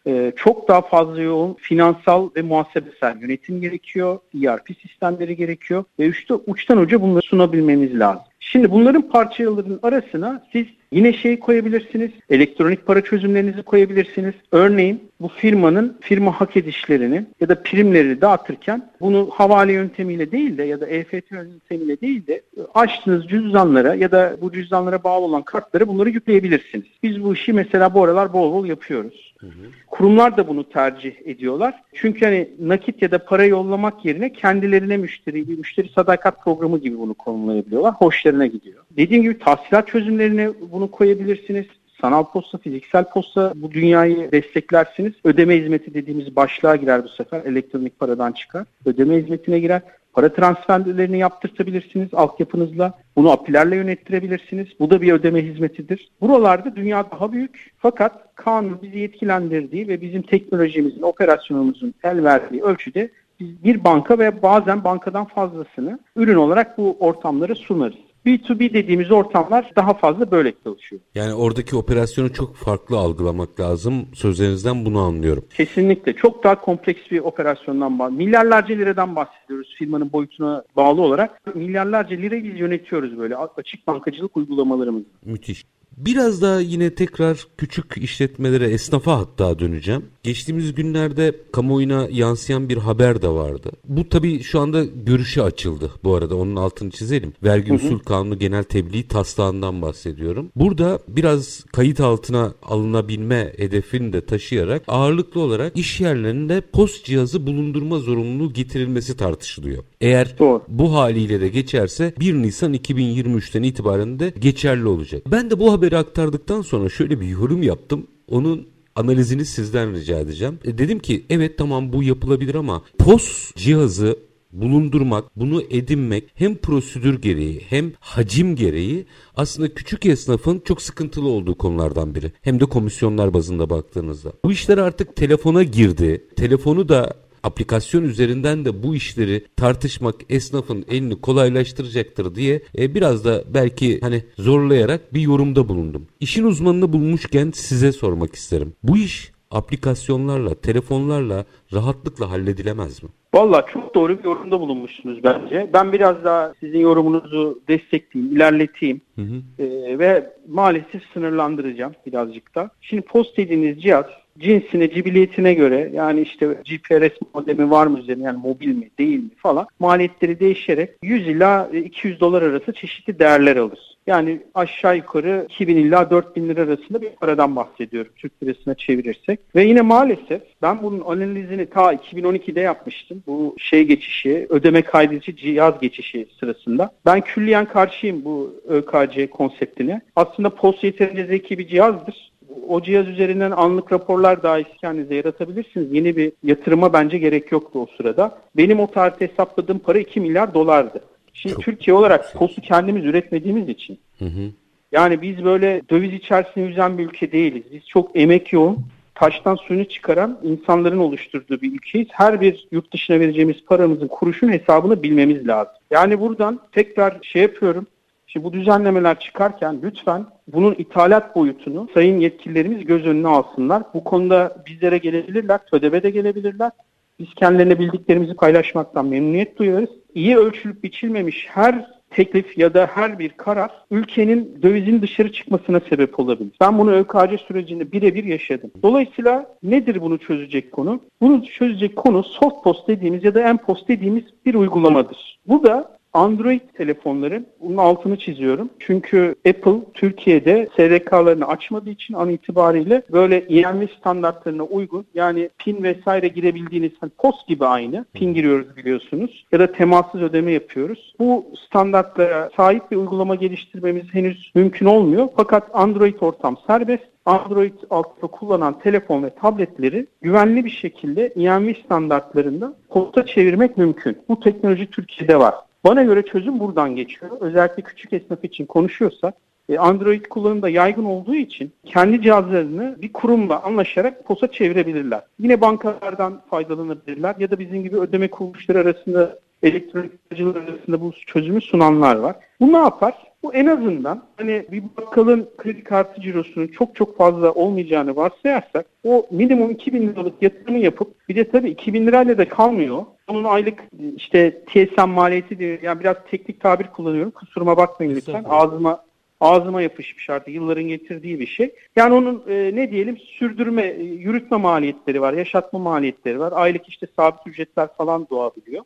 Ee, 0.06 0.32
çok 0.36 0.68
daha 0.68 0.80
fazla 0.80 1.22
yoğun 1.22 1.54
finansal 1.54 2.30
ve 2.36 2.42
muhasebesel 2.42 3.20
yönetim 3.20 3.60
gerekiyor. 3.60 4.18
ERP 4.44 4.68
sistemleri 4.82 5.36
gerekiyor 5.36 5.84
ve 5.98 6.08
işte 6.08 6.34
uçtan 6.34 6.78
uca 6.78 7.02
bunları 7.02 7.22
sunabilmeniz 7.22 7.98
lazım. 7.98 8.22
Şimdi 8.40 8.70
bunların 8.70 9.02
parçalarının 9.02 9.80
arasına 9.82 10.46
siz 10.52 10.66
yine 10.92 11.12
şey 11.12 11.38
koyabilirsiniz. 11.38 12.10
Elektronik 12.30 12.86
para 12.86 13.00
çözümlerinizi 13.00 13.62
koyabilirsiniz. 13.62 14.34
Örneğin 14.52 15.10
bu 15.20 15.28
firmanın 15.28 15.98
firma 16.00 16.40
hak 16.40 16.56
edişlerini 16.56 17.26
ya 17.40 17.48
da 17.48 17.62
primleri 17.62 18.20
dağıtırken 18.20 18.90
bunu 19.00 19.28
havale 19.32 19.72
yöntemiyle 19.72 20.32
değil 20.32 20.58
de 20.58 20.62
ya 20.62 20.80
da 20.80 20.86
EFT 20.86 21.30
yöntemiyle 21.30 22.00
değil 22.00 22.26
de 22.26 22.42
açtığınız 22.74 23.28
cüzdanlara 23.28 23.94
ya 23.94 24.12
da 24.12 24.36
bu 24.40 24.52
cüzdanlara 24.52 25.04
bağlı 25.04 25.24
olan 25.24 25.42
kartlara 25.42 25.88
bunları 25.88 26.10
yükleyebilirsiniz. 26.10 26.86
Biz 27.02 27.22
bu 27.22 27.34
işi 27.34 27.52
mesela 27.52 27.94
bu 27.94 28.04
aralar 28.04 28.32
bol 28.32 28.52
bol 28.52 28.66
yapıyoruz. 28.66 29.34
Hı 29.40 29.46
hı. 29.46 29.50
Kurumlar 29.86 30.36
da 30.36 30.48
bunu 30.48 30.68
tercih 30.68 31.12
ediyorlar. 31.24 31.82
Çünkü 31.94 32.24
hani 32.24 32.48
nakit 32.60 33.02
ya 33.02 33.10
da 33.10 33.18
para 33.18 33.44
yollamak 33.44 34.04
yerine 34.04 34.32
kendilerine 34.32 34.96
müşteri, 34.96 35.48
bir 35.48 35.58
müşteri 35.58 35.88
sadakat 35.88 36.44
programı 36.44 36.78
gibi 36.78 36.98
bunu 36.98 37.14
konumlayabiliyorlar. 37.14 37.94
Hoşlarına 37.94 38.46
gidiyor. 38.46 38.84
Dediğim 38.90 39.22
gibi 39.22 39.38
tahsilat 39.38 39.88
çözümlerine 39.88 40.50
bunu 40.72 40.79
koyabilirsiniz. 40.86 41.66
Sanal 42.00 42.24
posta, 42.24 42.58
fiziksel 42.58 43.04
posta 43.04 43.52
bu 43.56 43.70
dünyayı 43.70 44.32
desteklersiniz. 44.32 45.12
Ödeme 45.24 45.60
hizmeti 45.60 45.94
dediğimiz 45.94 46.36
başlığa 46.36 46.76
girer 46.76 47.04
bu 47.04 47.08
sefer. 47.08 47.44
Elektronik 47.44 47.98
paradan 47.98 48.32
çıkar. 48.32 48.66
Ödeme 48.86 49.16
hizmetine 49.16 49.60
girer. 49.60 49.82
Para 50.12 50.32
transferlerini 50.32 51.18
yaptırtabilirsiniz 51.18 52.14
altyapınızla. 52.14 52.98
Bunu 53.16 53.30
apilerle 53.30 53.76
yönettirebilirsiniz. 53.76 54.66
Bu 54.80 54.90
da 54.90 55.02
bir 55.02 55.12
ödeme 55.12 55.44
hizmetidir. 55.44 56.10
Buralarda 56.20 56.76
dünya 56.76 57.10
daha 57.10 57.32
büyük 57.32 57.70
fakat 57.78 58.34
kanun 58.34 58.82
bizi 58.82 58.98
yetkilendirdiği 58.98 59.88
ve 59.88 60.00
bizim 60.00 60.22
teknolojimizin, 60.22 61.02
operasyonumuzun 61.02 61.94
el 62.04 62.24
verdiği 62.24 62.62
ölçüde 62.62 63.10
biz 63.40 63.64
bir 63.64 63.84
banka 63.84 64.18
ve 64.18 64.42
bazen 64.42 64.84
bankadan 64.84 65.24
fazlasını 65.24 65.98
ürün 66.16 66.36
olarak 66.36 66.78
bu 66.78 66.96
ortamlara 67.00 67.54
sunarız. 67.54 68.09
B2B 68.26 68.72
dediğimiz 68.74 69.10
ortamlar 69.10 69.70
daha 69.76 69.94
fazla 69.94 70.30
böyle 70.30 70.52
çalışıyor. 70.64 71.02
Yani 71.14 71.34
oradaki 71.34 71.76
operasyonu 71.76 72.32
çok 72.32 72.56
farklı 72.56 72.98
algılamak 72.98 73.60
lazım. 73.60 74.06
Sözlerinizden 74.14 74.84
bunu 74.84 74.98
anlıyorum. 74.98 75.44
Kesinlikle. 75.56 76.12
Çok 76.12 76.44
daha 76.44 76.60
kompleks 76.60 77.00
bir 77.10 77.18
operasyondan 77.18 77.98
bahsediyoruz. 77.98 78.10
Milyarlarca 78.10 78.74
liradan 78.74 79.16
bahsediyoruz 79.16 79.74
firmanın 79.78 80.12
boyutuna 80.12 80.64
bağlı 80.76 81.02
olarak. 81.02 81.54
Milyarlarca 81.56 82.16
lirayı 82.16 82.56
yönetiyoruz 82.56 83.18
böyle 83.18 83.36
açık 83.36 83.86
bankacılık 83.86 84.36
uygulamalarımızı. 84.36 85.06
Müthiş. 85.24 85.64
Biraz 85.96 86.42
daha 86.42 86.60
yine 86.60 86.94
tekrar 86.94 87.46
küçük 87.58 87.98
işletmelere, 87.98 88.66
esnafa 88.66 89.18
hatta 89.18 89.58
döneceğim. 89.58 90.04
Geçtiğimiz 90.22 90.74
günlerde 90.74 91.36
kamuoyuna 91.52 92.08
yansıyan 92.10 92.68
bir 92.68 92.76
haber 92.76 93.22
de 93.22 93.28
vardı. 93.28 93.70
Bu 93.88 94.08
tabii 94.08 94.42
şu 94.42 94.60
anda 94.60 94.84
görüşe 94.84 95.42
açıldı 95.42 95.90
bu 96.04 96.14
arada 96.14 96.36
onun 96.36 96.56
altını 96.56 96.90
çizelim. 96.90 97.32
Vergi 97.42 97.72
usul 97.72 97.98
kanunu 97.98 98.38
genel 98.38 98.64
tebliğ 98.64 99.08
taslağından 99.08 99.82
bahsediyorum. 99.82 100.48
Burada 100.56 100.98
biraz 101.08 101.64
kayıt 101.72 102.00
altına 102.00 102.54
alınabilme 102.62 103.52
hedefini 103.56 104.12
de 104.12 104.20
taşıyarak 104.20 104.82
ağırlıklı 104.88 105.40
olarak 105.40 105.76
iş 105.76 106.00
yerlerinde 106.00 106.60
post 106.60 107.04
cihazı 107.04 107.46
bulundurma 107.46 107.98
zorunluluğu 107.98 108.52
getirilmesi 108.52 109.16
tartışılıyor. 109.16 109.84
Eğer 110.00 110.38
Doğru. 110.38 110.62
bu 110.68 110.94
haliyle 110.94 111.40
de 111.40 111.48
geçerse 111.48 112.14
1 112.20 112.34
Nisan 112.34 112.74
2023'ten 112.74 113.62
itibaren 113.62 114.18
de 114.18 114.32
geçerli 114.40 114.86
olacak. 114.86 115.22
Ben 115.26 115.50
de 115.50 115.58
bu 115.58 115.72
haberi 115.80 115.96
aktardıktan 115.96 116.62
sonra 116.62 116.88
şöyle 116.88 117.20
bir 117.20 117.28
yorum 117.28 117.62
yaptım. 117.62 118.06
Onun 118.28 118.68
analizini 118.94 119.44
sizden 119.44 119.94
rica 119.94 120.18
edeceğim. 120.18 120.58
E 120.64 120.78
dedim 120.78 120.98
ki 120.98 121.26
evet 121.30 121.58
tamam 121.58 121.92
bu 121.92 122.02
yapılabilir 122.02 122.54
ama 122.54 122.82
POS 122.98 123.54
cihazı 123.56 124.18
bulundurmak, 124.52 125.36
bunu 125.36 125.62
edinmek 125.70 126.24
hem 126.34 126.56
prosedür 126.56 127.22
gereği 127.22 127.62
hem 127.68 127.92
hacim 128.00 128.56
gereği 128.56 129.06
aslında 129.36 129.74
küçük 129.74 130.06
esnafın 130.06 130.62
çok 130.64 130.82
sıkıntılı 130.82 131.28
olduğu 131.28 131.54
konulardan 131.54 132.14
biri. 132.14 132.32
Hem 132.42 132.60
de 132.60 132.64
komisyonlar 132.64 133.34
bazında 133.34 133.70
baktığınızda. 133.70 134.32
Bu 134.44 134.52
işler 134.52 134.78
artık 134.78 135.16
telefona 135.16 135.62
girdi. 135.62 136.26
Telefonu 136.36 136.88
da 136.88 137.14
aplikasyon 137.42 138.04
üzerinden 138.04 138.64
de 138.64 138.82
bu 138.82 138.94
işleri 138.94 139.44
tartışmak 139.56 140.14
esnafın 140.28 140.84
elini 140.88 141.20
kolaylaştıracaktır 141.20 142.34
diye 142.34 142.62
e, 142.78 142.94
biraz 142.94 143.24
da 143.24 143.44
belki 143.54 144.00
hani 144.00 144.24
zorlayarak 144.38 145.14
bir 145.14 145.20
yorumda 145.20 145.68
bulundum. 145.68 146.06
İşin 146.20 146.44
uzmanını 146.44 146.92
bulmuşken 146.92 147.52
size 147.54 147.92
sormak 147.92 148.34
isterim. 148.34 148.72
Bu 148.82 148.98
iş 148.98 149.32
aplikasyonlarla, 149.50 150.54
telefonlarla 150.54 151.44
rahatlıkla 151.72 152.30
halledilemez 152.30 153.02
mi? 153.02 153.08
Valla 153.34 153.66
çok 153.66 153.94
doğru 153.94 154.18
bir 154.18 154.24
yorumda 154.24 154.60
bulunmuşsunuz 154.60 155.24
bence. 155.24 155.70
Ben 155.72 155.92
biraz 155.92 156.24
daha 156.24 156.54
sizin 156.60 156.78
yorumunuzu 156.78 157.60
destekleyeyim, 157.68 158.36
ilerleteyim 158.36 159.00
hı 159.16 159.22
hı. 159.22 159.62
Ee, 159.62 159.98
ve 159.98 160.32
maalesef 160.48 161.02
sınırlandıracağım 161.12 161.92
birazcık 162.06 162.54
da. 162.54 162.70
Şimdi 162.80 163.02
post 163.02 163.36
dediğiniz 163.36 163.82
cihaz 163.82 164.06
cinsine, 164.38 164.90
cibiliyetine 164.90 165.54
göre 165.54 165.90
yani 165.94 166.20
işte 166.20 166.46
GPRS 166.46 167.12
modemi 167.34 167.70
var 167.70 167.86
mı 167.86 167.98
üzerine 167.98 168.24
yani 168.24 168.38
mobil 168.38 168.74
mi 168.74 168.90
değil 168.98 169.18
mi 169.18 169.30
falan 169.36 169.66
maliyetleri 169.78 170.40
değişerek 170.40 170.90
100 171.02 171.28
ila 171.28 171.68
200 171.68 172.20
dolar 172.20 172.42
arası 172.42 172.72
çeşitli 172.72 173.18
değerler 173.18 173.56
alır. 173.56 173.89
Yani 174.10 174.40
aşağı 174.54 174.96
yukarı 174.96 175.46
2000 175.48 175.76
ila 175.76 176.10
4000 176.10 176.48
lira 176.48 176.62
arasında 176.62 177.02
bir 177.02 177.10
paradan 177.10 177.56
bahsediyorum 177.56 178.12
Türk 178.16 178.42
lirasına 178.42 178.74
çevirirsek. 178.74 179.40
Ve 179.54 179.64
yine 179.64 179.80
maalesef 179.80 180.42
ben 180.62 180.82
bunun 180.82 181.00
analizini 181.00 181.66
ta 181.66 181.94
2012'de 181.94 182.60
yapmıştım. 182.60 183.22
Bu 183.26 183.54
şey 183.58 183.84
geçişi, 183.84 184.46
ödeme 184.48 184.82
kaydedici 184.82 185.36
cihaz 185.36 185.80
geçişi 185.80 186.26
sırasında. 186.40 186.90
Ben 187.06 187.20
külliyen 187.20 187.66
karşıyım 187.66 188.24
bu 188.24 188.54
ÖKC 188.68 189.26
konseptine. 189.26 190.00
Aslında 190.16 190.50
post 190.50 190.84
yeterince 190.84 191.26
zeki 191.26 191.58
bir 191.58 191.68
cihazdır 191.68 192.30
o 192.68 192.82
cihaz 192.82 193.08
üzerinden 193.08 193.50
anlık 193.50 193.92
raporlar 193.92 194.42
dahi 194.42 194.64
kendinize 194.80 195.14
yaratabilirsiniz. 195.14 195.92
Yeni 195.92 196.16
bir 196.16 196.32
yatırıma 196.42 196.92
bence 196.92 197.18
gerek 197.18 197.52
yoktu 197.52 197.78
o 197.78 197.86
sırada. 197.96 198.38
Benim 198.56 198.80
o 198.80 198.86
tarihte 198.86 199.28
hesapladığım 199.28 199.78
para 199.78 199.98
2 199.98 200.20
milyar 200.20 200.54
dolardı. 200.54 201.00
Şimdi 201.42 201.54
Çok 201.54 201.64
Türkiye 201.64 201.94
olarak 201.94 202.34
postu 202.34 202.60
kendimiz 202.60 203.04
üretmediğimiz 203.04 203.68
için. 203.68 203.98
Hı 204.18 204.24
hı. 204.24 204.50
Yani 204.92 205.22
biz 205.22 205.44
böyle 205.44 205.82
döviz 205.90 206.12
içerisinde 206.12 206.64
yüzen 206.64 206.98
bir 206.98 207.06
ülke 207.06 207.32
değiliz. 207.32 207.62
Biz 207.72 207.86
çok 207.86 208.16
emek 208.16 208.52
yoğun, 208.52 208.78
taştan 209.14 209.54
suyunu 209.54 209.84
çıkaran 209.84 210.38
insanların 210.42 210.98
oluşturduğu 210.98 211.60
bir 211.60 211.72
ülkeyiz. 211.72 212.08
Her 212.10 212.40
bir 212.40 212.68
yurt 212.72 212.92
dışına 212.92 213.20
vereceğimiz 213.20 213.64
paramızın 213.64 214.08
kuruşun 214.08 214.48
hesabını 214.48 215.02
bilmemiz 215.02 215.48
lazım. 215.48 215.74
Yani 215.90 216.20
buradan 216.20 216.60
tekrar 216.72 217.18
şey 217.22 217.42
yapıyorum. 217.42 217.86
Şimdi 218.26 218.44
bu 218.44 218.52
düzenlemeler 218.52 219.20
çıkarken 219.20 219.80
lütfen 219.82 220.26
bunun 220.48 220.74
ithalat 220.78 221.36
boyutunu 221.36 221.88
sayın 221.94 222.20
yetkililerimiz 222.20 222.84
göz 222.84 223.06
önüne 223.06 223.28
alsınlar. 223.28 223.82
Bu 223.94 224.04
konuda 224.04 224.62
bizlere 224.66 224.98
gelebilirler, 224.98 225.60
TÖDEB'e 225.70 226.02
de 226.02 226.10
gelebilirler. 226.10 226.70
Biz 227.18 227.34
kendilerine 227.34 227.78
bildiklerimizi 227.78 228.34
paylaşmaktan 228.34 229.06
memnuniyet 229.06 229.58
duyarız. 229.58 229.90
İyi 230.14 230.36
ölçülüp 230.36 230.84
biçilmemiş 230.84 231.46
her 231.50 231.86
teklif 232.10 232.58
ya 232.58 232.74
da 232.74 232.86
her 232.94 233.18
bir 233.18 233.28
karar 233.28 233.70
ülkenin 233.90 234.58
dövizin 234.62 235.02
dışarı 235.02 235.32
çıkmasına 235.32 235.80
sebep 235.80 236.20
olabilir. 236.20 236.52
Ben 236.60 236.78
bunu 236.78 236.92
ÖKC 236.92 237.38
sürecinde 237.38 237.92
birebir 237.92 238.24
yaşadım. 238.24 238.70
Dolayısıyla 238.82 239.46
nedir 239.62 240.00
bunu 240.00 240.18
çözecek 240.18 240.72
konu? 240.72 241.00
Bunu 241.20 241.44
çözecek 241.44 241.96
konu 241.96 242.22
soft 242.22 242.64
post 242.64 242.88
dediğimiz 242.88 243.24
ya 243.24 243.34
da 243.34 243.52
M-Post 243.52 243.88
dediğimiz 243.88 244.24
bir 244.46 244.54
uygulamadır. 244.54 245.38
Bu 245.46 245.64
da 245.64 245.99
Android 246.12 246.60
telefonların 246.74 247.46
bunun 247.60 247.76
altını 247.76 248.18
çiziyorum. 248.18 248.70
Çünkü 248.78 249.34
Apple 249.48 249.92
Türkiye'de 249.94 250.68
SDK'larını 250.76 251.48
açmadığı 251.48 251.90
için 251.90 252.14
an 252.14 252.30
itibariyle 252.30 253.02
böyle 253.12 253.36
EMV 253.36 253.86
standartlarına 253.98 254.62
uygun 254.62 255.06
yani 255.14 255.50
pin 255.58 255.82
vesaire 255.82 256.28
girebildiğiniz 256.28 256.92
hani 257.00 257.10
post 257.18 257.46
gibi 257.48 257.66
aynı. 257.66 258.04
Pin 258.14 258.34
giriyoruz 258.34 258.76
biliyorsunuz 258.76 259.46
ya 259.52 259.60
da 259.60 259.72
temassız 259.72 260.22
ödeme 260.22 260.52
yapıyoruz. 260.52 261.14
Bu 261.18 261.46
standartlara 261.66 262.50
sahip 262.56 262.90
bir 262.90 262.96
uygulama 262.96 263.34
geliştirmemiz 263.34 264.04
henüz 264.12 264.50
mümkün 264.54 264.86
olmuyor. 264.86 265.28
Fakat 265.36 265.68
Android 265.72 266.14
ortam 266.20 266.56
serbest. 266.66 267.04
Android 267.26 267.74
altyapı 267.90 268.28
kullanan 268.28 268.78
telefon 268.78 269.22
ve 269.22 269.30
tabletleri 269.30 270.06
güvenli 270.22 270.64
bir 270.64 270.70
şekilde 270.70 271.26
EMV 271.26 271.74
standartlarında 271.84 272.74
posta 272.88 273.26
çevirmek 273.26 273.76
mümkün. 273.76 274.18
Bu 274.28 274.40
teknoloji 274.40 274.90
Türkiye'de 274.90 275.38
var. 275.38 275.54
Bana 275.84 276.02
göre 276.02 276.22
çözüm 276.22 276.60
buradan 276.60 276.96
geçiyor. 276.96 277.32
Özellikle 277.40 277.82
küçük 277.82 278.12
esnaf 278.12 278.44
için 278.44 278.66
konuşuyorsak 278.66 279.34
e, 279.68 279.78
Android 279.78 280.24
kullanımda 280.24 280.68
yaygın 280.68 281.04
olduğu 281.04 281.34
için 281.34 281.72
kendi 281.84 282.22
cihazlarını 282.22 282.96
bir 283.02 283.12
kurumla 283.12 283.62
anlaşarak 283.62 284.24
posa 284.24 284.52
çevirebilirler. 284.52 285.22
Yine 285.38 285.60
bankalardan 285.60 286.42
faydalanabilirler 286.50 287.34
ya 287.38 287.50
da 287.50 287.58
bizim 287.58 287.82
gibi 287.82 287.96
ödeme 287.96 288.28
kuruluşları 288.28 288.78
arasında 288.78 289.38
elektronik 289.62 290.12
aracılar 290.32 290.56
arasında 290.56 291.00
bu 291.00 291.12
çözümü 291.26 291.60
sunanlar 291.60 292.16
var. 292.16 292.36
Bu 292.60 292.72
ne 292.72 292.76
yapar? 292.76 293.14
Bu 293.42 293.54
en 293.54 293.66
azından 293.66 294.22
hani 294.36 294.66
bir 294.72 294.82
bakkalın 294.96 295.48
kredi 295.56 295.84
kartı 295.84 296.20
cirosunun 296.20 296.66
çok 296.66 296.96
çok 296.96 297.16
fazla 297.16 297.52
olmayacağını 297.52 298.16
varsayarsak 298.16 298.86
o 299.04 299.26
minimum 299.30 299.70
2000 299.70 300.08
liralık 300.08 300.42
yatırımı 300.42 300.78
yapıp 300.78 301.28
bir 301.28 301.36
de 301.36 301.50
tabii 301.50 301.70
2000 301.70 302.06
lirayla 302.06 302.38
da 302.38 302.48
kalmıyor. 302.48 303.04
Onun 303.30 303.44
aylık 303.44 303.82
işte 304.16 304.64
TSM 304.64 305.08
maliyeti 305.08 305.58
diye 305.58 305.80
yani 305.82 306.00
biraz 306.00 306.16
teknik 306.30 306.60
tabir 306.60 306.86
kullanıyorum. 306.86 307.30
Kusuruma 307.30 307.76
bakmayın 307.76 308.14
lütfen. 308.14 308.44
Ağzıma 308.48 309.04
ağzıma 309.40 309.82
yapışmış 309.82 310.30
artık 310.30 310.54
yılların 310.54 310.84
getirdiği 310.84 311.40
bir 311.40 311.46
şey. 311.46 311.74
Yani 311.96 312.14
onun 312.14 312.42
e, 312.48 312.70
ne 312.74 312.90
diyelim 312.90 313.18
sürdürme, 313.18 313.82
e, 313.82 314.02
yürütme 314.02 314.56
maliyetleri 314.56 315.20
var, 315.20 315.32
yaşatma 315.32 315.78
maliyetleri 315.78 316.38
var. 316.38 316.52
Aylık 316.56 316.88
işte 316.88 317.06
sabit 317.16 317.46
ücretler 317.46 317.88
falan 317.96 318.26
doğabiliyor. 318.30 318.84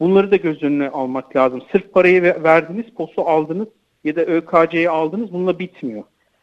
Bunları 0.00 0.30
da 0.30 0.36
göz 0.36 0.62
önüne 0.62 0.88
almak 0.88 1.36
lazım. 1.36 1.62
Sırf 1.72 1.92
parayı 1.92 2.22
verdiniz, 2.22 2.86
posu 2.96 3.28
aldınız 3.28 3.68
ya 4.04 4.16
da 4.16 4.24
ÖKC'yi 4.24 4.90
aldınız 4.90 5.32
bununla 5.32 5.58
bitmiyor. 5.58 6.02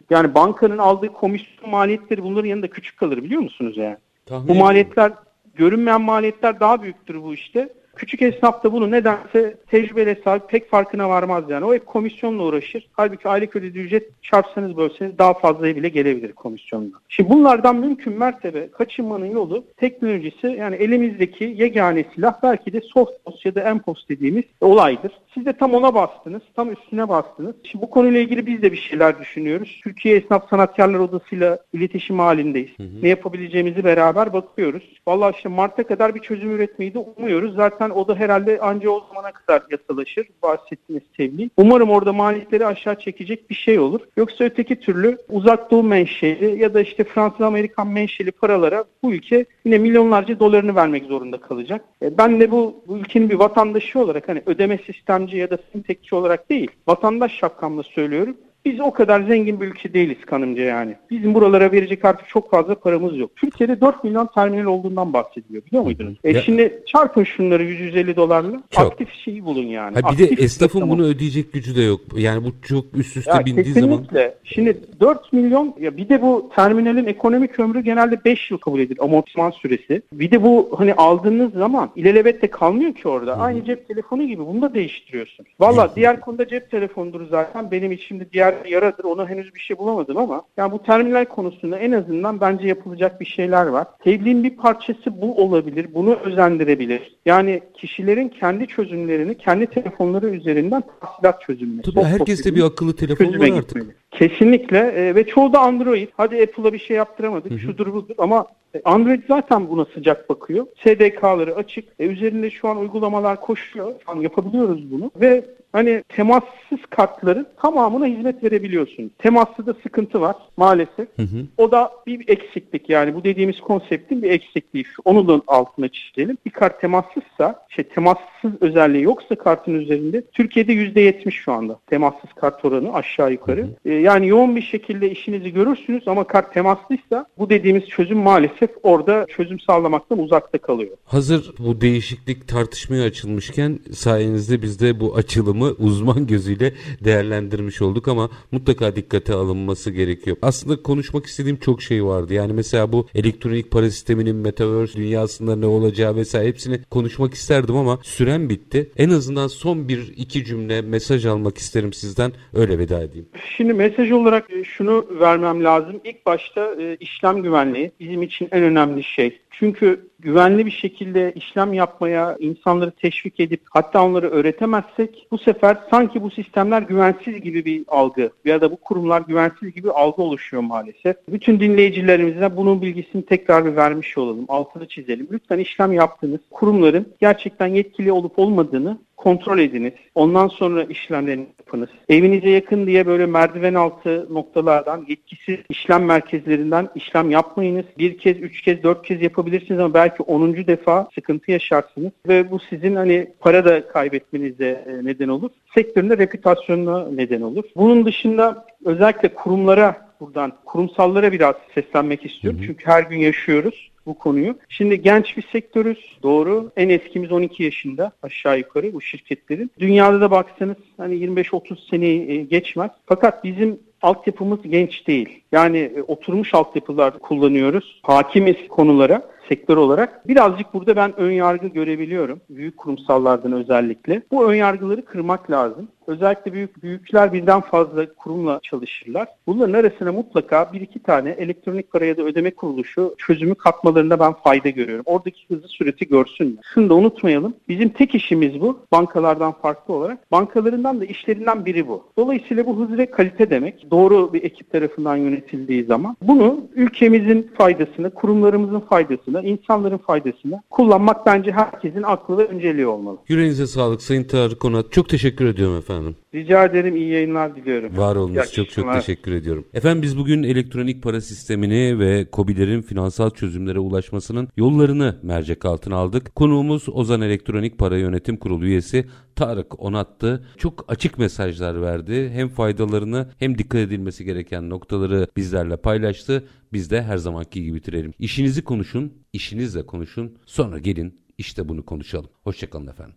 Yani 0.09 0.35
bankanın 0.35 0.77
aldığı 0.77 1.13
komisyon 1.13 1.69
maliyetleri 1.69 2.23
bunların 2.23 2.49
yanında 2.49 2.67
küçük 2.67 2.97
kalır 2.97 3.23
biliyor 3.23 3.41
musunuz 3.41 3.77
yani? 3.77 3.97
Tahmin 4.25 4.47
bu 4.47 4.55
maliyetler 4.55 5.11
görünmeyen 5.57 6.01
maliyetler 6.01 6.59
daha 6.59 6.81
büyüktür 6.81 7.23
bu 7.23 7.33
işte. 7.33 7.69
Küçük 7.97 8.21
esnaf 8.21 8.63
da 8.63 8.73
bunu 8.73 8.91
nedense 8.91 9.57
tecrübeyle 9.67 10.15
sahip 10.23 10.49
pek 10.49 10.69
farkına 10.69 11.09
varmaz 11.09 11.43
yani. 11.49 11.65
O 11.65 11.73
hep 11.73 11.85
komisyonla 11.85 12.43
uğraşır. 12.43 12.87
Halbuki 12.93 13.29
aylık 13.29 13.55
ödediği 13.55 13.83
ücret 13.83 14.23
çarpsanız 14.23 14.77
bölseniz 14.77 15.17
daha 15.17 15.33
fazlaya 15.33 15.75
bile 15.75 15.89
gelebilir 15.89 16.33
komisyonla. 16.33 16.91
Şimdi 17.09 17.29
bunlardan 17.29 17.75
mümkün 17.75 18.13
mertebe 18.13 18.71
kaçınmanın 18.71 19.25
yolu 19.25 19.63
teknolojisi 19.77 20.47
yani 20.47 20.75
elimizdeki 20.75 21.55
yegane 21.57 22.05
silah 22.15 22.43
belki 22.43 22.73
de 22.73 22.81
soft 22.81 23.25
post 23.25 23.45
ya 23.45 23.55
da 23.55 23.73
M-Post 23.73 24.09
dediğimiz 24.09 24.43
olaydır. 24.61 25.11
Siz 25.33 25.45
de 25.45 25.53
tam 25.53 25.73
ona 25.73 25.95
bastınız, 25.95 26.41
tam 26.55 26.71
üstüne 26.71 27.09
bastınız. 27.09 27.55
Şimdi 27.63 27.81
bu 27.81 27.89
konuyla 27.89 28.19
ilgili 28.19 28.45
biz 28.45 28.61
de 28.61 28.71
bir 28.71 28.77
şeyler 28.77 29.19
düşünüyoruz. 29.19 29.79
Türkiye 29.83 30.15
Esnaf 30.15 30.49
Sanatkarlar 30.49 30.99
Odası'yla 30.99 31.59
iletişim 31.73 32.19
halindeyiz. 32.19 32.69
Hı 32.77 32.83
hı. 32.83 33.01
Ne 33.01 33.09
yapabileceğimizi 33.09 33.83
beraber 33.83 34.33
bakıyoruz. 34.33 34.83
Vallahi 35.07 35.35
işte 35.35 35.49
Mart'a 35.49 35.83
kadar 35.83 36.15
bir 36.15 36.19
çözüm 36.19 36.51
üretmeyi 36.51 36.93
de 36.93 36.99
umuyoruz. 36.99 37.55
Zaten 37.55 37.86
o 37.89 38.07
da 38.07 38.15
herhalde 38.15 38.59
anca 38.59 38.89
o 38.89 39.03
zamana 39.07 39.31
kadar 39.31 39.63
yasalaşır. 39.71 40.27
Bahsettiğiniz 40.43 41.03
tebliğ. 41.17 41.49
Umarım 41.57 41.89
orada 41.89 42.13
maliyetleri 42.13 42.65
aşağı 42.65 42.99
çekecek 42.99 43.49
bir 43.49 43.55
şey 43.55 43.79
olur. 43.79 44.01
Yoksa 44.17 44.43
öteki 44.43 44.79
türlü 44.79 45.17
uzak 45.29 45.71
doğu 45.71 45.83
menşeli 45.83 46.61
ya 46.61 46.73
da 46.73 46.81
işte 46.81 47.03
Fransız-Amerikan 47.03 47.87
menşeli 47.87 48.31
paralara 48.31 48.85
bu 49.03 49.13
ülke 49.13 49.45
yine 49.65 49.77
milyonlarca 49.77 50.39
dolarını 50.39 50.75
vermek 50.75 51.05
zorunda 51.05 51.37
kalacak. 51.37 51.85
E, 52.01 52.17
ben 52.17 52.39
de 52.39 52.51
bu, 52.51 52.83
bu 52.87 52.97
ülkenin 52.97 53.29
bir 53.29 53.35
vatandaşı 53.35 53.99
olarak 53.99 54.29
hani 54.29 54.41
ödeme 54.45 54.77
sistemci 54.77 55.37
ya 55.37 55.49
da 55.49 55.57
fintechçi 55.73 56.15
olarak 56.15 56.49
değil, 56.49 56.71
vatandaş 56.87 57.31
şapkamla 57.31 57.83
söylüyorum. 57.83 58.37
Biz 58.67 58.79
o 58.79 58.91
kadar 58.91 59.21
zengin 59.21 59.61
bir 59.61 59.67
ülke 59.67 59.93
değiliz 59.93 60.17
kanımca 60.25 60.63
yani. 60.63 60.95
Bizim 61.09 61.33
buralara 61.33 61.71
verecek 61.71 62.05
artık 62.05 62.29
çok 62.29 62.51
fazla 62.51 62.75
paramız 62.75 63.17
yok. 63.17 63.31
Türkiye'de 63.35 63.81
4 63.81 64.03
milyon 64.03 64.29
terminal 64.35 64.65
olduğundan 64.65 65.13
bahsediliyor 65.13 65.65
biliyor 65.65 65.83
muydunuz? 65.83 66.17
E 66.23 66.41
şimdi 66.41 66.83
çarpın 66.87 67.23
şunları 67.23 67.63
100-150 67.63 68.15
dolarla. 68.15 68.63
Çok. 68.69 68.85
Aktif 68.85 69.13
şeyi 69.13 69.45
bulun 69.45 69.63
yani. 69.63 69.93
Ha, 69.93 69.99
bir 69.99 70.23
Aktif 70.23 70.37
de 70.37 70.43
esnafın 70.43 70.89
bunu 70.89 71.05
ödeyecek 71.05 71.53
gücü 71.53 71.75
de 71.75 71.81
yok. 71.81 72.01
Yani 72.15 72.43
bu 72.45 72.49
çok 72.67 72.85
üst 72.97 73.17
üste 73.17 73.31
ya, 73.31 73.45
bindiği 73.45 73.63
kesinlikle. 73.63 73.81
zaman. 73.81 74.03
Kesinlikle. 74.03 74.35
Şimdi 74.43 74.77
4 74.99 75.33
milyon 75.33 75.75
ya 75.79 75.97
bir 75.97 76.09
de 76.09 76.21
bu 76.21 76.49
terminalin 76.55 77.05
ekonomik 77.05 77.59
ömrü 77.59 77.81
genelde 77.81 78.25
5 78.25 78.51
yıl 78.51 78.57
kabul 78.57 78.79
edilir 78.79 79.03
amortisman 79.03 79.51
süresi. 79.51 80.01
Bir 80.13 80.31
de 80.31 80.43
bu 80.43 80.69
hani 80.77 80.93
aldığınız 80.93 81.53
zaman 81.53 81.89
ilelebet 81.95 82.41
de 82.41 82.47
kalmıyor 82.47 82.93
ki 82.93 83.07
orada. 83.07 83.31
Hı-hı. 83.31 83.41
Aynı 83.41 83.65
cep 83.65 83.87
telefonu 83.87 84.23
gibi 84.27 84.47
bunu 84.47 84.61
da 84.61 84.73
değiştiriyorsun. 84.73 85.45
Valla 85.59 85.95
diğer 85.95 86.19
konuda 86.19 86.47
cep 86.47 86.71
telefonudur 86.71 87.27
zaten. 87.29 87.71
Benim 87.71 87.91
içimde 87.91 88.31
diğer 88.33 88.56
yaradır. 88.65 89.03
Ona 89.03 89.29
henüz 89.29 89.55
bir 89.55 89.59
şey 89.59 89.77
bulamadım 89.77 90.17
ama 90.17 90.41
yani 90.57 90.71
bu 90.71 90.83
terminal 90.83 91.25
konusunda 91.25 91.77
en 91.77 91.91
azından 91.91 92.41
bence 92.41 92.67
yapılacak 92.67 93.21
bir 93.21 93.25
şeyler 93.25 93.67
var. 93.67 93.87
Tebliğin 94.03 94.43
bir 94.43 94.55
parçası 94.55 95.21
bu 95.21 95.43
olabilir. 95.43 95.87
Bunu 95.93 96.15
özendirebilir. 96.15 97.17
Yani 97.25 97.61
kişilerin 97.73 98.29
kendi 98.29 98.67
çözümlerini 98.67 99.37
kendi 99.37 99.67
telefonları 99.67 100.29
üzerinden 100.29 100.83
tahsilat 101.01 101.41
çözümleri. 101.41 101.81
Tabii 101.81 102.05
herkeste 102.05 102.55
bir 102.55 102.63
akıllı 102.63 102.95
telefon 102.95 103.25
var 103.25 103.57
artık. 103.57 103.67
Gitmeli. 103.67 103.95
Kesinlikle 104.11 104.77
e, 104.77 105.15
ve 105.15 105.27
çoğu 105.27 105.53
da 105.53 105.59
Android. 105.59 106.07
Hadi 106.17 106.43
Apple'a 106.43 106.73
bir 106.73 106.79
şey 106.79 106.97
yaptıramadık, 106.97 107.51
hı 107.51 107.55
hı. 107.55 107.59
şudur 107.59 107.93
budur 107.93 108.15
ama 108.17 108.47
e, 108.75 108.81
Android 108.85 109.23
zaten 109.27 109.69
buna 109.69 109.85
sıcak 109.85 110.29
bakıyor. 110.29 110.65
SDK'ları 110.83 111.55
açık. 111.55 111.85
E, 111.99 112.05
üzerinde 112.05 112.49
şu 112.49 112.67
an 112.67 112.77
uygulamalar 112.77 113.41
koşuyor. 113.41 113.93
Şu 114.05 114.11
an 114.11 114.15
yapabiliyoruz 114.15 114.91
bunu 114.91 115.11
ve 115.15 115.45
hani 115.71 116.03
temassız 116.09 116.85
kartların 116.89 117.47
tamamına 117.61 118.05
hizmet 118.05 118.43
verebiliyorsunuz. 118.43 119.11
Temaslı 119.17 119.65
da 119.65 119.73
sıkıntı 119.83 120.21
var 120.21 120.35
maalesef. 120.57 121.07
Hı 121.15 121.21
hı. 121.21 121.45
O 121.57 121.71
da 121.71 121.91
bir 122.07 122.29
eksiklik 122.29 122.89
yani 122.89 123.15
bu 123.15 123.23
dediğimiz 123.23 123.61
konseptin 123.61 124.23
bir 124.23 124.31
eksikliği. 124.31 124.85
Onu 125.05 125.27
da 125.27 125.41
altına 125.47 125.87
çizelim. 125.87 126.37
Bir 126.45 126.51
kart 126.51 126.81
temassızsa, 126.81 127.65
şey 127.69 127.83
temassız 127.83 128.36
özelliği 128.61 129.03
yoksa 129.03 129.35
kartın 129.35 129.73
üzerinde 129.73 130.23
Türkiye'de 130.31 130.73
%70 130.73 131.31
şu 131.31 131.51
anda 131.51 131.79
temassız 131.87 132.33
kart 132.35 132.65
oranı 132.65 132.93
aşağı 132.93 133.31
yukarı. 133.31 133.67
E, 133.85 133.93
yani 133.93 134.27
yoğun 134.27 134.55
bir 134.55 134.61
şekilde 134.61 135.11
işinizi 135.11 135.53
görürsünüz 135.53 136.07
ama 136.07 136.23
kart 136.23 136.53
temaslıysa 136.53 137.25
bu 137.37 137.49
dediğimiz 137.49 137.87
çözüm 137.87 138.17
maalesef 138.17 138.69
orada 138.83 139.25
çözüm 139.29 139.59
sağlamaktan 139.59 140.19
uzakta 140.19 140.57
kalıyor. 140.57 140.97
Hazır 141.05 141.53
bu 141.59 141.81
değişiklik 141.81 142.47
tartışmaya 142.47 143.03
açılmışken 143.03 143.79
sayenizde 143.93 144.61
biz 144.61 144.79
de 144.79 144.99
bu 144.99 145.15
açılımı 145.15 145.65
uzman 145.65 146.27
gözüyle 146.27 146.73
değerlendirmiş 147.03 147.81
olduk 147.81 148.07
ama 148.07 148.29
mutlaka 148.51 148.95
dikkate 148.95 149.33
alınması 149.33 149.91
gerekiyor. 149.91 150.37
Aslında 150.41 150.83
konuşmak 150.83 151.25
istediğim 151.25 151.57
çok 151.57 151.81
şey 151.81 152.05
vardı. 152.05 152.33
Yani 152.33 152.53
mesela 152.53 152.91
bu 152.91 153.07
elektronik 153.15 153.71
para 153.71 153.91
sisteminin 153.91 154.35
metaverse 154.35 154.93
dünyasında 154.99 155.55
ne 155.55 155.65
olacağı 155.65 156.15
vesaire 156.15 156.47
hepsini 156.47 156.83
konuşmak 156.83 157.33
isterdim 157.33 157.75
ama 157.75 157.99
süren 158.03 158.36
bitti. 158.49 158.91
En 158.97 159.09
azından 159.09 159.47
son 159.47 159.87
bir 159.87 160.13
iki 160.17 160.45
cümle 160.45 160.81
mesaj 160.81 161.25
almak 161.25 161.57
isterim 161.57 161.93
sizden. 161.93 162.31
Öyle 162.53 162.79
veda 162.79 163.03
edeyim. 163.03 163.27
Şimdi 163.57 163.73
mesaj 163.73 164.11
olarak 164.11 164.51
e, 164.51 164.63
şunu 164.63 165.05
vermem 165.19 165.63
lazım. 165.63 166.01
İlk 166.03 166.25
başta 166.25 166.75
e, 166.81 166.97
işlem 166.99 167.43
güvenliği 167.43 167.91
bizim 167.99 168.21
için 168.21 168.47
en 168.51 168.63
önemli 168.63 169.03
şey. 169.03 169.39
Çünkü 169.59 170.07
güvenli 170.19 170.65
bir 170.65 170.71
şekilde 170.71 171.33
işlem 171.33 171.73
yapmaya 171.73 172.37
insanları 172.39 172.91
teşvik 172.91 173.39
edip 173.39 173.61
hatta 173.69 174.05
onları 174.05 174.29
öğretemezsek 174.29 175.27
bu 175.31 175.37
sefer 175.37 175.77
sanki 175.91 176.21
bu 176.21 176.31
sistemler 176.31 176.81
güvensiz 176.81 177.41
gibi 177.41 177.65
bir 177.65 177.85
algı 177.87 178.29
ya 178.45 178.61
da 178.61 178.71
bu 178.71 178.77
kurumlar 178.77 179.21
güvensiz 179.21 179.73
gibi 179.73 179.91
algı 179.91 180.21
oluşuyor 180.21 180.63
maalesef. 180.63 181.15
Bütün 181.29 181.59
dinleyicilerimize 181.59 182.57
bunun 182.57 182.81
bilgisini 182.81 183.25
tekrar 183.25 183.65
bir 183.65 183.75
vermiş 183.75 184.17
olalım. 184.17 184.45
Altını 184.47 184.87
çizelim. 184.87 185.27
Lütfen 185.31 185.59
işlem 185.59 185.93
yaptığınız 185.93 186.41
kurumların 186.51 187.13
gerçekten 187.19 187.67
yetkili 187.67 188.11
olup 188.11 188.39
olmadığını 188.39 188.97
kontrol 189.17 189.59
ediniz. 189.59 189.93
Ondan 190.15 190.47
sonra 190.47 190.83
işlemlerini 190.83 191.47
yapınız. 191.59 191.89
Evinize 192.09 192.49
yakın 192.49 192.87
diye 192.87 193.07
böyle 193.07 193.25
merdiven 193.25 193.73
altı 193.73 194.33
noktalardan 194.33 195.05
yetkisiz 195.07 195.57
işlem 195.69 196.05
merkezlerinden 196.05 196.89
işlem 196.95 197.31
yapmayınız. 197.31 197.85
Bir 197.97 198.17
kez, 198.17 198.37
üç 198.37 198.61
kez, 198.61 198.83
dört 198.83 199.07
kez 199.07 199.21
yapabilirsiniz 199.21 199.79
ama 199.79 199.93
belki 199.93 200.23
onuncu 200.23 200.67
defa 200.67 201.07
sıkıntı 201.15 201.51
yaşarsınız. 201.51 202.11
Ve 202.27 202.51
bu 202.51 202.59
sizin 202.59 202.95
hani 202.95 203.27
para 203.39 203.65
da 203.65 203.87
kaybetmenize 203.87 204.85
e, 204.87 205.05
neden 205.05 205.27
olur. 205.27 205.49
Sektöründe 205.75 206.17
reputasyonuna 206.17 207.07
neden 207.11 207.41
olur. 207.41 207.63
Bunun 207.75 208.05
dışında 208.05 208.65
özellikle 208.85 209.33
kurumlara 209.33 210.06
buradan 210.19 210.53
kurumsallara 210.65 211.31
biraz 211.31 211.55
seslenmek 211.75 212.25
istiyorum. 212.25 212.59
Hı 212.59 212.63
hı. 212.63 212.67
Çünkü 212.67 212.85
her 212.85 213.03
gün 213.03 213.17
yaşıyoruz 213.17 213.91
bu 214.05 214.17
konuyu. 214.17 214.57
Şimdi 214.69 215.01
genç 215.01 215.37
bir 215.37 215.47
sektörüz. 215.51 216.17
Doğru. 216.23 216.71
En 216.77 216.89
eskimiz 216.89 217.31
12 217.31 217.63
yaşında 217.63 218.11
aşağı 218.23 218.57
yukarı 218.57 218.93
bu 218.93 219.01
şirketlerin. 219.01 219.71
Dünyada 219.79 220.21
da 220.21 220.31
baksanız 220.31 220.77
hani 220.97 221.15
25-30 221.15 221.89
seneyi 221.89 222.47
geçmez. 222.47 222.91
Fakat 223.05 223.43
bizim 223.43 223.79
altyapımız 224.01 224.59
genç 224.63 225.07
değil. 225.07 225.43
Yani 225.51 225.77
e, 225.77 226.01
oturmuş 226.01 226.53
altyapılar 226.53 227.19
kullanıyoruz. 227.19 227.99
Hakimiz 228.03 228.55
konulara 228.69 229.29
sektör 229.49 229.77
olarak. 229.77 230.27
Birazcık 230.27 230.73
burada 230.73 230.95
ben 230.95 231.19
ön 231.19 231.31
yargı 231.31 231.67
görebiliyorum. 231.67 232.41
Büyük 232.49 232.77
kurumsallardan 232.77 233.51
özellikle. 233.51 234.21
Bu 234.31 234.51
ön 234.51 234.55
yargıları 234.55 235.05
kırmak 235.05 235.51
lazım. 235.51 235.87
Özellikle 236.07 236.53
büyük 236.53 236.83
büyükler 236.83 237.33
birden 237.33 237.61
fazla 237.61 238.13
kurumla 238.13 238.59
çalışırlar. 238.63 239.27
Bunların 239.47 239.73
arasına 239.73 240.11
mutlaka 240.11 240.73
bir 240.73 240.81
iki 240.81 240.99
tane 240.99 241.29
elektronik 241.29 241.91
para 241.91 242.05
ya 242.05 242.17
da 242.17 242.21
ödeme 242.21 242.51
kuruluşu 242.51 243.15
çözümü 243.17 243.55
katmalarında 243.55 244.19
ben 244.19 244.33
fayda 244.33 244.69
görüyorum. 244.69 245.03
Oradaki 245.07 245.41
hızlı 245.47 245.67
süreti 245.67 246.07
görsünler. 246.07 246.63
Şunu 246.73 246.89
da 246.89 246.95
unutmayalım. 246.95 247.53
Bizim 247.69 247.89
tek 247.89 248.15
işimiz 248.15 248.61
bu. 248.61 248.79
Bankalardan 248.91 249.51
farklı 249.51 249.93
olarak. 249.93 250.31
Bankalarından 250.31 251.01
da 251.01 251.05
işlerinden 251.05 251.65
biri 251.65 251.87
bu. 251.87 252.03
Dolayısıyla 252.17 252.65
bu 252.65 252.79
hız 252.79 252.97
ve 252.97 253.05
kalite 253.05 253.49
demek. 253.49 253.91
Doğru 253.91 254.33
bir 254.33 254.43
ekip 254.43 254.71
tarafından 254.71 255.15
yönetildiği 255.15 255.83
zaman. 255.83 256.17
Bunu 256.21 256.59
ülkemizin 256.75 257.51
faydasını, 257.57 258.09
kurumlarımızın 258.09 258.79
faydasını, 258.79 259.36
insanların 259.41 259.97
faydasını 259.97 260.61
kullanmak 260.69 261.25
bence 261.25 261.51
herkesin 261.51 262.03
aklı 262.03 262.37
ve 262.37 262.45
önceliği 262.45 262.87
olmalı. 262.87 263.17
Yüreğinize 263.27 263.67
sağlık 263.67 264.01
Sayın 264.01 264.23
Tarık 264.23 264.65
Onat. 264.65 264.91
Çok 264.91 265.09
teşekkür 265.09 265.45
ediyorum 265.45 265.77
efendim. 265.77 266.15
Rica 266.33 266.65
ederim 266.65 266.95
iyi 266.95 267.09
yayınlar 267.09 267.55
diliyorum. 267.55 267.97
Var 267.97 268.15
olunuz 268.15 268.53
çok 268.53 268.69
çok 268.69 268.93
teşekkür 268.93 269.31
ediyorum. 269.31 269.65
Efendim 269.73 270.01
biz 270.01 270.17
bugün 270.17 270.43
elektronik 270.43 271.03
para 271.03 271.21
sistemini 271.21 271.99
ve 271.99 272.27
COBİ'lerin 272.33 272.81
finansal 272.81 273.29
çözümlere 273.29 273.79
ulaşmasının 273.79 274.47
yollarını 274.57 275.15
mercek 275.23 275.65
altına 275.65 275.95
aldık. 275.95 276.35
Konuğumuz 276.35 276.89
Ozan 276.89 277.21
Elektronik 277.21 277.77
Para 277.77 277.97
Yönetim 277.97 278.37
Kurulu 278.37 278.65
üyesi 278.65 279.05
Tarık 279.35 279.83
Onat'tı. 279.83 280.45
Çok 280.57 280.85
açık 280.87 281.17
mesajlar 281.17 281.81
verdi. 281.81 282.29
Hem 282.33 282.49
faydalarını 282.49 283.27
hem 283.39 283.57
dikkat 283.57 283.81
edilmesi 283.81 284.25
gereken 284.25 284.69
noktaları 284.69 285.27
bizlerle 285.37 285.77
paylaştı. 285.77 286.43
Biz 286.73 286.91
de 286.91 287.01
her 287.01 287.17
zamanki 287.17 287.63
gibi 287.63 287.75
bitirelim. 287.75 288.13
İşinizi 288.19 288.63
konuşun, 288.63 289.13
işinizle 289.33 289.85
konuşun. 289.85 290.37
Sonra 290.45 290.79
gelin 290.79 291.21
işte 291.37 291.69
bunu 291.69 291.85
konuşalım. 291.85 292.29
Hoşçakalın 292.43 292.87
efendim. 292.87 293.15